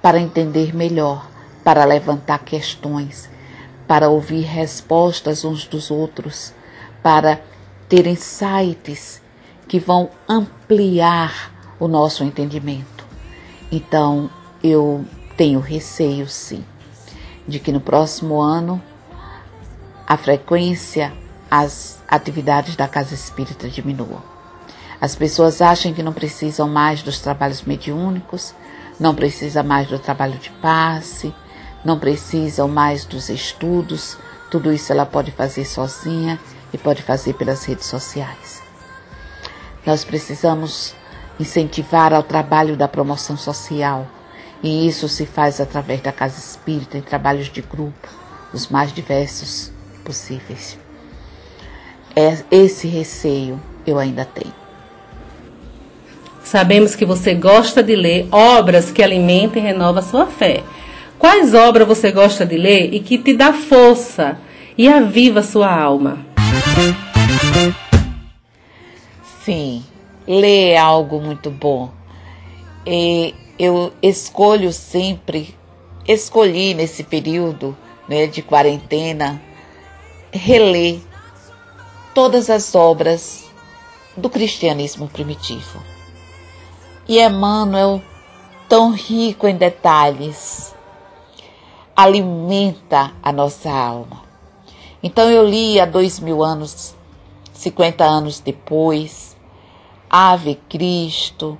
para 0.00 0.20
entender 0.20 0.74
melhor, 0.74 1.28
para 1.64 1.84
levantar 1.84 2.38
questões, 2.40 3.28
para 3.86 4.08
ouvir 4.08 4.42
respostas 4.42 5.44
uns 5.44 5.64
dos 5.66 5.90
outros, 5.90 6.52
para 7.02 7.40
ter 7.88 8.06
insights 8.06 9.20
que 9.68 9.78
vão 9.78 10.10
ampliar 10.28 11.52
o 11.78 11.88
nosso 11.88 12.24
entendimento. 12.24 13.06
Então, 13.70 14.30
eu 14.62 15.04
tenho 15.36 15.60
receio, 15.60 16.28
sim, 16.28 16.64
de 17.46 17.58
que 17.58 17.72
no 17.72 17.80
próximo 17.80 18.40
ano 18.40 18.82
a 20.12 20.16
frequência, 20.18 21.10
as 21.50 22.02
atividades 22.06 22.76
da 22.76 22.86
casa 22.86 23.14
espírita 23.14 23.66
diminuam. 23.66 24.22
As 25.00 25.14
pessoas 25.14 25.62
acham 25.62 25.94
que 25.94 26.02
não 26.02 26.12
precisam 26.12 26.68
mais 26.68 27.02
dos 27.02 27.18
trabalhos 27.18 27.62
mediúnicos, 27.62 28.54
não 29.00 29.14
precisa 29.14 29.62
mais 29.62 29.88
do 29.88 29.98
trabalho 29.98 30.38
de 30.38 30.50
passe, 30.50 31.34
não 31.82 31.98
precisam 31.98 32.68
mais 32.68 33.06
dos 33.06 33.30
estudos, 33.30 34.18
tudo 34.50 34.70
isso 34.70 34.92
ela 34.92 35.06
pode 35.06 35.30
fazer 35.30 35.64
sozinha 35.64 36.38
e 36.74 36.76
pode 36.76 37.00
fazer 37.00 37.32
pelas 37.32 37.64
redes 37.64 37.86
sociais. 37.86 38.62
Nós 39.86 40.04
precisamos 40.04 40.94
incentivar 41.40 42.12
ao 42.12 42.22
trabalho 42.22 42.76
da 42.76 42.86
promoção 42.86 43.34
social. 43.34 44.06
E 44.62 44.86
isso 44.86 45.08
se 45.08 45.24
faz 45.24 45.58
através 45.58 46.02
da 46.02 46.12
casa 46.12 46.38
espírita, 46.38 46.98
em 46.98 47.02
trabalhos 47.02 47.46
de 47.46 47.62
grupo, 47.62 48.08
os 48.52 48.68
mais 48.68 48.92
diversos 48.92 49.72
possíveis. 50.04 50.78
É 52.14 52.38
esse 52.50 52.86
receio 52.86 53.60
eu 53.86 53.98
ainda 53.98 54.24
tenho. 54.24 54.54
Sabemos 56.44 56.94
que 56.94 57.04
você 57.04 57.34
gosta 57.34 57.82
de 57.82 57.94
ler 57.94 58.28
obras 58.30 58.90
que 58.90 59.02
alimentem 59.02 59.62
e 59.62 59.66
renovam 59.66 60.02
a 60.02 60.06
sua 60.06 60.26
fé. 60.26 60.62
Quais 61.18 61.54
obras 61.54 61.86
você 61.86 62.10
gosta 62.10 62.44
de 62.44 62.56
ler 62.58 62.92
e 62.92 63.00
que 63.00 63.16
te 63.16 63.32
dá 63.32 63.52
força 63.52 64.38
e 64.76 64.88
aviva 64.88 65.40
a 65.40 65.44
sua 65.44 65.72
alma? 65.72 66.18
Sim, 69.44 69.84
ler 70.26 70.72
é 70.72 70.78
algo 70.78 71.20
muito 71.20 71.50
bom. 71.50 71.90
E 72.84 73.34
eu 73.58 73.92
escolho 74.02 74.72
sempre, 74.72 75.54
escolhi 76.06 76.74
nesse 76.74 77.04
período 77.04 77.76
né, 78.08 78.26
de 78.26 78.42
quarentena, 78.42 79.40
reler 80.32 81.00
todas 82.14 82.48
as 82.48 82.74
obras 82.74 83.50
do 84.16 84.30
cristianismo 84.30 85.08
primitivo. 85.08 85.82
E 87.08 87.20
Emmanuel, 87.20 88.00
tão 88.68 88.92
rico 88.92 89.46
em 89.46 89.56
detalhes, 89.56 90.74
alimenta 91.94 93.12
a 93.22 93.32
nossa 93.32 93.70
alma. 93.70 94.22
Então 95.02 95.28
eu 95.28 95.46
li 95.46 95.78
há 95.78 95.84
dois 95.84 96.18
mil 96.18 96.42
anos, 96.42 96.94
50 97.52 98.04
anos 98.04 98.40
depois, 98.40 99.36
Ave 100.08 100.54
Cristo, 100.68 101.58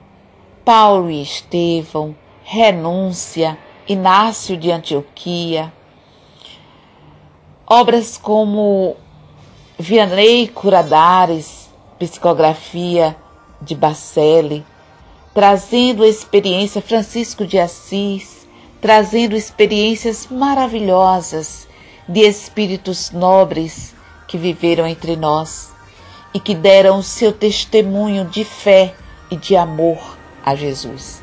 Paulo 0.65 1.11
e 1.11 1.23
Estevão, 1.23 2.15
Renúncia, 2.45 3.59
Inácio 3.89 4.57
de 4.57 4.71
Antioquia, 4.71 5.73
obras 7.67 8.17
como 8.17 8.97
Vianney 9.79 10.49
Curadares, 10.49 11.71
Psicografia 11.99 13.17
de 13.61 13.75
Bacelli, 13.75 14.65
trazendo 15.35 16.03
a 16.03 16.09
experiência 16.09 16.83
Francisco 16.83 17.47
de 17.47 17.59
Assis, 17.59 18.47
trazendo 18.81 19.37
experiências 19.37 20.27
maravilhosas 20.31 21.67
de 22.09 22.21
espíritos 22.21 23.11
nobres 23.11 23.95
que 24.27 24.37
viveram 24.37 24.87
entre 24.87 25.17
nós 25.17 25.71
e 26.35 26.41
que 26.41 26.55
deram 26.55 26.99
o 26.99 27.03
seu 27.03 27.33
testemunho 27.33 28.25
de 28.25 28.45
fé 28.45 28.95
e 29.31 29.37
de 29.37 29.57
amor 29.57 29.99
a 30.45 30.55
Jesus. 30.55 31.23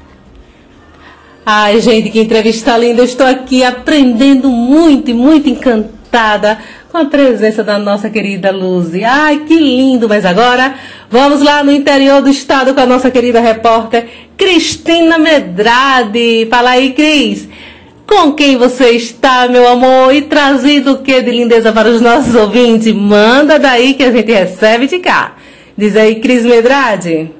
Ai, 1.45 1.81
gente, 1.81 2.09
que 2.11 2.19
entrevista 2.19 2.77
linda! 2.77 3.01
Eu 3.01 3.05
estou 3.05 3.25
aqui 3.25 3.63
aprendendo 3.63 4.49
muito 4.49 5.09
e 5.09 5.13
muito 5.13 5.49
encantada 5.49 5.98
com 6.91 6.97
a 6.97 7.05
presença 7.05 7.63
da 7.63 7.77
nossa 7.77 8.09
querida 8.09 8.51
Luzi. 8.51 9.03
Ai, 9.03 9.45
que 9.47 9.55
lindo! 9.55 10.09
Mas 10.09 10.25
agora 10.25 10.75
vamos 11.09 11.41
lá 11.41 11.63
no 11.63 11.71
interior 11.71 12.21
do 12.21 12.29
estado 12.29 12.73
com 12.73 12.81
a 12.81 12.85
nossa 12.85 13.11
querida 13.11 13.39
repórter 13.39 14.07
Cristina 14.35 15.17
Medrade. 15.17 16.47
Fala 16.49 16.71
aí, 16.71 16.93
Cris. 16.93 17.47
Com 18.07 18.33
quem 18.33 18.57
você 18.57 18.89
está, 18.89 19.47
meu 19.47 19.67
amor? 19.67 20.13
E 20.13 20.23
trazido 20.23 20.93
o 20.93 21.03
que 21.03 21.21
de 21.21 21.29
lindeza 21.29 21.71
para 21.71 21.89
os 21.89 22.01
nossos 22.01 22.33
ouvintes? 22.33 22.91
Manda 22.91 23.59
daí 23.59 23.93
que 23.93 24.03
a 24.03 24.11
gente 24.11 24.31
recebe 24.31 24.87
de 24.87 24.97
cá. 24.97 25.35
Diz 25.77 25.95
aí, 25.95 26.19
Cris 26.19 26.43
Medrade. 26.43 27.31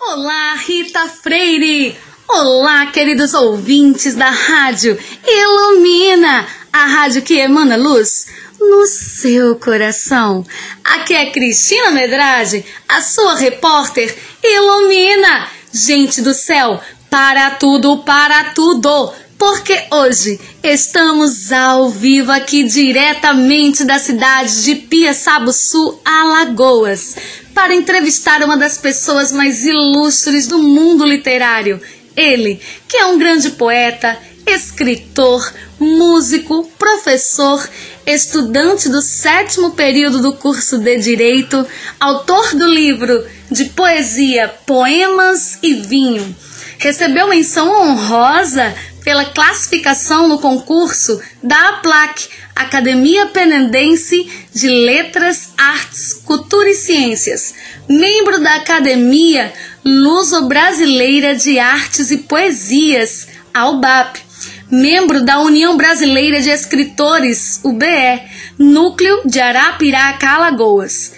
Olá, 0.00 0.54
Rita 0.66 1.06
Freire! 1.08 1.94
Olá, 2.28 2.86
queridos 2.86 3.34
ouvintes 3.34 4.16
da 4.16 4.28
rádio 4.30 4.98
Ilumina, 5.24 6.44
a 6.76 6.84
rádio 6.84 7.22
que 7.22 7.38
emana 7.38 7.74
luz 7.74 8.26
no 8.60 8.86
seu 8.86 9.56
coração. 9.56 10.44
Aqui 10.84 11.14
é 11.14 11.30
Cristina 11.30 11.90
Medrade, 11.90 12.62
a 12.86 13.00
sua 13.00 13.34
repórter 13.34 14.14
Ilumina. 14.44 15.48
Gente 15.72 16.20
do 16.20 16.34
céu, 16.34 16.78
para 17.08 17.52
tudo, 17.52 17.98
para 17.98 18.52
tudo 18.52 19.10
porque 19.38 19.84
hoje 19.90 20.38
estamos 20.62 21.50
ao 21.50 21.88
vivo 21.88 22.30
aqui 22.30 22.62
diretamente 22.62 23.84
da 23.84 23.98
cidade 23.98 24.64
de 24.64 24.74
Piaçabuçu, 24.76 25.98
Alagoas, 26.04 27.16
para 27.54 27.74
entrevistar 27.74 28.42
uma 28.42 28.56
das 28.56 28.76
pessoas 28.78 29.32
mais 29.32 29.64
ilustres 29.64 30.46
do 30.46 30.58
mundo 30.58 31.06
literário. 31.06 31.80
Ele, 32.14 32.60
que 32.88 32.96
é 32.96 33.06
um 33.06 33.18
grande 33.18 33.50
poeta, 33.50 34.18
escritor, 34.46 35.52
músico, 35.78 36.70
professor, 36.78 37.68
estudante 38.06 38.88
do 38.88 39.02
sétimo 39.02 39.72
período 39.72 40.22
do 40.22 40.34
curso 40.34 40.78
de 40.78 40.98
Direito, 40.98 41.66
autor 41.98 42.54
do 42.54 42.66
livro 42.66 43.26
de 43.50 43.66
poesia 43.66 44.48
Poemas 44.64 45.58
e 45.62 45.74
Vinho. 45.74 46.34
Recebeu 46.78 47.28
menção 47.28 47.68
honrosa 47.68 48.74
pela 49.02 49.24
classificação 49.24 50.28
no 50.28 50.38
concurso 50.38 51.20
da 51.42 51.68
APLAC, 51.70 52.28
Academia 52.54 53.26
Penendense 53.26 54.28
de 54.52 54.68
Letras, 54.68 55.50
Artes, 55.56 56.12
Cultura 56.12 56.68
e 56.70 56.74
Ciências, 56.74 57.54
membro 57.88 58.40
da 58.40 58.56
Academia 58.56 59.52
Luso-Brasileira 59.84 61.36
de 61.36 61.58
Artes 61.58 62.10
e 62.10 62.18
Poesias, 62.18 63.28
AUBAP, 63.54 64.25
membro 64.70 65.24
da 65.24 65.40
União 65.40 65.76
Brasileira 65.76 66.40
de 66.40 66.50
Escritores, 66.50 67.60
UBE, 67.64 68.22
Núcleo 68.58 69.22
de 69.24 69.40
Arapiraca, 69.40 70.28
Alagoas 70.28 71.12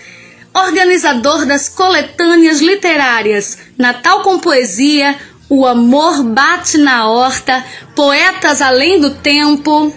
organizador 0.55 1.47
das 1.47 1.69
coletâneas 1.69 2.61
literárias 2.61 3.59
Natal 3.77 4.23
com 4.23 4.39
Poesia, 4.39 5.17
o 5.49 5.67
amor 5.67 6.25
bate 6.25 6.77
na 6.79 7.09
horta, 7.09 7.65
poetas 7.95 8.61
além 8.61 9.01
do 9.01 9.11
tempo. 9.11 9.93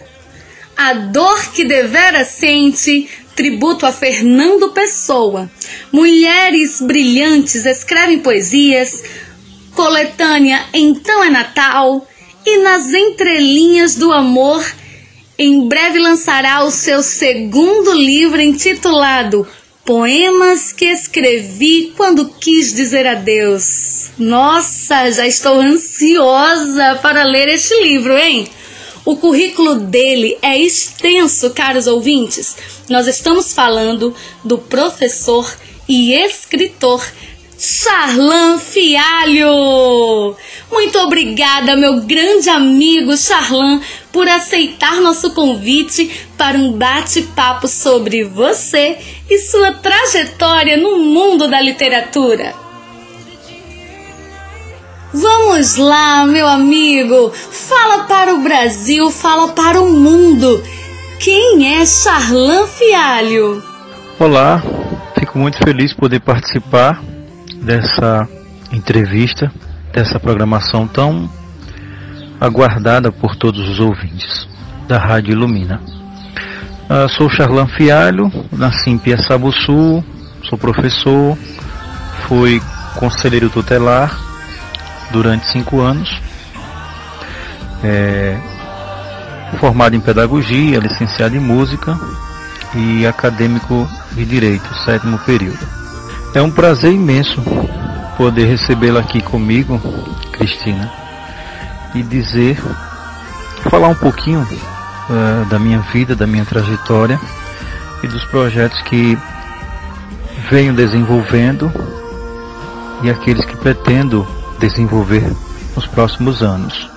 A 0.78 0.94
dor 0.94 1.52
que 1.52 1.66
devera 1.66 2.24
sente, 2.24 3.10
tributo 3.36 3.86
a 3.86 3.92
Fernando 3.92 4.70
Pessoa. 4.70 5.50
Mulheres 5.92 6.80
brilhantes 6.80 7.66
escrevem 7.66 8.20
poesias, 8.20 9.04
coletânea 9.76 10.64
Então 10.74 11.24
é 11.24 11.30
Natal, 11.30 12.08
e 12.46 12.58
nas 12.60 12.92
entrelinhas 12.94 13.96
do 13.96 14.12
amor, 14.12 14.66
em 15.38 15.68
breve 15.68 16.00
lançará 16.00 16.64
o 16.64 16.72
seu 16.72 17.02
segundo 17.02 17.94
livro 17.94 18.42
intitulado 18.42 19.48
Poemas 19.84 20.72
que 20.72 20.86
escrevi 20.86 21.94
quando 21.98 22.30
quis 22.40 22.72
dizer 22.74 23.08
adeus. 23.08 24.12
Nossa, 24.18 25.12
já 25.12 25.26
estou 25.26 25.60
ansiosa 25.60 27.00
para 27.02 27.24
ler 27.24 27.48
este 27.48 27.74
livro, 27.82 28.16
hein? 28.16 28.48
O 29.04 29.18
currículo 29.18 29.76
dele 29.76 30.38
é 30.42 30.56
extenso, 30.60 31.50
caros 31.50 31.88
ouvintes. 31.88 32.56
Nós 32.88 33.08
estamos 33.08 33.54
falando 33.54 34.16
do 34.44 34.60
professor 34.60 35.52
e 35.90 36.14
escritor 36.14 37.04
Charlan 37.62 38.58
Fialho. 38.58 40.36
Muito 40.72 40.98
obrigada, 40.98 41.78
meu 41.78 42.02
grande 42.02 42.50
amigo 42.50 43.16
Charlan, 43.16 43.80
por 44.12 44.28
aceitar 44.28 45.00
nosso 45.00 45.32
convite 45.36 46.28
para 46.36 46.58
um 46.58 46.72
bate-papo 46.72 47.68
sobre 47.68 48.24
você 48.24 48.98
e 49.30 49.38
sua 49.38 49.74
trajetória 49.74 50.76
no 50.76 50.98
mundo 50.98 51.48
da 51.48 51.62
literatura. 51.62 52.56
Vamos 55.14 55.76
lá, 55.76 56.26
meu 56.26 56.48
amigo, 56.48 57.30
fala 57.32 58.06
para 58.06 58.34
o 58.34 58.42
Brasil, 58.42 59.12
fala 59.12 59.50
para 59.50 59.80
o 59.80 59.92
mundo. 59.92 60.64
Quem 61.20 61.80
é 61.80 61.86
Charlan 61.86 62.66
Fialho? 62.66 63.64
Olá, 64.18 64.64
fico 65.20 65.38
muito 65.38 65.60
feliz 65.60 65.94
poder 65.94 66.22
participar 66.22 67.11
dessa 67.62 68.28
entrevista, 68.72 69.52
dessa 69.94 70.20
programação 70.20 70.88
tão 70.88 71.30
aguardada 72.40 73.12
por 73.12 73.36
todos 73.36 73.70
os 73.70 73.80
ouvintes 73.80 74.48
da 74.88 74.98
Rádio 74.98 75.34
Ilumina. 75.34 75.80
Uh, 76.90 77.08
sou 77.10 77.30
Charlan 77.30 77.68
Fialho, 77.68 78.32
nasci 78.52 78.90
em 78.90 78.98
Piaçabuçu, 78.98 80.04
sou 80.50 80.58
professor, 80.58 81.38
fui 82.28 82.62
conselheiro 82.96 83.50
tutelar 83.50 84.18
durante 85.12 85.46
cinco 85.52 85.80
anos, 85.80 86.10
é, 87.84 88.38
formado 89.60 89.96
em 89.96 90.02
pedagogia, 90.02 90.80
licenciado 90.80 91.36
em 91.36 91.40
música 91.40 91.98
e 92.76 93.06
acadêmico 93.06 93.88
de 94.14 94.26
direito, 94.26 94.68
sétimo 94.84 95.18
período. 95.20 95.81
É 96.34 96.42
um 96.42 96.50
prazer 96.50 96.94
imenso 96.94 97.42
poder 98.16 98.46
recebê-la 98.46 99.02
aqui 99.02 99.22
comigo, 99.22 99.78
Cristina, 100.32 100.90
e 101.94 102.02
dizer, 102.02 102.58
falar 103.70 103.90
um 103.90 103.96
pouquinho 103.96 104.40
uh, 104.42 105.50
da 105.50 105.60
minha 105.60 105.80
vida, 105.92 106.16
da 106.16 106.26
minha 106.26 106.46
trajetória 106.46 107.20
e 108.02 108.08
dos 108.08 108.24
projetos 108.26 108.82
que 108.84 109.18
venho 110.50 110.74
desenvolvendo 110.74 111.70
e 113.04 113.10
aqueles 113.10 113.44
que 113.44 113.58
pretendo 113.58 114.26
desenvolver 114.58 115.30
nos 115.76 115.86
próximos 115.88 116.42
anos. 116.42 116.90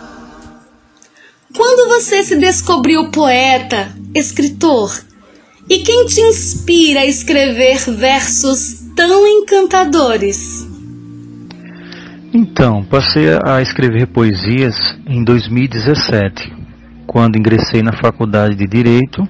Quando 1.56 1.88
você 1.88 2.22
se 2.22 2.36
descobriu 2.36 3.10
poeta, 3.10 3.92
escritor, 4.14 4.96
e 5.68 5.78
quem 5.78 6.06
te 6.06 6.20
inspira 6.20 7.00
a 7.00 7.06
escrever 7.06 7.80
versos 7.90 8.83
tão 8.94 9.26
encantadores? 9.26 10.68
Então, 12.32 12.82
passei 12.84 13.26
a 13.44 13.62
escrever 13.62 14.06
poesias 14.06 14.74
em 15.06 15.22
2017, 15.22 16.52
quando 17.06 17.38
ingressei 17.38 17.82
na 17.82 17.92
faculdade 17.92 18.56
de 18.56 18.66
Direito, 18.66 19.26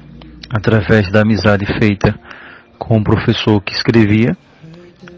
através 0.51 1.11
da 1.11 1.21
amizade 1.21 1.67
feita 1.79 2.19
com 2.79 2.99
o 2.99 3.05
professor 3.05 3.61
que 3.61 3.75
escrevia, 3.75 4.37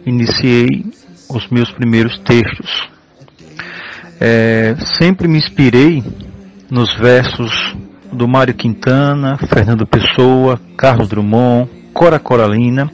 iniciei 0.05 0.85
os 1.29 1.49
meus 1.49 1.71
primeiros 1.71 2.19
textos. 2.21 2.89
É, 4.21 4.75
sempre 4.99 5.29
me 5.29 5.39
inspirei 5.39 6.03
nos 6.71 6.93
versos 6.97 7.77
do 8.13 8.27
Mário 8.27 8.55
Quintana, 8.55 9.37
Fernando 9.37 9.87
Pessoa, 9.87 10.61
Carlos 10.77 11.09
Drummond, 11.09 11.71
Cora 11.93 12.19
Coralina 12.19 12.91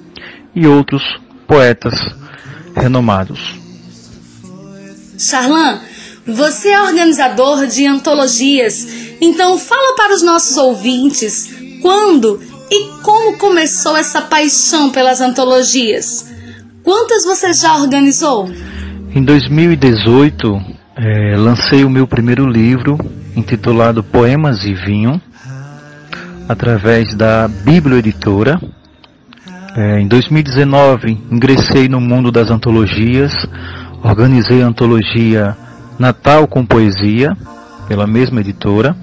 e 0.55 0.67
outros 0.67 1.03
poetas 1.53 1.95
renomados. 2.75 3.61
Charlan, 5.19 5.81
você 6.27 6.71
é 6.71 6.81
organizador 6.81 7.67
de 7.67 7.87
antologias, 7.87 8.87
então 9.21 9.59
fala 9.59 9.95
para 9.95 10.15
os 10.15 10.23
nossos 10.23 10.57
ouvintes 10.57 11.51
quando 11.83 12.41
e 12.71 13.03
como 13.03 13.37
começou 13.37 13.95
essa 13.95 14.23
paixão 14.23 14.89
pelas 14.89 15.21
antologias. 15.21 16.33
Quantas 16.83 17.23
você 17.23 17.53
já 17.53 17.77
organizou? 17.77 18.51
Em 19.15 19.23
2018, 19.23 20.59
é, 20.97 21.37
lancei 21.37 21.85
o 21.85 21.91
meu 21.91 22.07
primeiro 22.07 22.47
livro, 22.47 22.97
intitulado 23.37 24.03
Poemas 24.03 24.65
e 24.65 24.73
Vinho, 24.73 25.21
através 26.49 27.15
da 27.15 27.47
Bíblia 27.47 27.99
Editora. 27.99 28.59
É, 29.75 30.01
em 30.01 30.07
2019, 30.07 31.19
ingressei 31.31 31.89
no 31.89 31.99
mundo 31.99 32.31
das 32.31 32.51
antologias, 32.51 33.33
organizei 34.03 34.63
a 34.63 34.67
antologia 34.67 35.57
Natal 35.99 36.47
com 36.47 36.65
Poesia, 36.65 37.35
pela 37.89 38.07
mesma 38.07 38.41
editora, 38.41 38.95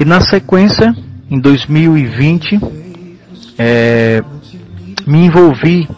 e 0.00 0.04
na 0.04 0.20
sequência, 0.20 0.92
em 1.30 1.38
2020, 1.38 2.60
é, 3.56 4.24
me 5.06 5.26
envolvi 5.26 5.88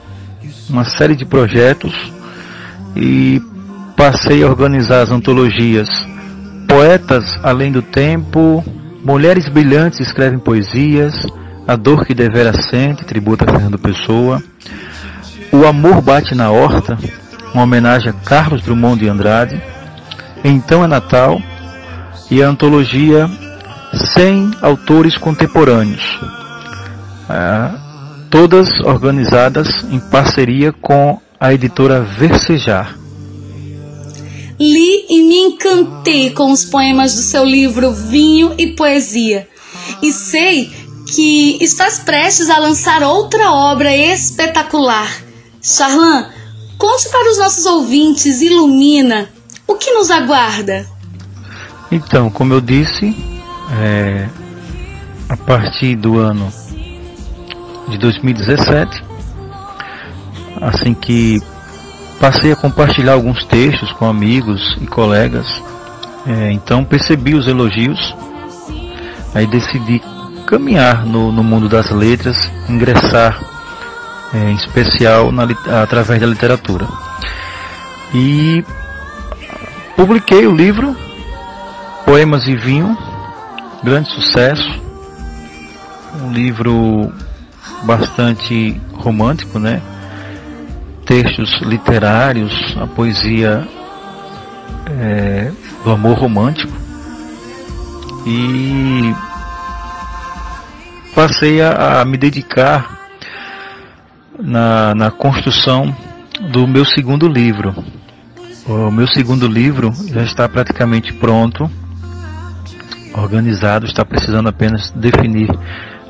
em 0.42 0.50
uma 0.68 0.84
série 0.84 1.16
de 1.16 1.24
projetos 1.24 1.94
e 2.94 3.40
passei 3.96 4.42
a 4.42 4.48
organizar 4.48 5.00
as 5.00 5.10
antologias 5.10 5.88
Poetas 6.68 7.24
Além 7.42 7.72
do 7.72 7.80
Tempo, 7.80 8.62
Mulheres 9.02 9.48
Brilhantes 9.48 10.00
Escrevem 10.00 10.38
Poesias, 10.38 11.14
A 11.66 11.74
Dor 11.74 12.06
que 12.06 12.14
Devera 12.14 12.52
Sente, 12.52 13.04
tributa 13.04 13.44
a 13.44 13.52
Fernando 13.52 13.76
Pessoa, 13.76 14.40
O 15.52 15.66
Amor 15.66 16.00
Bate 16.00 16.32
na 16.32 16.48
Horta, 16.48 16.96
uma 17.52 17.64
homenagem 17.64 18.10
a 18.10 18.12
Carlos 18.12 18.62
Drummond 18.62 19.00
de 19.00 19.08
Andrade, 19.08 19.60
Então 20.44 20.84
é 20.84 20.86
Natal, 20.86 21.42
e 22.30 22.40
a 22.40 22.48
antologia 22.48 23.28
100 24.14 24.52
autores 24.62 25.18
contemporâneos, 25.18 26.02
é, 27.28 27.70
todas 28.30 28.68
organizadas 28.80 29.68
em 29.90 29.98
parceria 29.98 30.72
com 30.72 31.20
a 31.40 31.52
editora 31.52 32.00
Versejar. 32.00 32.96
Li 34.58 35.04
e 35.10 35.22
me 35.22 35.38
encantei 35.38 36.30
com 36.30 36.52
os 36.52 36.64
poemas 36.64 37.14
do 37.14 37.22
seu 37.22 37.44
livro 37.44 37.92
Vinho 37.92 38.54
e 38.56 38.68
Poesia. 38.68 39.48
E 40.02 40.12
sei 40.12 40.85
que 41.06 41.58
estás 41.60 42.00
prestes 42.00 42.50
a 42.50 42.58
lançar 42.58 43.02
outra 43.02 43.52
obra 43.52 43.96
espetacular. 43.96 45.08
Charlan, 45.62 46.28
conte 46.76 47.08
para 47.08 47.30
os 47.30 47.38
nossos 47.38 47.64
ouvintes, 47.64 48.40
ilumina, 48.40 49.28
o 49.66 49.76
que 49.76 49.92
nos 49.92 50.10
aguarda? 50.10 50.86
Então, 51.90 52.28
como 52.28 52.52
eu 52.52 52.60
disse, 52.60 53.14
é, 53.80 54.28
a 55.28 55.36
partir 55.36 55.96
do 55.96 56.18
ano 56.18 56.52
de 57.88 57.98
2017, 57.98 59.04
assim 60.60 60.92
que 60.94 61.40
passei 62.18 62.50
a 62.50 62.56
compartilhar 62.56 63.12
alguns 63.12 63.44
textos 63.44 63.92
com 63.92 64.06
amigos 64.06 64.60
e 64.80 64.86
colegas, 64.86 65.46
é, 66.26 66.50
então 66.50 66.84
percebi 66.84 67.34
os 67.34 67.46
elogios, 67.46 67.98
aí 69.32 69.46
decidi 69.46 70.00
caminhar 70.46 71.04
no, 71.04 71.32
no 71.32 71.42
mundo 71.42 71.68
das 71.68 71.90
letras, 71.90 72.36
ingressar 72.68 73.38
é, 74.32 74.50
em 74.50 74.54
especial 74.54 75.32
na, 75.32 75.44
através 75.82 76.20
da 76.20 76.26
literatura. 76.26 76.86
E 78.14 78.64
publiquei 79.96 80.46
o 80.46 80.54
livro 80.54 80.96
Poemas 82.04 82.46
e 82.46 82.54
Vinho, 82.54 82.96
grande 83.82 84.08
sucesso, 84.10 84.80
um 86.22 86.32
livro 86.32 87.12
bastante 87.82 88.80
romântico, 88.94 89.58
né? 89.58 89.82
Textos 91.04 91.60
literários, 91.62 92.52
a 92.80 92.86
poesia 92.86 93.66
é, 94.86 95.52
do 95.84 95.90
amor 95.90 96.18
romântico 96.18 96.72
e 98.26 99.14
passei 101.16 101.62
a, 101.62 102.02
a 102.02 102.04
me 102.04 102.18
dedicar 102.18 103.08
na, 104.38 104.94
na 104.94 105.10
construção 105.10 105.96
do 106.52 106.68
meu 106.68 106.84
segundo 106.84 107.26
livro. 107.26 107.74
O 108.66 108.90
meu 108.90 109.08
segundo 109.08 109.48
livro 109.48 109.94
já 110.12 110.22
está 110.22 110.46
praticamente 110.46 111.14
pronto 111.14 111.70
organizado, 113.14 113.86
está 113.86 114.04
precisando 114.04 114.50
apenas 114.50 114.90
definir 114.90 115.48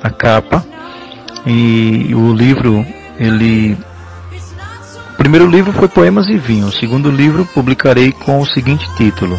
a 0.03 0.11
capa. 0.11 0.67
E 1.47 2.13
o 2.13 2.35
livro, 2.35 2.85
ele. 3.17 3.79
O 5.13 5.17
primeiro 5.17 5.49
livro 5.49 5.73
foi 5.73 5.87
Poemas 5.87 6.29
e 6.29 6.37
Vinho. 6.37 6.67
O 6.67 6.73
segundo 6.73 7.13
livro 7.13 7.47
publicarei 7.55 8.11
com 8.11 8.41
o 8.41 8.47
seguinte 8.47 8.85
título: 8.97 9.39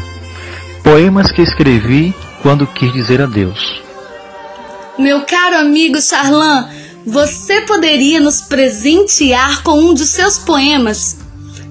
Poemas 0.82 1.30
que 1.30 1.42
escrevi 1.42 2.16
quando 2.42 2.66
quis 2.66 2.94
dizer 2.94 3.22
adeus. 3.22 3.87
Meu 4.98 5.22
caro 5.22 5.58
amigo 5.58 6.02
Charlan, 6.02 6.68
você 7.06 7.62
poderia 7.62 8.20
nos 8.20 8.42
presentear 8.42 9.62
com 9.62 9.80
um 9.80 9.94
de 9.94 10.04
seus 10.04 10.40
poemas? 10.40 11.18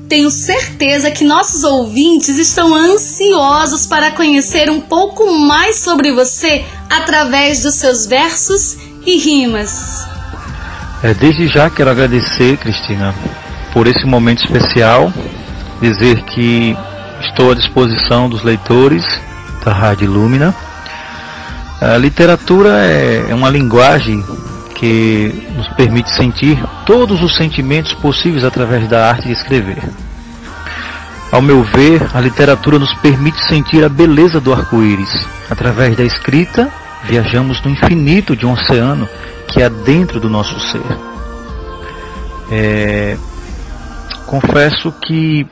Tenho 0.09 0.31
certeza 0.31 1.11
que 1.11 1.24
nossos 1.24 1.64
ouvintes 1.64 2.39
estão 2.39 2.72
ansiosos 2.72 3.85
para 3.85 4.12
conhecer 4.12 4.70
um 4.70 4.81
pouco 4.81 5.33
mais 5.33 5.81
sobre 5.81 6.12
você 6.12 6.64
através 6.89 7.64
dos 7.64 7.74
seus 7.74 8.07
versos 8.07 8.77
e 9.05 9.18
rimas. 9.18 10.07
É, 11.03 11.12
desde 11.12 11.49
já 11.49 11.68
quero 11.68 11.91
agradecer, 11.91 12.57
Cristina, 12.59 13.12
por 13.72 13.89
esse 13.89 14.07
momento 14.07 14.45
especial, 14.45 15.12
dizer 15.83 16.22
que 16.27 16.77
estou 17.22 17.51
à 17.51 17.55
disposição 17.57 18.29
dos 18.29 18.45
leitores 18.45 19.05
da 19.64 19.72
Rádio 19.72 20.09
Lúmina. 20.09 20.55
A 21.81 21.99
literatura 21.99 22.70
é, 22.87 23.27
é 23.29 23.35
uma 23.35 23.51
linguagem 23.51 24.24
que 24.74 25.47
nos 25.55 25.68
permite 25.74 26.11
sentir 26.16 26.59
todos 26.87 27.22
os 27.22 27.37
sentimentos 27.37 27.93
possíveis 27.95 28.45
através 28.45 28.89
da 28.89 29.11
arte 29.11 29.29
de 29.29 29.35
escrever. 29.35 29.83
Ao 31.31 31.43
meu 31.43 31.62
ver, 31.62 32.01
a 32.14 32.20
literatura 32.20 32.79
nos 32.79 32.95
permite 32.95 33.39
sentir 33.47 33.85
a 33.85 33.91
beleza 33.91 34.41
do 34.41 34.55
arco-íris. 34.55 35.27
Através 35.51 35.97
da 35.97 36.03
escrita, 36.03 36.70
viajamos 37.05 37.62
no 37.62 37.70
infinito 37.70 38.35
de 38.35 38.47
um 38.47 38.53
oceano 38.53 39.07
que 39.49 39.62
há 39.62 39.68
dentro 39.68 40.18
do 40.18 40.31
nosso 40.31 40.59
ser. 40.70 40.99
É... 42.51 43.18
Confesso 44.27 44.93
que 45.05 45.47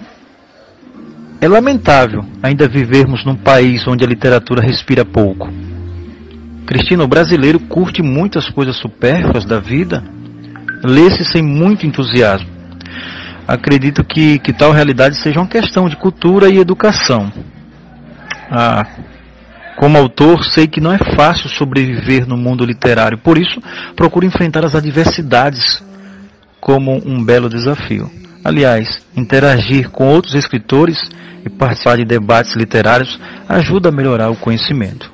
é 1.38 1.48
lamentável 1.48 2.24
ainda 2.42 2.66
vivermos 2.66 3.26
num 3.26 3.36
país 3.36 3.86
onde 3.86 4.04
a 4.04 4.08
literatura 4.08 4.62
respira 4.62 5.04
pouco 5.04 5.52
Cristina, 6.66 7.04
o 7.04 7.08
brasileiro 7.08 7.60
curte 7.60 8.02
muitas 8.02 8.48
coisas 8.48 8.76
supérfluas 8.76 9.44
da 9.44 9.60
vida, 9.60 10.02
lê-se 10.82 11.24
sem 11.24 11.42
muito 11.42 11.86
entusiasmo. 11.86 12.48
acredito 13.46 14.02
que, 14.02 14.38
que 14.38 14.52
tal 14.52 14.72
realidade 14.72 15.20
seja 15.22 15.38
uma 15.38 15.46
questão 15.46 15.88
de 15.88 15.96
cultura 15.96 16.48
e 16.48 16.58
educação. 16.58 17.30
Ah, 18.50 18.86
como 19.76 19.98
autor, 19.98 20.44
sei 20.44 20.66
que 20.66 20.80
não 20.80 20.92
é 20.92 20.98
fácil 21.14 21.50
sobreviver 21.50 22.26
no 22.26 22.36
mundo 22.36 22.64
literário, 22.64 23.18
por 23.18 23.36
isso 23.36 23.62
procuro 23.94 24.24
enfrentar 24.24 24.64
as 24.64 24.74
adversidades 24.74 25.82
como 26.60 27.02
um 27.04 27.22
belo 27.22 27.50
desafio. 27.50 28.10
Aliás, 28.42 29.04
interagir 29.14 29.90
com 29.90 30.06
outros 30.06 30.34
escritores 30.34 30.98
e 31.44 31.50
participar 31.50 31.96
de 31.96 32.04
debates 32.04 32.54
literários 32.54 33.20
ajuda 33.48 33.90
a 33.90 33.92
melhorar 33.92 34.30
o 34.30 34.36
conhecimento. 34.36 35.13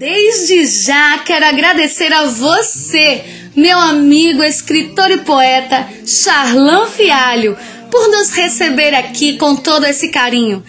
Desde 0.00 0.64
já 0.64 1.18
quero 1.18 1.44
agradecer 1.44 2.10
a 2.10 2.24
você, 2.24 3.22
meu 3.54 3.78
amigo 3.78 4.42
escritor 4.42 5.10
e 5.10 5.18
poeta 5.18 5.86
Charlan 6.06 6.86
Fialho, 6.86 7.54
por 7.90 8.08
nos 8.08 8.30
receber 8.30 8.94
aqui 8.94 9.36
com 9.36 9.54
todo 9.54 9.84
esse 9.84 10.08
carinho. 10.08 10.64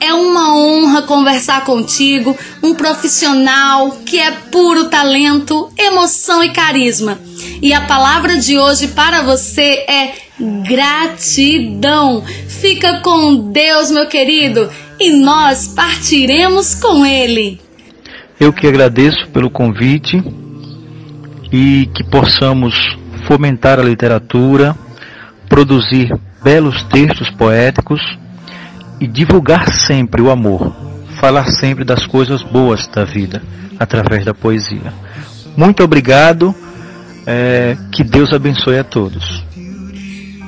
É 0.00 0.12
uma 0.12 0.56
honra 0.56 1.02
conversar 1.02 1.64
contigo, 1.64 2.36
um 2.60 2.74
profissional 2.74 3.98
que 4.04 4.18
é 4.18 4.32
puro 4.32 4.88
talento, 4.88 5.70
emoção 5.78 6.42
e 6.42 6.50
carisma. 6.52 7.20
E 7.62 7.72
a 7.72 7.82
palavra 7.82 8.36
de 8.36 8.58
hoje 8.58 8.88
para 8.88 9.22
você 9.22 9.84
é 9.86 10.12
gratidão. 10.66 12.24
Fica 12.48 12.98
com 12.98 13.48
Deus, 13.52 13.92
meu 13.92 14.08
querido, 14.08 14.68
e 14.98 15.10
nós 15.10 15.68
partiremos 15.68 16.74
com 16.74 17.06
Ele. 17.06 17.64
Eu 18.38 18.52
que 18.52 18.66
agradeço 18.66 19.26
pelo 19.28 19.48
convite 19.48 20.22
e 21.50 21.88
que 21.94 22.04
possamos 22.04 22.74
fomentar 23.26 23.80
a 23.80 23.82
literatura, 23.82 24.76
produzir 25.48 26.14
belos 26.44 26.82
textos 26.84 27.30
poéticos 27.30 28.00
e 29.00 29.06
divulgar 29.06 29.68
sempre 29.70 30.20
o 30.20 30.30
amor, 30.30 30.74
falar 31.18 31.46
sempre 31.46 31.82
das 31.82 32.06
coisas 32.06 32.42
boas 32.42 32.86
da 32.88 33.04
vida 33.04 33.42
através 33.78 34.24
da 34.24 34.34
poesia. 34.34 34.92
Muito 35.56 35.82
obrigado, 35.82 36.54
é, 37.26 37.76
que 37.90 38.04
Deus 38.04 38.34
abençoe 38.34 38.78
a 38.78 38.84
todos. 38.84 39.45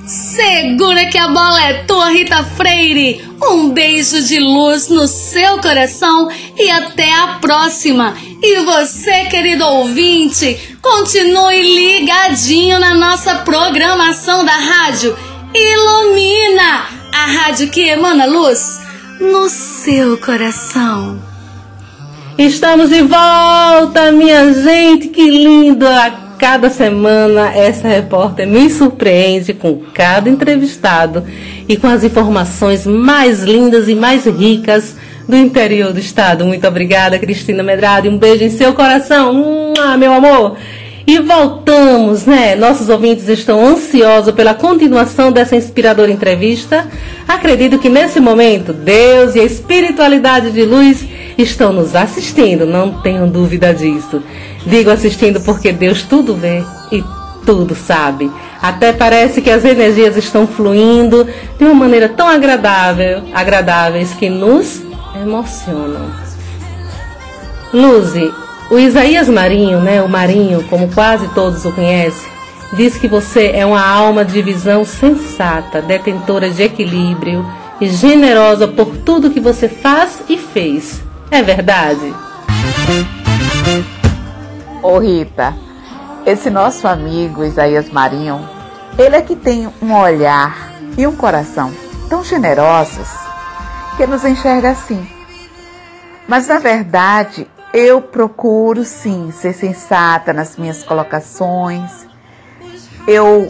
Segura 0.09 1.04
que 1.11 1.18
a 1.18 1.28
bola 1.28 1.62
é 1.64 1.84
tua, 1.84 2.09
Rita 2.09 2.42
Freire. 2.42 3.20
Um 3.42 3.68
beijo 3.68 4.22
de 4.22 4.38
luz 4.38 4.88
no 4.88 5.06
seu 5.06 5.59
coração 5.59 6.30
e 6.56 6.70
até 6.70 7.12
a 7.14 7.38
próxima. 7.42 8.16
E 8.42 8.64
você, 8.64 9.26
querido 9.26 9.66
ouvinte, 9.66 10.78
continue 10.80 11.61
ligadinho 11.61 12.80
na 12.80 12.94
nossa 12.94 13.36
programação 13.40 14.46
da 14.46 14.56
rádio. 14.56 15.14
Ilumina 15.54 16.86
a 17.12 17.26
rádio 17.26 17.68
que 17.68 17.82
emana 17.82 18.24
luz 18.24 18.80
no 19.20 19.46
seu 19.50 20.16
coração. 20.16 21.22
Estamos 22.38 22.88
de 22.88 23.02
volta, 23.02 24.11
minha 24.11 24.54
gente, 24.54 25.09
que 25.09 25.28
lindo! 25.28 25.86
Cada 26.39 26.70
semana 26.70 27.53
essa 27.53 27.89
repórter 27.89 28.47
me 28.47 28.70
surpreende 28.70 29.53
com 29.53 29.82
cada 29.93 30.30
entrevistado 30.30 31.24
e 31.68 31.76
com 31.76 31.89
as 31.89 32.05
informações 32.05 32.86
mais 32.86 33.43
lindas 33.43 33.89
e 33.89 33.95
mais 33.95 34.24
ricas 34.24 34.97
do 35.28 35.36
interior 35.36 35.93
do 35.93 35.99
estado. 35.99 36.47
Muito 36.47 36.66
obrigada, 36.66 37.18
Cristina 37.18 37.62
Medrado. 37.62 38.09
Um 38.09 38.16
beijo 38.16 38.45
em 38.45 38.51
seu 38.51 38.72
coração, 38.72 39.74
meu 39.99 40.12
amor. 40.12 40.57
E 41.07 41.18
voltamos, 41.20 42.24
né? 42.26 42.55
Nossos 42.55 42.89
ouvintes 42.89 43.28
estão 43.28 43.66
ansiosos 43.66 44.34
pela 44.34 44.55
continuação 44.55 45.32
dessa 45.32 45.57
inspiradora 45.57 46.12
entrevista. 46.12 46.86
Acredito 47.26 47.78
que 47.78 47.89
nesse 47.89 48.20
momento 48.20 48.72
Deus 48.72 49.34
e 49.34 49.41
a 49.41 49.45
espiritualidade 49.45 50.51
de 50.51 50.64
luz 50.64 51.07
estão 51.36 51.72
nos 51.72 51.95
assistindo, 51.95 52.66
não 52.66 53.01
tenho 53.01 53.26
dúvida 53.26 53.72
disso. 53.72 54.22
Digo 54.66 54.90
assistindo 54.90 55.40
porque 55.40 55.72
Deus 55.72 56.02
tudo 56.02 56.34
vê 56.34 56.64
e 56.90 57.02
tudo 57.44 57.74
sabe. 57.74 58.30
Até 58.61 58.92
parece 58.92 59.40
que 59.40 59.50
as 59.50 59.64
energias 59.64 60.16
estão 60.16 60.46
fluindo 60.46 61.26
de 61.59 61.64
uma 61.64 61.74
maneira 61.74 62.09
tão 62.09 62.28
agradável, 62.28 63.22
agradáveis 63.32 64.12
que 64.12 64.28
nos 64.28 64.82
emocionam. 65.20 66.11
Luzi, 67.72 68.32
o 68.70 68.78
Isaías 68.78 69.28
Marinho, 69.28 69.80
né, 69.80 70.02
o 70.02 70.09
Marinho, 70.09 70.62
como 70.64 70.88
quase 70.88 71.28
todos 71.28 71.64
o 71.64 71.72
conhecem, 71.72 72.28
diz 72.74 72.96
que 72.96 73.09
você 73.09 73.52
é 73.54 73.64
uma 73.64 73.80
alma 73.80 74.24
de 74.24 74.42
visão 74.42 74.84
sensata, 74.84 75.80
detentora 75.80 76.50
de 76.50 76.62
equilíbrio 76.62 77.46
e 77.80 77.88
generosa 77.88 78.68
por 78.68 78.96
tudo 78.98 79.30
que 79.30 79.40
você 79.40 79.68
faz 79.68 80.22
e 80.28 80.36
fez. 80.36 81.02
É 81.30 81.42
verdade? 81.42 82.14
Ô 84.81 84.99
Rita, 84.99 85.57
esse 86.24 86.51
nosso 86.51 86.87
amigo 86.87 87.43
Isaías 87.43 87.91
Marinho, 87.91 88.49
ele 88.97 89.16
é 89.16 89.22
que 89.22 89.35
tem 89.35 89.68
um 89.83 89.93
olhar 89.93 90.72
e 90.97 91.05
um 91.05 91.16
coração 91.16 91.72
tão 92.09 92.22
generosos 92.22 93.09
que 93.97 94.07
nos 94.07 94.24
enxerga 94.24 94.70
assim. 94.70 95.05
Mas 96.29 96.47
na 96.47 96.61
verdade, 96.61 97.51
eu 97.74 98.01
procuro 98.01 98.85
sim 98.85 99.33
ser 99.33 99.53
sensata 99.53 100.33
nas 100.33 100.57
minhas 100.57 100.85
colocações. 100.85 102.07
Eu 103.05 103.49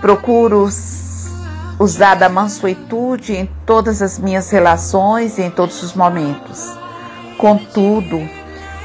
procuro 0.00 0.66
usar 1.78 2.14
da 2.14 2.30
mansuetude 2.30 3.34
em 3.34 3.46
todas 3.66 4.00
as 4.00 4.18
minhas 4.18 4.50
relações 4.50 5.36
e 5.36 5.42
em 5.42 5.50
todos 5.50 5.82
os 5.82 5.92
momentos. 5.92 6.74
Contudo, 7.36 8.26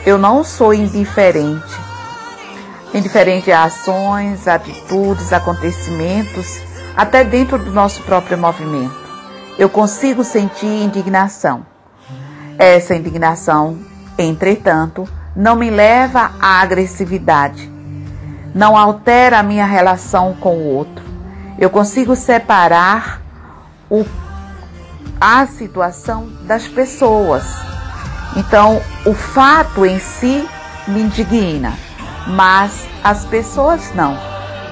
eu 0.05 0.17
não 0.17 0.43
sou 0.43 0.73
indiferente. 0.73 1.79
Indiferente 2.93 3.51
a 3.51 3.63
ações, 3.63 4.47
atitudes, 4.47 5.31
acontecimentos, 5.31 6.59
até 6.95 7.23
dentro 7.23 7.57
do 7.57 7.71
nosso 7.71 8.01
próprio 8.03 8.37
movimento. 8.37 8.99
Eu 9.57 9.69
consigo 9.69 10.23
sentir 10.23 10.67
indignação 10.67 11.65
essa 12.61 12.95
indignação, 12.95 13.79
entretanto, 14.17 15.09
não 15.35 15.55
me 15.55 15.71
leva 15.71 16.31
à 16.39 16.61
agressividade, 16.61 17.71
não 18.53 18.77
altera 18.77 19.39
a 19.39 19.43
minha 19.43 19.65
relação 19.65 20.35
com 20.39 20.57
o 20.57 20.75
outro. 20.75 21.03
Eu 21.57 21.71
consigo 21.71 22.15
separar 22.15 23.19
o, 23.89 24.05
a 25.19 25.47
situação 25.47 26.29
das 26.43 26.67
pessoas. 26.67 27.43
Então, 28.35 28.81
o 29.05 29.13
fato 29.13 29.85
em 29.85 29.99
si 29.99 30.47
me 30.87 31.01
indigna, 31.01 31.77
mas 32.27 32.87
as 33.03 33.25
pessoas 33.25 33.93
não. 33.93 34.17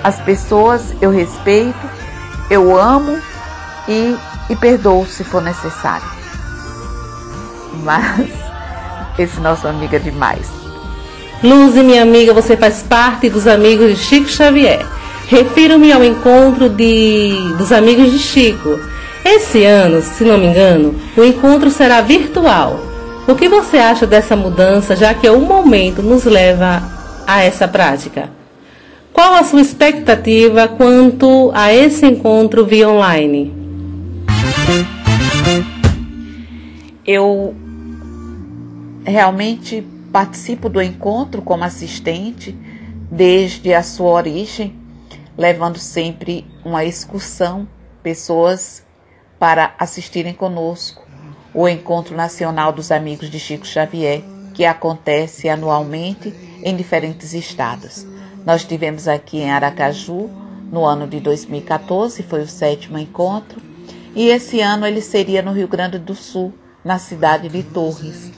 As 0.03 0.19
pessoas 0.21 0.93
eu 1.01 1.11
respeito, 1.11 1.89
eu 2.49 2.77
amo 2.77 3.19
e, 3.87 4.15
e 4.49 4.55
perdoo 4.55 5.05
se 5.05 5.23
for 5.23 5.41
necessário 5.41 6.19
mas 7.83 8.29
esse 9.17 9.39
nosso 9.39 9.67
amigo 9.67 9.95
é 9.95 9.99
demais. 9.99 10.47
Luzi, 11.43 11.81
minha 11.81 12.03
amiga, 12.03 12.33
você 12.33 12.57
faz 12.57 12.81
parte 12.81 13.29
dos 13.29 13.47
amigos 13.47 13.89
de 13.89 13.95
Chico 13.95 14.27
Xavier. 14.27 14.85
Refiro-me 15.27 15.91
ao 15.91 16.03
encontro 16.03 16.69
de, 16.69 17.33
dos 17.57 17.71
amigos 17.71 18.11
de 18.11 18.19
Chico. 18.19 18.79
Esse 19.23 19.63
ano, 19.63 20.01
se 20.01 20.23
não 20.23 20.37
me 20.37 20.47
engano, 20.47 20.95
o 21.15 21.23
encontro 21.23 21.69
será 21.69 22.01
virtual. 22.01 22.88
O 23.29 23.35
que 23.35 23.47
você 23.47 23.77
acha 23.77 24.07
dessa 24.07 24.35
mudança, 24.35 24.95
já 24.95 25.13
que 25.13 25.29
o 25.29 25.39
momento 25.39 26.01
nos 26.01 26.23
leva 26.23 26.81
a 27.27 27.43
essa 27.43 27.67
prática? 27.67 28.31
Qual 29.13 29.35
a 29.35 29.43
sua 29.43 29.61
expectativa 29.61 30.67
quanto 30.67 31.51
a 31.53 31.71
esse 31.71 32.07
encontro 32.07 32.65
via 32.65 32.89
online? 32.89 33.53
Eu 37.05 37.53
realmente 39.05 39.85
participo 40.11 40.67
do 40.67 40.81
encontro 40.81 41.43
como 41.43 41.63
assistente 41.63 42.57
desde 43.11 43.75
a 43.75 43.83
sua 43.83 44.09
origem, 44.09 44.75
levando 45.37 45.77
sempre 45.77 46.47
uma 46.65 46.83
excursão, 46.83 47.67
pessoas 48.01 48.83
para 49.37 49.75
assistirem 49.77 50.33
conosco 50.33 51.08
o 51.59 51.67
Encontro 51.67 52.15
Nacional 52.15 52.71
dos 52.71 52.89
Amigos 52.89 53.29
de 53.29 53.37
Chico 53.37 53.67
Xavier, 53.67 54.23
que 54.53 54.63
acontece 54.63 55.49
anualmente 55.49 56.33
em 56.63 56.73
diferentes 56.73 57.33
estados. 57.33 58.07
Nós 58.45 58.63
tivemos 58.63 59.09
aqui 59.09 59.39
em 59.39 59.51
Aracaju 59.51 60.29
no 60.71 60.85
ano 60.85 61.05
de 61.05 61.19
2014, 61.19 62.23
foi 62.23 62.43
o 62.43 62.47
sétimo 62.47 62.97
encontro, 62.97 63.61
e 64.15 64.29
esse 64.29 64.61
ano 64.61 64.87
ele 64.87 65.01
seria 65.01 65.41
no 65.41 65.51
Rio 65.51 65.67
Grande 65.67 65.99
do 65.99 66.15
Sul, 66.15 66.53
na 66.81 66.97
cidade 66.97 67.49
de 67.49 67.61
Torres. 67.61 68.31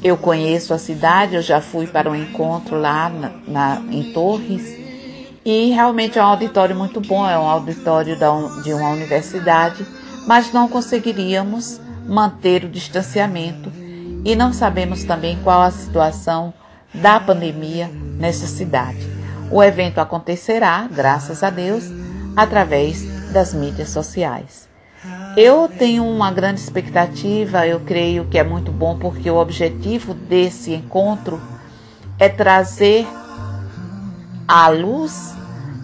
Eu 0.00 0.16
conheço 0.16 0.72
a 0.72 0.78
cidade, 0.78 1.34
eu 1.34 1.42
já 1.42 1.60
fui 1.60 1.88
para 1.88 2.08
um 2.08 2.14
encontro 2.14 2.78
lá 2.78 3.08
na, 3.08 3.32
na, 3.48 3.82
em 3.90 4.12
Torres 4.12 4.78
E 5.44 5.70
realmente 5.70 6.20
é 6.20 6.22
um 6.22 6.26
auditório 6.26 6.76
muito 6.76 7.00
bom, 7.00 7.28
é 7.28 7.36
um 7.36 7.48
auditório 7.48 8.16
de 8.62 8.72
uma 8.72 8.90
universidade, 8.90 9.84
mas 10.24 10.52
não 10.52 10.68
conseguiríamos 10.68 11.80
manter 12.06 12.64
o 12.64 12.68
distanciamento 12.68 13.72
e 14.24 14.34
não 14.34 14.52
sabemos 14.52 15.04
também 15.04 15.38
qual 15.42 15.62
a 15.62 15.70
situação 15.70 16.52
da 16.94 17.20
pandemia 17.20 17.88
nessa 18.18 18.46
cidade. 18.46 19.06
O 19.50 19.62
evento 19.62 19.98
acontecerá, 19.98 20.88
graças 20.90 21.42
a 21.42 21.50
Deus, 21.50 21.84
através 22.34 23.04
das 23.32 23.54
mídias 23.54 23.90
sociais. 23.90 24.68
Eu 25.36 25.68
tenho 25.68 26.04
uma 26.04 26.32
grande 26.32 26.60
expectativa, 26.60 27.66
eu 27.66 27.80
creio 27.80 28.24
que 28.24 28.38
é 28.38 28.42
muito 28.42 28.72
bom, 28.72 28.98
porque 28.98 29.30
o 29.30 29.36
objetivo 29.36 30.14
desse 30.14 30.72
encontro 30.72 31.40
é 32.18 32.28
trazer 32.28 33.06
a 34.48 34.68
luz 34.68 35.34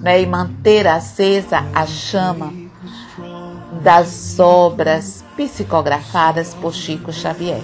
né, 0.01 0.21
e 0.21 0.27
manter 0.27 0.87
acesa 0.87 1.65
a 1.75 1.87
chama 1.87 2.53
das 3.83 4.39
obras 4.39 5.25
psicografadas 5.37 6.55
por 6.55 6.75
Chico 6.75 7.13
Xavier. 7.13 7.61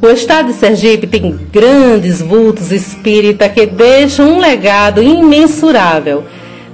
O 0.00 0.08
estado 0.08 0.48
de 0.48 0.54
Sergipe 0.54 1.06
tem 1.06 1.32
grandes 1.50 2.20
vultos 2.20 2.70
espírita 2.70 3.48
que 3.48 3.66
deixam 3.66 4.34
um 4.34 4.38
legado 4.38 5.02
imensurável. 5.02 6.24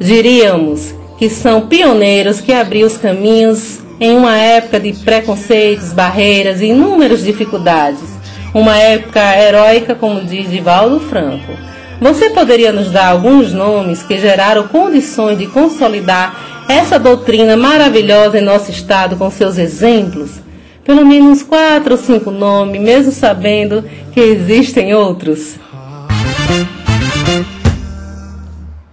Diríamos 0.00 0.92
que 1.18 1.30
são 1.30 1.68
pioneiros 1.68 2.40
que 2.40 2.52
abriram 2.52 2.88
os 2.88 2.96
caminhos 2.96 3.80
em 4.00 4.16
uma 4.16 4.36
época 4.36 4.80
de 4.80 4.92
preconceitos, 4.92 5.92
barreiras 5.92 6.60
e 6.60 6.66
inúmeras 6.66 7.22
dificuldades. 7.22 8.10
Uma 8.52 8.76
época 8.76 9.20
heróica, 9.38 9.94
como 9.94 10.20
diz 10.22 10.50
Divaldo 10.50 10.98
Franco. 10.98 11.52
Você 12.00 12.30
poderia 12.30 12.72
nos 12.72 12.90
dar 12.90 13.10
alguns 13.10 13.52
nomes 13.52 14.02
que 14.02 14.18
geraram 14.18 14.66
condições 14.66 15.38
de 15.38 15.46
consolidar 15.46 16.51
essa 16.68 16.98
doutrina 16.98 17.56
maravilhosa 17.56 18.38
em 18.38 18.42
nosso 18.42 18.70
estado 18.70 19.16
com 19.16 19.30
seus 19.30 19.58
exemplos? 19.58 20.40
Pelo 20.84 21.06
menos 21.06 21.42
quatro 21.42 21.92
ou 21.92 21.98
cinco 21.98 22.30
nomes, 22.30 22.80
mesmo 22.80 23.12
sabendo 23.12 23.84
que 24.12 24.20
existem 24.20 24.94
outros. 24.94 25.56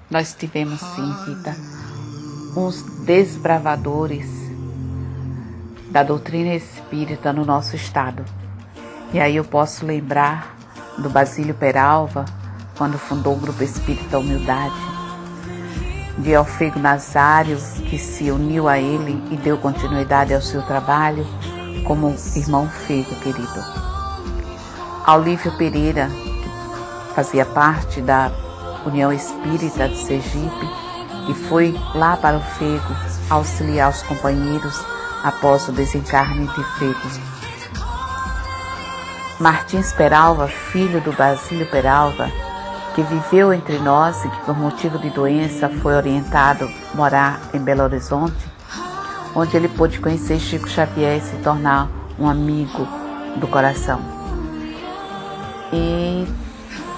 Nós 0.09 0.35
tivemos 0.37 0.79
sim, 0.79 1.13
Rita, 1.25 1.55
uns 2.55 2.83
desbravadores 3.05 4.27
da 5.89 6.03
doutrina 6.03 6.53
espírita 6.53 7.33
no 7.33 7.43
nosso 7.43 7.75
estado. 7.75 8.23
E 9.13 9.19
aí 9.19 9.35
eu 9.35 9.43
posso 9.43 9.85
lembrar 9.85 10.55
do 10.97 11.09
Basílio 11.09 11.55
Peralva, 11.55 12.25
quando 12.77 12.97
fundou 12.97 13.33
o 13.33 13.39
Grupo 13.39 13.63
Espírita 13.63 14.19
Humildade, 14.19 14.75
de 16.19 16.35
Alfego 16.35 16.79
Nazário, 16.79 17.57
que 17.89 17.97
se 17.97 18.29
uniu 18.29 18.67
a 18.67 18.77
ele 18.77 19.23
e 19.31 19.37
deu 19.37 19.57
continuidade 19.57 20.33
ao 20.33 20.41
seu 20.41 20.61
trabalho 20.63 21.25
como 21.85 22.15
irmão 22.35 22.69
Fego 22.69 23.15
querido. 23.15 23.63
Olívio 25.07 25.57
Pereira, 25.57 26.07
que 26.07 27.15
fazia 27.15 27.45
parte 27.45 28.01
da 28.01 28.31
União 28.85 29.11
Espírita 29.11 29.87
de 29.87 29.97
Sergipe 29.97 30.69
e 31.29 31.33
foi 31.33 31.73
lá 31.95 32.17
para 32.17 32.37
o 32.37 32.41
Fego 32.41 32.95
auxiliar 33.29 33.89
os 33.89 34.03
companheiros 34.03 34.79
após 35.23 35.67
o 35.67 35.71
desencarne 35.71 36.47
de 36.47 36.63
Fego. 36.77 37.29
Martins 39.39 39.93
Peralva, 39.93 40.47
filho 40.47 40.99
do 41.01 41.13
Basílio 41.13 41.65
Peralva, 41.71 42.29
que 42.99 43.03
viveu 43.03 43.53
entre 43.53 43.79
nós 43.79 44.25
e 44.25 44.29
que 44.29 44.39
por 44.41 44.57
motivo 44.57 44.99
de 44.99 45.09
doença 45.09 45.69
foi 45.69 45.95
orientado 45.95 46.65
a 46.65 46.97
morar 46.97 47.39
em 47.53 47.59
Belo 47.59 47.83
Horizonte, 47.83 48.45
onde 49.33 49.55
ele 49.55 49.69
pôde 49.69 49.99
conhecer 49.99 50.37
Chico 50.37 50.67
Xavier 50.67 51.17
e 51.17 51.21
se 51.21 51.37
tornar 51.37 51.87
um 52.19 52.27
amigo 52.27 52.85
do 53.37 53.47
coração. 53.47 54.01
E 55.71 56.27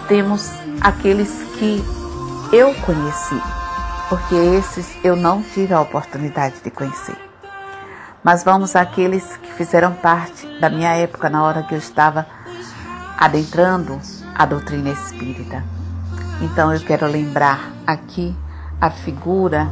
temos 0.07 0.49
aqueles 0.81 1.43
que 1.59 1.83
eu 2.51 2.73
conheci, 2.81 3.39
porque 4.09 4.33
esses 4.33 4.97
eu 5.03 5.15
não 5.15 5.43
tive 5.43 5.71
a 5.71 5.81
oportunidade 5.81 6.55
de 6.63 6.71
conhecer. 6.71 7.17
Mas 8.23 8.43
vamos 8.43 8.75
àqueles 8.75 9.37
que 9.37 9.53
fizeram 9.53 9.93
parte 9.93 10.47
da 10.59 10.67
minha 10.67 10.95
época, 10.95 11.29
na 11.29 11.43
hora 11.43 11.61
que 11.61 11.75
eu 11.75 11.79
estava 11.79 12.25
adentrando 13.19 14.01
a 14.33 14.47
doutrina 14.47 14.89
espírita. 14.89 15.63
Então 16.41 16.73
eu 16.73 16.79
quero 16.79 17.05
lembrar 17.05 17.71
aqui 17.85 18.35
a 18.79 18.89
figura 18.89 19.71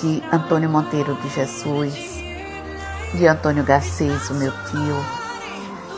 de 0.00 0.22
Antônio 0.30 0.68
Monteiro 0.68 1.14
de 1.16 1.28
Jesus, 1.30 1.94
de 3.14 3.26
Antônio 3.26 3.64
Garcês, 3.64 4.28
o 4.28 4.34
meu 4.34 4.52
tio, 4.52 4.96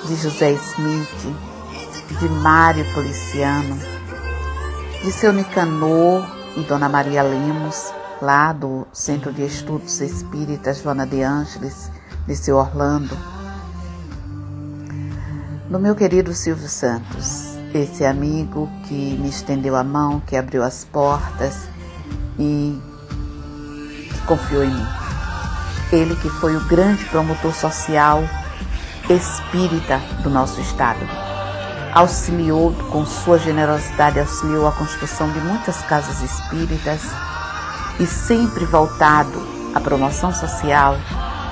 de 0.06 0.14
José 0.14 0.52
Smith, 0.52 1.36
de 2.20 2.28
Mário 2.28 2.84
Policiano, 2.94 3.76
de 5.02 5.10
seu 5.10 5.32
Nicanor 5.32 6.24
e 6.56 6.62
Dona 6.62 6.88
Maria 6.88 7.22
Lemos, 7.22 7.92
lá 8.22 8.52
do 8.52 8.86
Centro 8.92 9.32
de 9.32 9.44
Estudos 9.44 10.00
Espíritas 10.00 10.82
Joana 10.82 11.04
de 11.04 11.20
Ângeles, 11.20 11.90
de 12.26 12.36
seu 12.36 12.56
Orlando, 12.56 13.16
do 15.68 15.80
meu 15.80 15.96
querido 15.96 16.32
Silvio 16.32 16.68
Santos, 16.68 17.53
esse 17.78 18.04
amigo 18.04 18.70
que 18.84 18.94
me 18.94 19.28
estendeu 19.28 19.74
a 19.76 19.82
mão, 19.82 20.20
que 20.20 20.36
abriu 20.36 20.62
as 20.62 20.84
portas 20.84 21.68
e 22.38 22.80
confiou 24.26 24.64
em 24.64 24.70
mim. 24.70 24.86
Ele 25.92 26.16
que 26.16 26.28
foi 26.28 26.56
o 26.56 26.64
grande 26.66 27.04
promotor 27.06 27.52
social 27.52 28.22
espírita 29.08 29.98
do 30.22 30.30
nosso 30.30 30.60
estado. 30.60 31.00
Auxiliou 31.92 32.72
com 32.90 33.04
sua 33.04 33.38
generosidade, 33.38 34.18
auxiliou 34.18 34.66
a 34.66 34.72
construção 34.72 35.30
de 35.30 35.40
muitas 35.40 35.82
casas 35.82 36.22
espíritas 36.22 37.02
e 38.00 38.06
sempre 38.06 38.64
voltado 38.64 39.46
à 39.74 39.80
promoção 39.80 40.32
social, 40.32 40.96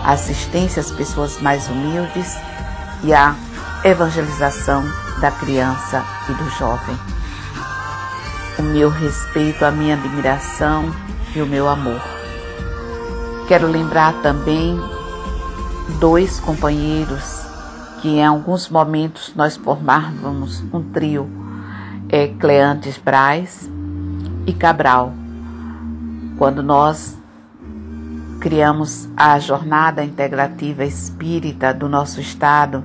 à 0.04 0.12
assistência 0.12 0.80
às 0.80 0.90
pessoas 0.90 1.40
mais 1.40 1.68
humildes 1.68 2.36
e 3.04 3.12
à 3.12 3.36
evangelização 3.84 4.82
da 5.22 5.30
criança 5.30 6.04
e 6.28 6.34
do 6.34 6.50
jovem. 6.50 6.98
O 8.58 8.62
meu 8.62 8.90
respeito, 8.90 9.64
a 9.64 9.70
minha 9.70 9.94
admiração 9.94 10.92
e 11.34 11.40
o 11.40 11.46
meu 11.46 11.68
amor. 11.68 12.02
Quero 13.46 13.68
lembrar 13.68 14.14
também 14.20 14.78
dois 16.00 16.40
companheiros 16.40 17.46
que 18.00 18.08
em 18.08 18.26
alguns 18.26 18.68
momentos 18.68 19.32
nós 19.36 19.56
formávamos 19.56 20.60
um 20.72 20.82
trio, 20.82 21.30
é 22.08 22.26
Cleantes 22.26 22.98
Braz 22.98 23.70
e 24.44 24.52
Cabral. 24.52 25.12
Quando 26.36 26.64
nós 26.64 27.16
criamos 28.40 29.08
a 29.16 29.38
jornada 29.38 30.02
integrativa 30.02 30.84
espírita 30.84 31.72
do 31.72 31.88
nosso 31.88 32.20
estado, 32.20 32.82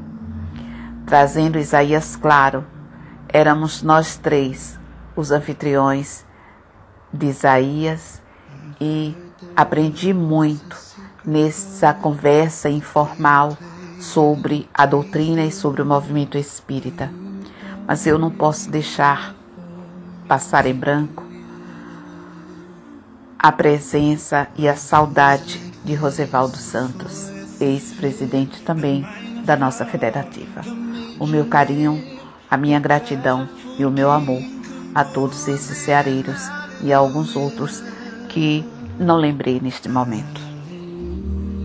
trazendo 1.07 1.57
Isaías 1.57 2.17
claro, 2.17 2.65
éramos 3.29 3.81
nós 3.81 4.17
três 4.17 4.77
os 5.15 5.31
anfitriões 5.31 6.25
de 7.13 7.27
Isaías 7.27 8.21
e 8.79 9.15
aprendi 9.55 10.13
muito 10.13 10.77
nessa 11.25 11.93
conversa 11.93 12.69
informal 12.69 13.57
sobre 14.01 14.69
a 14.73 14.85
doutrina 14.85 15.45
e 15.45 15.51
sobre 15.51 15.81
o 15.81 15.85
movimento 15.85 16.37
espírita. 16.37 17.09
Mas 17.87 18.05
eu 18.05 18.19
não 18.19 18.29
posso 18.29 18.69
deixar 18.69 19.33
passar 20.27 20.65
em 20.65 20.75
branco 20.75 21.25
a 23.39 23.51
presença 23.51 24.49
e 24.57 24.67
a 24.67 24.75
saudade 24.75 25.57
de 25.85 25.95
Rosevaldo 25.95 26.57
Santos, 26.57 27.29
ex-presidente 27.61 28.61
também 28.61 29.07
da 29.45 29.55
nossa 29.55 29.85
federativa 29.85 30.86
o 31.19 31.27
meu 31.27 31.45
carinho, 31.45 32.03
a 32.49 32.57
minha 32.57 32.79
gratidão 32.79 33.47
e 33.77 33.85
o 33.85 33.91
meu 33.91 34.11
amor 34.11 34.41
a 34.93 35.03
todos 35.03 35.47
esses 35.47 35.77
ceareiros 35.77 36.49
e 36.83 36.91
a 36.91 36.97
alguns 36.97 37.35
outros 37.35 37.83
que 38.29 38.63
não 38.99 39.17
lembrei 39.17 39.59
neste 39.61 39.87
momento. 39.87 40.41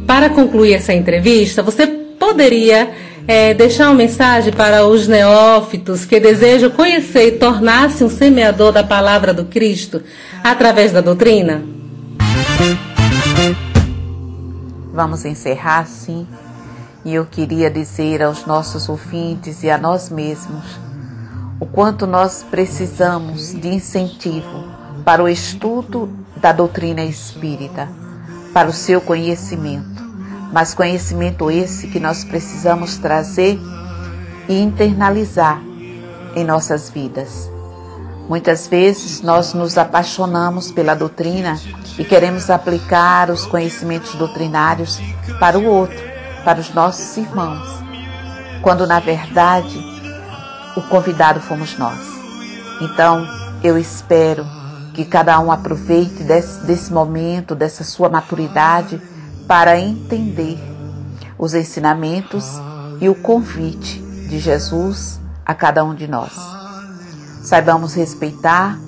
Para 0.07 0.29
concluir 0.31 0.74
essa 0.74 0.93
entrevista, 0.93 1.62
você 1.62 1.87
poderia 1.87 2.93
é, 3.27 3.55
deixar 3.55 3.89
uma 3.89 3.95
mensagem 3.95 4.53
para 4.53 4.87
os 4.87 5.09
neófitos 5.09 6.05
que 6.05 6.19
desejam 6.20 6.70
conhecer 6.70 7.29
e 7.29 7.39
tornar-se 7.39 8.05
um 8.05 8.11
semeador 8.11 8.73
da 8.73 8.83
palavra 8.83 9.33
do 9.33 9.47
Cristo 9.47 10.03
através 10.43 10.93
da 10.93 11.01
doutrina? 11.01 11.62
Vamos 14.93 15.24
encerrar, 15.24 15.87
sim, 15.87 16.27
e 17.05 17.15
eu 17.15 17.27
queria 17.27 17.70
dizer 17.70 18.23
aos 18.23 18.47
nossos 18.47 18.89
ouvintes 18.89 19.62
e 19.62 19.70
a 19.70 19.77
nós 19.77 20.09
mesmos 20.09 20.93
o 21.62 21.66
quanto 21.66 22.09
nós 22.09 22.45
precisamos 22.51 23.53
de 23.53 23.69
incentivo 23.69 24.65
para 25.05 25.23
o 25.23 25.29
estudo 25.29 26.09
da 26.37 26.51
doutrina 26.51 27.05
espírita, 27.05 27.89
para 28.53 28.69
o 28.69 28.73
seu 28.73 29.01
conhecimento, 29.01 30.03
mas 30.53 30.74
conhecimento 30.74 31.49
esse 31.53 31.87
que 31.87 32.01
nós 32.01 32.24
precisamos 32.24 32.97
trazer 32.99 33.61
e 34.49 34.61
internalizar 34.61 35.62
em 36.35 36.43
nossas 36.43 36.91
vidas. 36.91 37.49
Muitas 38.29 38.66
vezes 38.66 39.20
nós 39.20 39.55
nos 39.55 39.79
apaixonamos 39.79 40.73
pela 40.73 40.95
doutrina 40.95 41.61
e 41.97 42.05
queremos 42.05 42.51
aplicar 42.51 43.31
os 43.31 43.47
conhecimentos 43.47 44.16
doutrinários 44.16 45.01
para 45.39 45.57
o 45.57 45.65
outro, 45.65 46.11
para 46.44 46.60
os 46.60 46.73
nossos 46.74 47.16
irmãos, 47.16 47.69
quando 48.62 48.86
na 48.86 49.01
verdade 49.01 49.78
o 50.77 50.82
convidado 50.82 51.40
fomos 51.40 51.77
nós. 51.78 52.01
Então, 52.81 53.27
eu 53.62 53.78
espero 53.78 54.44
que 54.94 55.05
cada 55.05 55.39
um 55.40 55.51
aproveite 55.51 56.23
desse, 56.23 56.64
desse 56.66 56.93
momento, 56.93 57.55
dessa 57.55 57.85
sua 57.85 58.09
maturidade, 58.09 59.01
para 59.47 59.78
entender 59.78 60.59
os 61.39 61.55
ensinamentos 61.55 62.60
e 63.01 63.09
o 63.09 63.14
convite 63.14 64.01
de 64.28 64.39
Jesus 64.39 65.20
a 65.44 65.55
cada 65.55 65.85
um 65.85 65.94
de 65.94 66.06
nós. 66.06 66.32
Saibamos 67.43 67.94
respeitar 67.94 68.78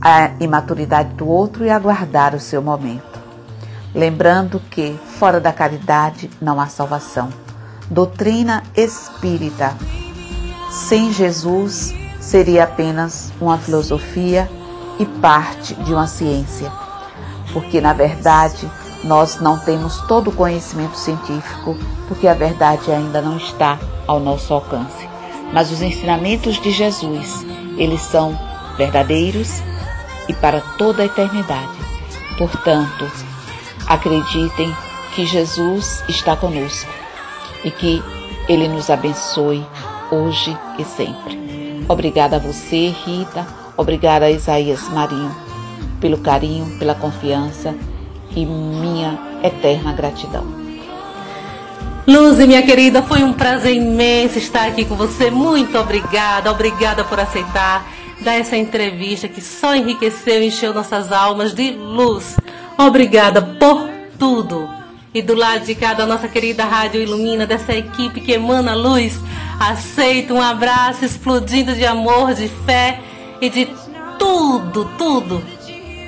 a 0.00 0.30
imaturidade 0.40 1.14
do 1.14 1.28
outro 1.28 1.64
e 1.64 1.70
aguardar 1.70 2.34
o 2.34 2.40
seu 2.40 2.62
momento. 2.62 3.11
Lembrando 3.94 4.60
que, 4.70 4.98
fora 5.18 5.38
da 5.38 5.52
caridade, 5.52 6.30
não 6.40 6.58
há 6.58 6.66
salvação. 6.66 7.28
Doutrina 7.90 8.62
espírita. 8.74 9.76
Sem 10.70 11.12
Jesus 11.12 11.94
seria 12.18 12.64
apenas 12.64 13.30
uma 13.40 13.58
filosofia 13.58 14.48
e 14.98 15.04
parte 15.04 15.74
de 15.74 15.92
uma 15.92 16.06
ciência, 16.06 16.70
porque 17.52 17.80
na 17.80 17.92
verdade 17.92 18.70
nós 19.04 19.40
não 19.40 19.58
temos 19.58 19.98
todo 20.02 20.28
o 20.28 20.34
conhecimento 20.34 20.96
científico, 20.96 21.76
porque 22.08 22.28
a 22.28 22.34
verdade 22.34 22.90
ainda 22.90 23.20
não 23.20 23.36
está 23.36 23.78
ao 24.06 24.20
nosso 24.20 24.54
alcance. 24.54 25.08
Mas 25.52 25.70
os 25.70 25.82
ensinamentos 25.82 26.60
de 26.60 26.70
Jesus, 26.70 27.44
eles 27.76 28.00
são 28.00 28.38
verdadeiros 28.76 29.60
e 30.28 30.32
para 30.32 30.60
toda 30.78 31.02
a 31.02 31.06
eternidade. 31.06 31.72
Portanto, 32.38 33.10
acreditem 33.92 34.74
que 35.14 35.26
Jesus 35.26 36.02
está 36.08 36.34
conosco 36.34 36.90
e 37.62 37.70
que 37.70 38.02
ele 38.48 38.66
nos 38.68 38.88
abençoe 38.88 39.64
hoje 40.10 40.56
e 40.78 40.84
sempre. 40.84 41.84
Obrigada 41.88 42.36
a 42.36 42.38
você, 42.38 42.88
Rita. 43.04 43.46
Obrigada 43.76 44.26
a 44.26 44.30
Isaías 44.30 44.88
Marinho 44.88 45.34
pelo 46.00 46.18
carinho, 46.18 46.78
pela 46.78 46.94
confiança 46.94 47.74
e 48.34 48.44
minha 48.44 49.18
eterna 49.42 49.92
gratidão. 49.92 50.44
Luzi, 52.06 52.46
minha 52.46 52.62
querida, 52.62 53.02
foi 53.02 53.22
um 53.22 53.32
prazer 53.32 53.76
imenso 53.76 54.38
estar 54.38 54.66
aqui 54.66 54.84
com 54.84 54.96
você. 54.96 55.30
Muito 55.30 55.78
obrigada, 55.78 56.50
obrigada 56.50 57.04
por 57.04 57.20
aceitar 57.20 57.86
dar 58.22 58.34
essa 58.34 58.56
entrevista 58.56 59.28
que 59.28 59.40
só 59.40 59.74
enriqueceu 59.74 60.42
e 60.42 60.46
encheu 60.46 60.72
nossas 60.72 61.12
almas 61.12 61.52
de 61.52 61.72
luz. 61.72 62.36
Obrigada 62.86 63.40
por 63.40 63.88
tudo. 64.18 64.68
E 65.14 65.22
do 65.22 65.34
lado 65.34 65.64
de 65.64 65.74
cá 65.74 65.94
da 65.94 66.04
nossa 66.04 66.26
querida 66.26 66.64
Rádio 66.64 67.00
Ilumina, 67.00 67.46
dessa 67.46 67.72
equipe 67.72 68.20
que 68.20 68.32
emana 68.32 68.74
luz, 68.74 69.20
aceito 69.60 70.34
um 70.34 70.42
abraço 70.42 71.04
explodindo 71.04 71.74
de 71.74 71.86
amor, 71.86 72.34
de 72.34 72.48
fé 72.66 72.98
e 73.40 73.48
de 73.48 73.68
tudo, 74.18 74.90
tudo 74.98 75.42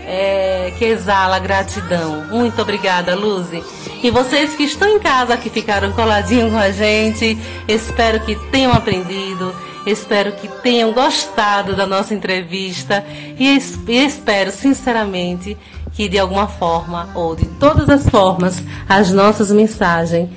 é, 0.04 0.72
que 0.76 0.84
exala 0.84 1.38
gratidão. 1.38 2.26
Muito 2.26 2.60
obrigada, 2.60 3.14
Luzi. 3.14 3.62
E 4.02 4.10
vocês 4.10 4.54
que 4.54 4.64
estão 4.64 4.88
em 4.88 4.98
casa, 4.98 5.36
que 5.36 5.48
ficaram 5.48 5.92
coladinhos 5.92 6.50
com 6.50 6.58
a 6.58 6.70
gente, 6.70 7.38
espero 7.68 8.18
que 8.20 8.34
tenham 8.50 8.72
aprendido, 8.72 9.54
espero 9.86 10.32
que 10.32 10.48
tenham 10.48 10.92
gostado 10.92 11.76
da 11.76 11.86
nossa 11.86 12.14
entrevista 12.14 13.04
e 13.38 13.56
espero 13.88 14.50
sinceramente 14.50 15.56
que 15.94 16.08
de 16.08 16.18
alguma 16.18 16.46
forma 16.46 17.08
ou 17.14 17.34
de 17.34 17.46
todas 17.46 17.88
as 17.88 18.08
formas 18.08 18.62
as 18.88 19.10
nossas 19.10 19.50
mensagens 19.50 20.28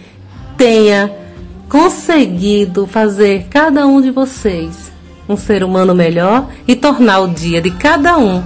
tenha 0.56 1.12
conseguido 1.68 2.88
fazer 2.88 3.48
cada 3.50 3.86
um 3.86 4.02
de 4.02 4.12
vocês 4.12 4.92
um 5.28 5.36
ser 5.36 5.64
humano 5.64 5.94
melhor 5.94 6.48
e 6.68 6.76
tornar 6.76 7.20
o 7.20 7.28
dia 7.28 7.62
de 7.62 7.72
cada 7.72 8.18
um 8.18 8.42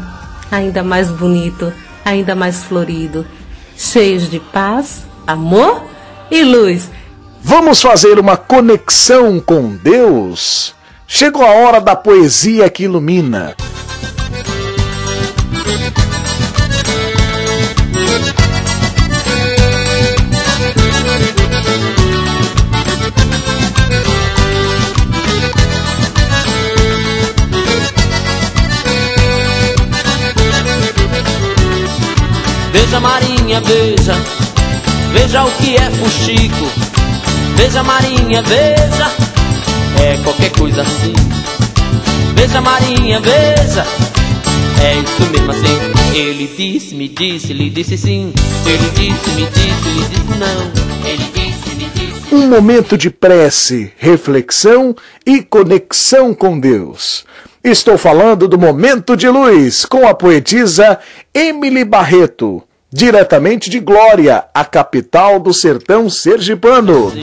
ainda 0.52 0.84
mais 0.84 1.10
bonito, 1.10 1.72
ainda 2.04 2.36
mais 2.36 2.64
florido, 2.64 3.26
cheios 3.78 4.30
de 4.30 4.40
paz, 4.40 5.06
amor 5.26 5.84
e 6.30 6.44
luz. 6.44 6.92
Vamos 7.42 7.82
fazer 7.82 8.20
uma 8.20 8.36
conexão 8.36 9.40
com 9.40 9.76
Deus? 9.76 10.76
Chegou 11.08 11.44
a 11.44 11.52
hora 11.52 11.80
da 11.80 11.96
poesia 11.96 12.70
que 12.70 12.84
ilumina. 12.84 13.56
Veja 32.92 33.00
Marinha, 33.00 33.62
veja, 33.62 34.14
veja 35.14 35.46
o 35.46 35.52
que 35.52 35.78
é 35.78 35.90
fuxico. 35.92 36.70
Veja 37.56 37.82
Marinha, 37.84 38.42
veja, 38.42 39.10
é 40.04 40.22
qualquer 40.22 40.52
coisa 40.52 40.82
assim. 40.82 41.14
Veja 42.36 42.60
Marinha, 42.60 43.22
veja, 43.22 43.86
é 44.84 44.98
isso 44.98 45.32
mesmo 45.32 45.52
assim. 45.52 46.14
Ele 46.14 46.54
disse, 46.54 46.94
me 46.94 47.08
disse, 47.08 47.54
lhe 47.54 47.70
disse 47.70 47.98
sim. 47.98 48.34
Ele 48.66 48.90
disse, 48.90 49.30
me 49.36 49.46
disse, 49.46 49.90
lhe 49.90 50.06
disse 50.10 50.38
não. 50.38 51.10
Ele 51.10 51.32
disse, 51.34 51.76
me 51.76 51.86
disse. 51.96 52.36
Um 52.36 52.50
momento 52.50 52.98
de 52.98 53.10
prece, 53.10 53.94
reflexão 53.98 54.94
e 55.26 55.42
conexão 55.42 56.34
com 56.34 56.60
Deus. 56.60 57.24
Estou 57.64 57.98
falando 57.98 58.50
do 58.50 58.60
Momento 58.60 59.16
de 59.16 59.30
Luz 59.30 59.86
com 59.86 60.06
a 60.06 60.14
poetisa 60.14 61.00
Emily 61.34 61.86
Barreto, 61.86 62.62
diretamente 62.92 63.70
de 63.70 63.80
Glória, 63.80 64.44
a 64.54 64.66
capital 64.66 65.40
do 65.40 65.54
sertão 65.54 66.10
sergipano. 66.10 67.14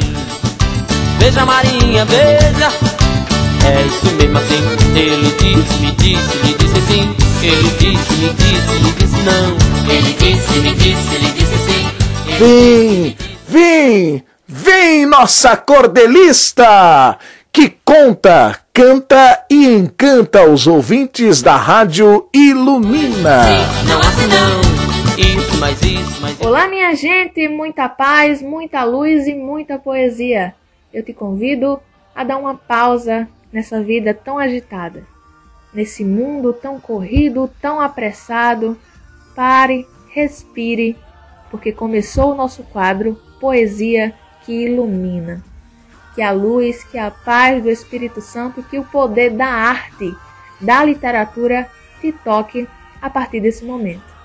Veja 1.19 1.45
Marinha, 1.45 2.05
veja, 2.05 2.73
é 3.67 3.83
isso 3.87 4.07
mesmo 4.17 4.39
assim. 4.39 4.63
Ele 4.97 5.31
disse, 5.39 5.79
me 5.81 5.93
disse, 5.93 6.37
me 6.45 6.55
disse 6.55 6.81
sim. 6.87 7.17
Ele 7.43 7.71
disse, 7.79 8.13
me 8.15 8.33
disse, 8.35 8.83
me 8.83 8.93
disse 8.93 9.23
não. 9.23 9.93
Ele 9.93 10.13
disse, 10.15 10.59
me 10.61 10.75
disse, 10.75 11.19
me 11.19 11.31
disse 11.33 11.59
sim. 11.67 11.89
Vem, 12.39 13.17
vem, 13.47 14.25
vem, 14.47 15.07
nossa 15.07 15.57
cordelista! 15.57 17.19
que 17.59 17.75
conta, 17.85 18.57
canta 18.73 19.45
e 19.51 19.67
encanta 19.67 20.49
os 20.49 20.69
ouvintes 20.69 21.43
da 21.43 21.57
Rádio 21.57 22.29
Ilumina. 22.33 23.43
Não 23.85 23.99
assim 23.99 24.27
não, 24.29 24.68
isso, 25.67 26.27
isso, 26.27 26.47
Olá, 26.47 26.69
minha 26.69 26.95
gente, 26.95 27.49
muita 27.49 27.89
paz, 27.89 28.41
muita 28.41 28.85
luz 28.85 29.27
e 29.27 29.35
muita 29.35 29.79
poesia. 29.79 30.55
Eu 30.93 31.03
te 31.03 31.13
convido 31.13 31.81
a 32.15 32.23
dar 32.23 32.39
uma 32.39 32.55
pausa 32.55 33.29
nessa 33.53 33.83
vida 33.83 34.15
tão 34.15 34.39
agitada, 34.39 35.05
nesse 35.75 36.05
mundo 36.05 36.53
tão 36.53 36.79
corrido, 36.79 37.51
tão 37.61 37.81
apressado. 37.81 38.79
Pare, 39.35 39.87
respire, 40.13 40.97
porque 41.51 41.73
começou 41.73 42.33
o 42.33 42.37
nosso 42.37 42.63
quadro 42.65 43.21
Poesia 43.41 44.15
que 44.45 44.65
Ilumina 44.65 45.43
que 46.19 46.23
a 46.23 46.33
luz, 46.33 46.83
que 46.83 46.99
a 46.99 47.13
paz 47.13 47.63
do 47.63 47.71
Espírito 47.71 48.21
Santo, 48.21 48.61
que 48.61 48.77
o 48.77 48.85
poder 48.85 49.31
da 49.31 49.47
arte, 49.47 50.13
da 50.61 50.83
literatura 50.83 51.71
te 52.01 52.11
toque 52.11 52.67
a 53.01 53.09
partir 53.09 53.41
desse 53.41 53.65
momento. 53.65 54.18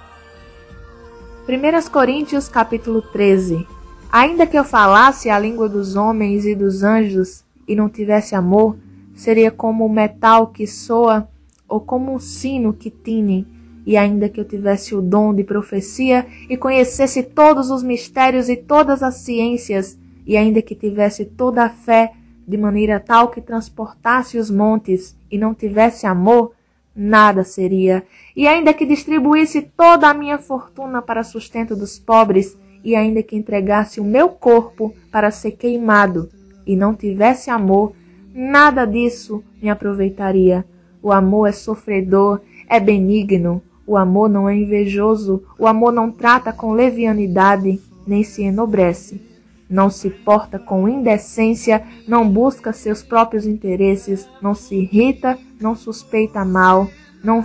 1 1.45 1.89
Coríntios 1.91 2.47
capítulo 2.47 3.01
13 3.01 3.67
Ainda 4.09 4.47
que 4.47 4.57
eu 4.57 4.63
falasse 4.63 5.29
a 5.29 5.37
língua 5.37 5.67
dos 5.67 5.97
homens 5.97 6.45
e 6.45 6.55
dos 6.55 6.83
anjos 6.83 7.43
e 7.67 7.75
não 7.75 7.89
tivesse 7.89 8.33
amor, 8.33 8.77
seria 9.13 9.51
como 9.51 9.85
o 9.85 9.91
metal 9.91 10.47
que 10.47 10.65
soa 10.65 11.27
ou 11.67 11.81
como 11.81 12.13
um 12.13 12.19
sino 12.19 12.71
que 12.71 12.89
tine. 12.89 13.45
E 13.85 13.97
ainda 13.97 14.29
que 14.29 14.39
eu 14.39 14.45
tivesse 14.45 14.95
o 14.95 15.01
dom 15.01 15.33
de 15.33 15.43
profecia 15.43 16.25
e 16.49 16.55
conhecesse 16.55 17.21
todos 17.21 17.69
os 17.69 17.83
mistérios 17.83 18.47
e 18.47 18.55
todas 18.55 19.03
as 19.03 19.15
ciências, 19.15 19.99
e 20.25 20.37
ainda 20.37 20.61
que 20.61 20.75
tivesse 20.75 21.25
toda 21.25 21.65
a 21.65 21.69
fé 21.69 22.13
de 22.47 22.57
maneira 22.57 23.01
tal 23.01 23.27
que 23.27 23.41
transportasse 23.41 24.37
os 24.37 24.49
montes 24.49 25.13
e 25.29 25.37
não 25.37 25.53
tivesse 25.53 26.07
amor, 26.07 26.53
nada 26.95 27.43
seria. 27.43 28.05
E 28.35 28.47
ainda 28.47 28.73
que 28.73 28.85
distribuísse 28.85 29.61
toda 29.61 30.09
a 30.09 30.13
minha 30.13 30.37
fortuna 30.37 31.01
para 31.01 31.23
sustento 31.23 31.75
dos 31.75 31.99
pobres, 31.99 32.57
e 32.83 32.95
ainda 32.95 33.23
que 33.23 33.35
entregasse 33.35 33.99
o 33.99 34.03
meu 34.03 34.29
corpo 34.29 34.93
para 35.11 35.31
ser 35.31 35.51
queimado, 35.51 36.29
e 36.65 36.75
não 36.75 36.93
tivesse 36.93 37.49
amor, 37.49 37.93
nada 38.33 38.85
disso 38.85 39.43
me 39.61 39.69
aproveitaria. 39.69 40.65
O 41.01 41.11
amor 41.11 41.47
é 41.47 41.51
sofredor, 41.51 42.41
é 42.67 42.79
benigno, 42.79 43.61
o 43.85 43.97
amor 43.97 44.29
não 44.29 44.49
é 44.49 44.55
invejoso, 44.55 45.43
o 45.59 45.67
amor 45.67 45.91
não 45.91 46.09
trata 46.11 46.51
com 46.53 46.71
levianidade, 46.71 47.79
nem 48.07 48.23
se 48.23 48.43
enobrece. 48.43 49.21
Não 49.69 49.89
se 49.89 50.09
porta 50.09 50.59
com 50.59 50.87
indecência, 50.87 51.83
não 52.07 52.29
busca 52.29 52.71
seus 52.71 53.01
próprios 53.01 53.45
interesses, 53.45 54.27
não 54.41 54.53
se 54.53 54.75
irrita, 54.75 55.37
não 55.59 55.75
suspeita 55.75 56.45
mal, 56.45 56.87
não 57.23 57.43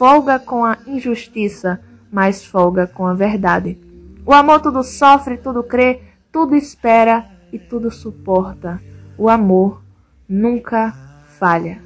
folga 0.00 0.38
com 0.38 0.64
a 0.64 0.78
injustiça, 0.86 1.78
mas 2.10 2.42
folga 2.42 2.86
com 2.86 3.06
a 3.06 3.12
verdade. 3.12 3.78
O 4.24 4.32
amor 4.32 4.62
tudo 4.62 4.82
sofre, 4.82 5.36
tudo 5.36 5.62
crê, 5.62 6.00
tudo 6.32 6.56
espera 6.56 7.26
e 7.52 7.58
tudo 7.58 7.90
suporta. 7.90 8.80
O 9.18 9.28
amor 9.28 9.82
nunca 10.26 10.94
falha. 11.38 11.82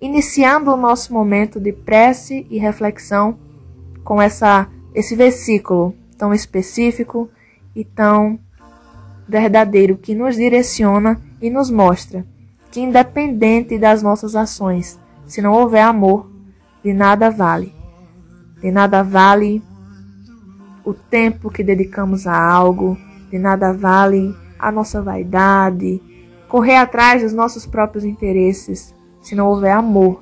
Iniciando 0.00 0.72
o 0.72 0.76
nosso 0.76 1.12
momento 1.12 1.60
de 1.60 1.72
prece 1.72 2.44
e 2.50 2.58
reflexão 2.58 3.38
com 4.02 4.20
essa 4.20 4.68
esse 4.92 5.14
versículo 5.14 5.94
tão 6.18 6.34
específico 6.34 7.30
e 7.76 7.84
tão 7.84 8.40
verdadeiro 9.28 9.96
que 9.96 10.16
nos 10.16 10.34
direciona 10.34 11.20
e 11.40 11.48
nos 11.48 11.70
mostra 11.70 12.26
que 12.72 12.80
independente 12.80 13.78
das 13.78 14.02
nossas 14.02 14.34
ações, 14.34 14.98
se 15.30 15.40
não 15.40 15.52
houver 15.52 15.82
amor, 15.82 16.28
de 16.82 16.92
nada 16.92 17.30
vale. 17.30 17.72
De 18.60 18.68
nada 18.72 19.00
vale 19.00 19.62
o 20.84 20.92
tempo 20.92 21.48
que 21.48 21.62
dedicamos 21.62 22.26
a 22.26 22.36
algo, 22.36 22.98
de 23.30 23.38
nada 23.38 23.72
vale 23.72 24.34
a 24.58 24.72
nossa 24.72 25.00
vaidade, 25.00 26.02
correr 26.48 26.74
atrás 26.74 27.22
dos 27.22 27.32
nossos 27.32 27.64
próprios 27.64 28.04
interesses, 28.04 28.92
se 29.22 29.36
não 29.36 29.46
houver 29.46 29.70
amor. 29.70 30.20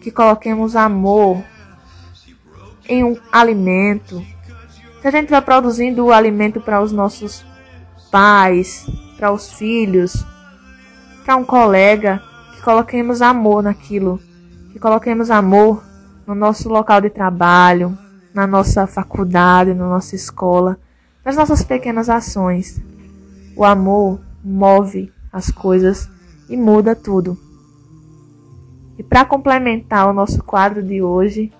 Que 0.00 0.12
coloquemos 0.12 0.76
amor 0.76 1.42
em 2.88 3.02
um 3.02 3.16
alimento. 3.32 4.24
Se 5.00 5.08
a 5.08 5.10
gente 5.10 5.30
vai 5.30 5.42
produzindo 5.42 6.04
o 6.04 6.12
alimento 6.12 6.60
para 6.60 6.80
os 6.80 6.92
nossos 6.92 7.44
pais, 8.08 8.86
para 9.16 9.32
os 9.32 9.52
filhos, 9.52 10.24
para 11.24 11.34
um 11.34 11.44
colega, 11.44 12.22
coloquemos 12.62 13.20
amor 13.20 13.62
naquilo, 13.62 14.20
que 14.72 14.78
coloquemos 14.78 15.30
amor 15.30 15.82
no 16.26 16.34
nosso 16.34 16.68
local 16.68 17.00
de 17.00 17.10
trabalho, 17.10 17.98
na 18.32 18.46
nossa 18.46 18.86
faculdade, 18.86 19.74
na 19.74 19.88
nossa 19.88 20.14
escola, 20.14 20.78
nas 21.24 21.36
nossas 21.36 21.62
pequenas 21.64 22.08
ações. 22.08 22.80
O 23.56 23.64
amor 23.64 24.20
move 24.42 25.12
as 25.32 25.50
coisas 25.50 26.08
e 26.48 26.56
muda 26.56 26.94
tudo. 26.94 27.36
E 28.98 29.02
para 29.02 29.24
complementar 29.24 30.08
o 30.08 30.12
nosso 30.12 30.42
quadro 30.42 30.82
de 30.82 31.02
hoje, 31.02 31.52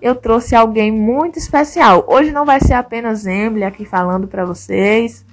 eu 0.00 0.14
trouxe 0.14 0.54
alguém 0.54 0.90
muito 0.90 1.38
especial. 1.38 2.04
Hoje 2.08 2.32
não 2.32 2.44
vai 2.44 2.60
ser 2.60 2.74
apenas 2.74 3.26
Emily 3.26 3.64
aqui 3.64 3.84
falando 3.84 4.26
para 4.26 4.44
vocês. 4.44 5.24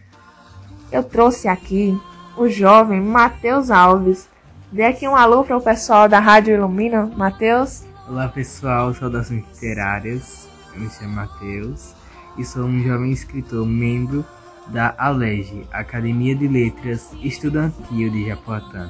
Eu 0.91 1.03
trouxe 1.03 1.47
aqui 1.47 1.97
o 2.37 2.47
jovem 2.47 3.01
Matheus 3.01 3.71
Alves. 3.71 4.32
Dê 4.73 4.85
aqui 4.85 5.07
um 5.07 5.15
alô 5.15 5.43
para 5.43 5.55
o 5.55 5.61
pessoal 5.61 6.09
da 6.09 6.19
Rádio 6.19 6.55
Ilumina. 6.55 7.05
Matheus. 7.15 7.83
Olá 8.09 8.27
pessoal, 8.27 8.91
saudações 8.91 9.45
literárias. 9.45 10.49
Eu 10.73 10.81
me 10.81 10.89
chamo 10.89 11.13
Matheus 11.13 11.93
e 12.39 12.43
sou 12.43 12.63
um 12.63 12.81
jovem 12.81 13.11
escritor, 13.11 13.67
membro 13.67 14.25
da 14.69 14.95
ALEG, 14.97 15.67
Academia 15.71 16.35
de 16.35 16.47
Letras 16.47 17.11
Estudantil 17.21 18.09
de 18.09 18.27
Japoatã. 18.27 18.89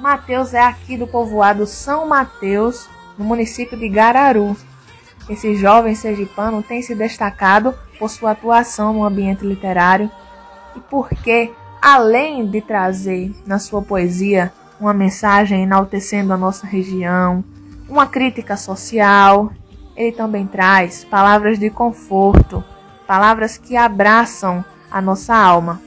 Mateus 0.00 0.52
é 0.52 0.64
aqui 0.64 0.96
do 0.96 1.06
povoado 1.06 1.64
São 1.64 2.08
Mateus, 2.08 2.88
no 3.16 3.24
município 3.24 3.78
de 3.78 3.88
Gararu. 3.88 4.56
Esse 5.30 5.54
jovem 5.54 5.94
sergipano 5.94 6.60
tem 6.60 6.82
se 6.82 6.92
destacado 6.92 7.72
por 8.00 8.10
sua 8.10 8.32
atuação 8.32 8.92
no 8.94 9.04
ambiente 9.04 9.46
literário 9.46 10.10
e 10.74 10.80
porque, 10.80 11.52
além 11.80 12.44
de 12.44 12.60
trazer 12.60 13.32
na 13.46 13.60
sua 13.60 13.80
poesia 13.80 14.52
uma 14.82 14.92
mensagem 14.92 15.62
enaltecendo 15.62 16.32
a 16.32 16.36
nossa 16.36 16.66
região, 16.66 17.44
uma 17.88 18.04
crítica 18.04 18.56
social, 18.56 19.52
ele 19.96 20.10
também 20.10 20.44
traz 20.44 21.04
palavras 21.04 21.56
de 21.56 21.70
conforto, 21.70 22.64
palavras 23.06 23.56
que 23.56 23.76
abraçam 23.76 24.64
a 24.90 25.00
nossa 25.00 25.36
alma. 25.36 25.80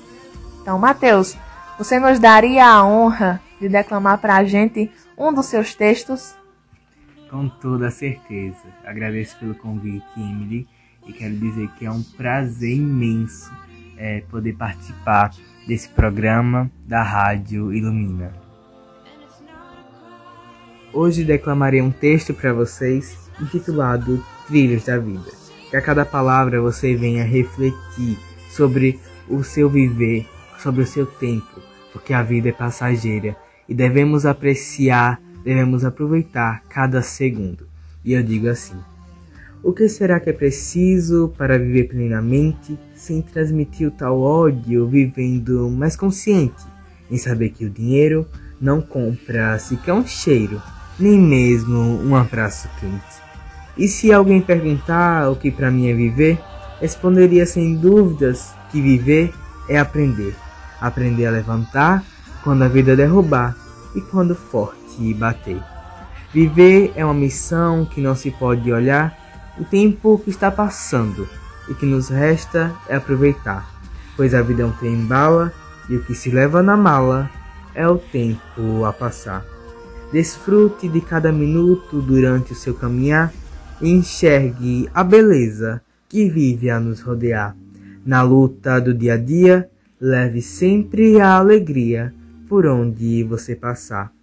Então, 0.62 0.80
Mateus, 0.80 1.38
você 1.78 2.00
nos 2.00 2.20
daria 2.20 2.66
a 2.66 2.86
honra 2.86 3.42
de 3.60 3.68
declamar 3.68 4.18
para 4.20 4.38
a 4.38 4.46
gente 4.46 4.90
um 5.18 5.34
dos 5.34 5.48
seus 5.48 5.76
textos? 5.76 6.34
Com 7.30 7.50
toda 7.50 7.92
certeza. 7.92 8.64
Agradeço 8.86 9.38
pelo 9.40 9.56
convite, 9.56 10.06
Emily, 10.16 10.68
e 11.06 11.12
quero 11.12 11.36
dizer 11.36 11.68
que 11.78 11.86
é 11.86 11.92
um 11.92 12.02
prazer 12.02 12.78
imenso 12.78 13.52
é, 13.98 14.22
poder 14.22 14.54
participar 14.54 15.32
desse 15.68 15.90
programa 15.90 16.72
da 16.88 17.04
Rádio 17.04 17.74
Ilumina. 17.74 18.45
Hoje 20.96 21.26
declamarei 21.26 21.82
um 21.82 21.92
texto 21.92 22.34
para 22.34 22.54
vocês 22.54 23.18
intitulado 23.42 24.24
Trilhos 24.48 24.86
da 24.86 24.98
Vida. 24.98 25.30
Que 25.70 25.76
a 25.76 25.82
cada 25.82 26.06
palavra 26.06 26.62
você 26.62 26.96
venha 26.96 27.22
refletir 27.22 28.18
sobre 28.50 28.98
o 29.28 29.44
seu 29.44 29.70
viver, 29.70 30.26
sobre 30.58 30.84
o 30.84 30.88
seu 30.88 31.06
tempo, 31.06 31.60
porque 31.92 32.14
a 32.14 32.24
vida 32.24 32.48
é 32.48 32.54
passageira 32.54 33.36
e 33.68 33.76
devemos 33.76 34.26
apreciar, 34.26 35.22
devemos 35.44 35.84
aproveitar 35.84 36.64
cada 36.70 37.02
segundo. 37.02 37.68
E 38.02 38.14
eu 38.14 38.24
digo 38.24 38.48
assim: 38.48 38.78
o 39.62 39.74
que 39.74 39.90
será 39.90 40.18
que 40.18 40.30
é 40.30 40.34
preciso 40.34 41.34
para 41.38 41.60
viver 41.60 41.90
plenamente 41.90 42.80
sem 42.94 43.22
transmitir 43.22 43.90
o 43.90 43.92
tal 43.92 44.22
ódio, 44.22 44.88
vivendo 44.88 45.70
mais 45.70 45.98
consciente 45.98 46.64
em 47.12 47.18
saber 47.18 47.50
que 47.50 47.66
o 47.66 47.70
dinheiro 47.70 48.26
não 48.62 48.80
compra 48.82 49.60
sequer 49.60 49.92
um 49.94 50.08
cheiro, 50.08 50.62
nem 51.00 51.20
mesmo 51.20 51.80
um 51.80 52.16
abraço 52.16 52.70
quente? 52.80 53.26
E 53.78 53.88
se 53.88 54.14
alguém 54.14 54.42
perguntar 54.42 55.30
o 55.30 55.36
que 55.36 55.52
para 55.52 55.70
mim 55.70 55.90
é 55.90 55.94
viver, 55.94 56.40
responderia 56.80 57.46
sem 57.46 57.76
dúvidas 57.76 58.54
que 58.72 58.82
viver 58.82 59.34
é 59.68 59.78
aprender. 59.78 60.36
Aprender 60.80 61.26
a 61.26 61.32
levantar 61.32 62.04
quando 62.44 62.64
a 62.64 62.68
vida 62.68 62.96
derrubar 62.96 63.56
e 63.96 64.02
quando 64.02 64.36
forte 64.36 65.14
bater. 65.14 65.62
Viver 66.34 66.94
é 66.96 67.04
uma 67.04 67.14
missão 67.14 67.86
que 67.86 68.02
não 68.02 68.16
se 68.16 68.32
pode 68.32 68.72
olhar 68.72 69.18
o 69.58 69.64
tempo 69.64 70.20
que 70.24 70.30
está 70.30 70.52
passando 70.52 71.28
e 71.70 71.74
que 71.74 71.86
nos 71.86 72.10
resta 72.10 72.74
é 72.88 72.96
aproveitar, 72.96 73.66
pois 74.16 74.34
a 74.34 74.42
vida 74.42 74.64
é 74.64 74.66
um 74.66 74.72
trem 74.72 75.06
bala 75.06 75.52
e 75.90 75.96
o 75.96 76.04
que 76.04 76.14
se 76.14 76.30
leva 76.30 76.62
na 76.62 76.76
mala 76.76 77.30
é 77.74 77.88
o 77.88 77.98
tempo 77.98 78.86
a 78.86 78.94
passar. 78.94 79.55
Desfrute 80.16 80.88
de 80.88 81.02
cada 81.02 81.30
minuto 81.30 82.02
durante 82.02 82.54
o 82.54 82.56
seu 82.56 82.74
caminhar 82.74 83.34
enxergue 83.82 84.90
a 84.94 85.04
beleza 85.04 85.82
que 86.08 86.30
vive 86.30 86.70
a 86.70 86.80
nos 86.80 87.02
rodear. 87.02 87.54
Na 88.06 88.22
luta 88.22 88.80
do 88.80 88.94
dia 88.94 89.16
a 89.16 89.18
dia, 89.18 89.70
leve 90.00 90.42
sempre 90.42 91.20
a 91.20 91.34
alegria 91.34 92.16
por 92.48 92.66
onde 92.66 93.26
você 93.26 93.58
passar. 93.58 94.14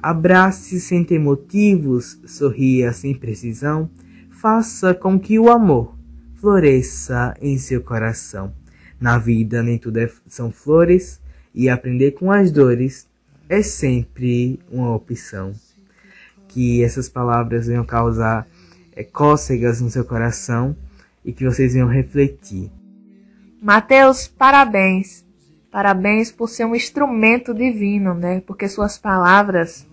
Abrace 0.00 0.78
sem 0.78 1.02
ter 1.02 1.18
motivos, 1.18 2.16
sorria 2.24 2.92
sem 2.92 3.12
precisão, 3.12 3.90
faça 4.30 4.94
com 4.94 5.18
que 5.18 5.36
o 5.36 5.50
amor 5.50 5.96
floresça 6.36 7.34
em 7.42 7.58
seu 7.58 7.80
coração. 7.80 8.54
Na 9.00 9.18
vida 9.18 9.64
nem 9.64 9.78
tudo 9.78 9.98
é, 9.98 10.08
são 10.28 10.52
flores 10.52 11.20
e 11.52 11.68
aprender 11.68 12.12
com 12.12 12.30
as 12.30 12.52
dores 12.52 13.12
é 13.48 13.62
sempre 13.62 14.60
uma 14.70 14.94
opção. 14.94 15.52
Que 16.48 16.84
essas 16.84 17.08
palavras 17.08 17.66
venham 17.66 17.84
causar 17.84 18.46
é, 18.94 19.02
cócegas 19.02 19.80
no 19.80 19.90
seu 19.90 20.04
coração 20.04 20.76
e 21.24 21.32
que 21.32 21.44
vocês 21.44 21.72
venham 21.72 21.88
refletir. 21.88 22.70
Mateus, 23.60 24.28
parabéns. 24.28 25.24
Parabéns 25.70 26.30
por 26.30 26.48
ser 26.48 26.64
um 26.64 26.76
instrumento 26.76 27.52
divino, 27.52 28.14
né? 28.14 28.40
Porque 28.46 28.68
suas 28.68 28.96
palavras, 28.96 29.86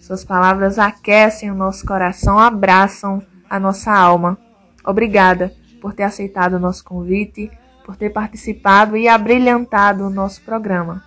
suas 0.00 0.24
palavras 0.24 0.78
aquecem 0.78 1.50
o 1.50 1.54
nosso 1.54 1.84
coração, 1.84 2.38
abraçam 2.38 3.22
a 3.50 3.60
nossa 3.60 3.92
alma. 3.92 4.38
Obrigada 4.84 5.52
por 5.82 5.92
ter 5.92 6.04
aceitado 6.04 6.54
o 6.54 6.58
nosso 6.58 6.82
convite, 6.84 7.50
por 7.84 7.96
ter 7.96 8.10
participado 8.10 8.96
e 8.96 9.08
abrilhantado 9.08 10.06
o 10.06 10.10
nosso 10.10 10.40
programa. 10.42 11.04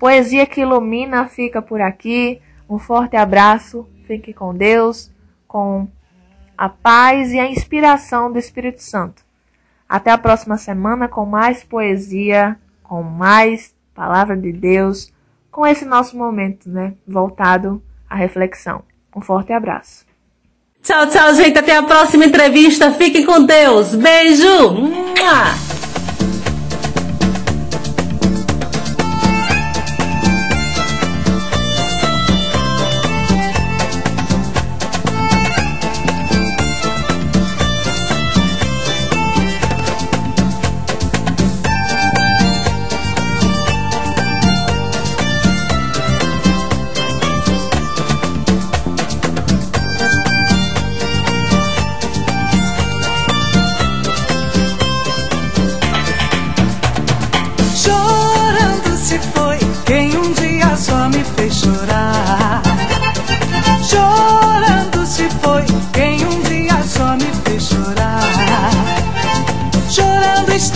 Poesia 0.00 0.46
que 0.46 0.62
ilumina 0.62 1.26
fica 1.26 1.60
por 1.60 1.78
aqui. 1.82 2.40
Um 2.66 2.78
forte 2.78 3.16
abraço, 3.16 3.86
fique 4.06 4.32
com 4.32 4.54
Deus, 4.54 5.12
com 5.46 5.86
a 6.56 6.70
paz 6.70 7.32
e 7.32 7.38
a 7.38 7.46
inspiração 7.46 8.32
do 8.32 8.38
Espírito 8.38 8.82
Santo. 8.82 9.22
Até 9.86 10.10
a 10.10 10.16
próxima 10.16 10.56
semana 10.56 11.06
com 11.06 11.26
mais 11.26 11.62
poesia, 11.62 12.56
com 12.82 13.02
mais 13.02 13.74
palavra 13.94 14.38
de 14.38 14.50
Deus, 14.52 15.12
com 15.50 15.66
esse 15.66 15.84
nosso 15.84 16.16
momento, 16.16 16.70
né, 16.70 16.94
voltado 17.06 17.82
à 18.08 18.14
reflexão. 18.14 18.82
Um 19.14 19.20
forte 19.20 19.52
abraço. 19.52 20.06
Tchau, 20.82 21.08
tchau, 21.08 21.34
gente. 21.34 21.58
Até 21.58 21.76
a 21.76 21.82
próxima 21.82 22.24
entrevista. 22.24 22.90
Fiquem 22.92 23.26
com 23.26 23.44
Deus. 23.44 23.94
Beijo. 23.94 25.79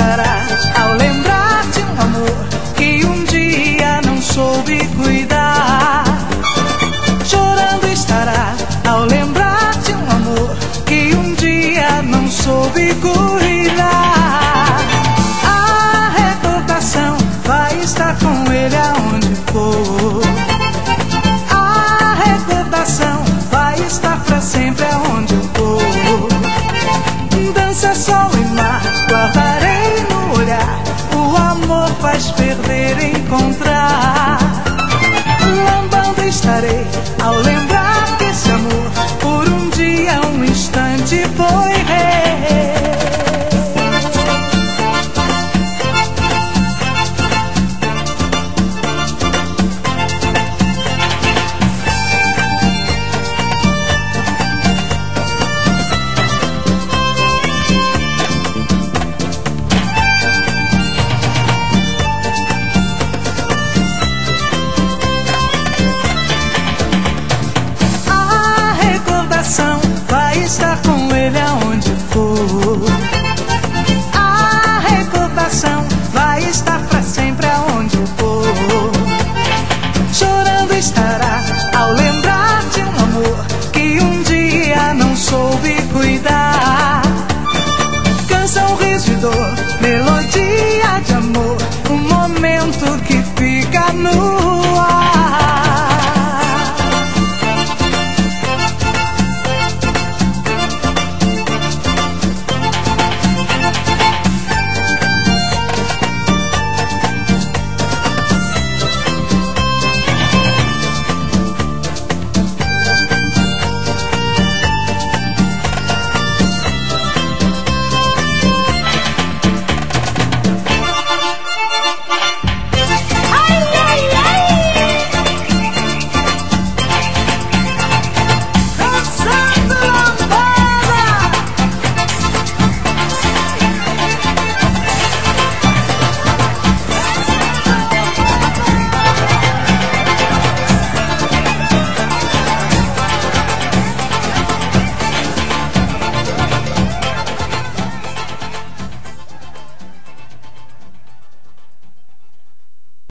Mua! 0.05 0.84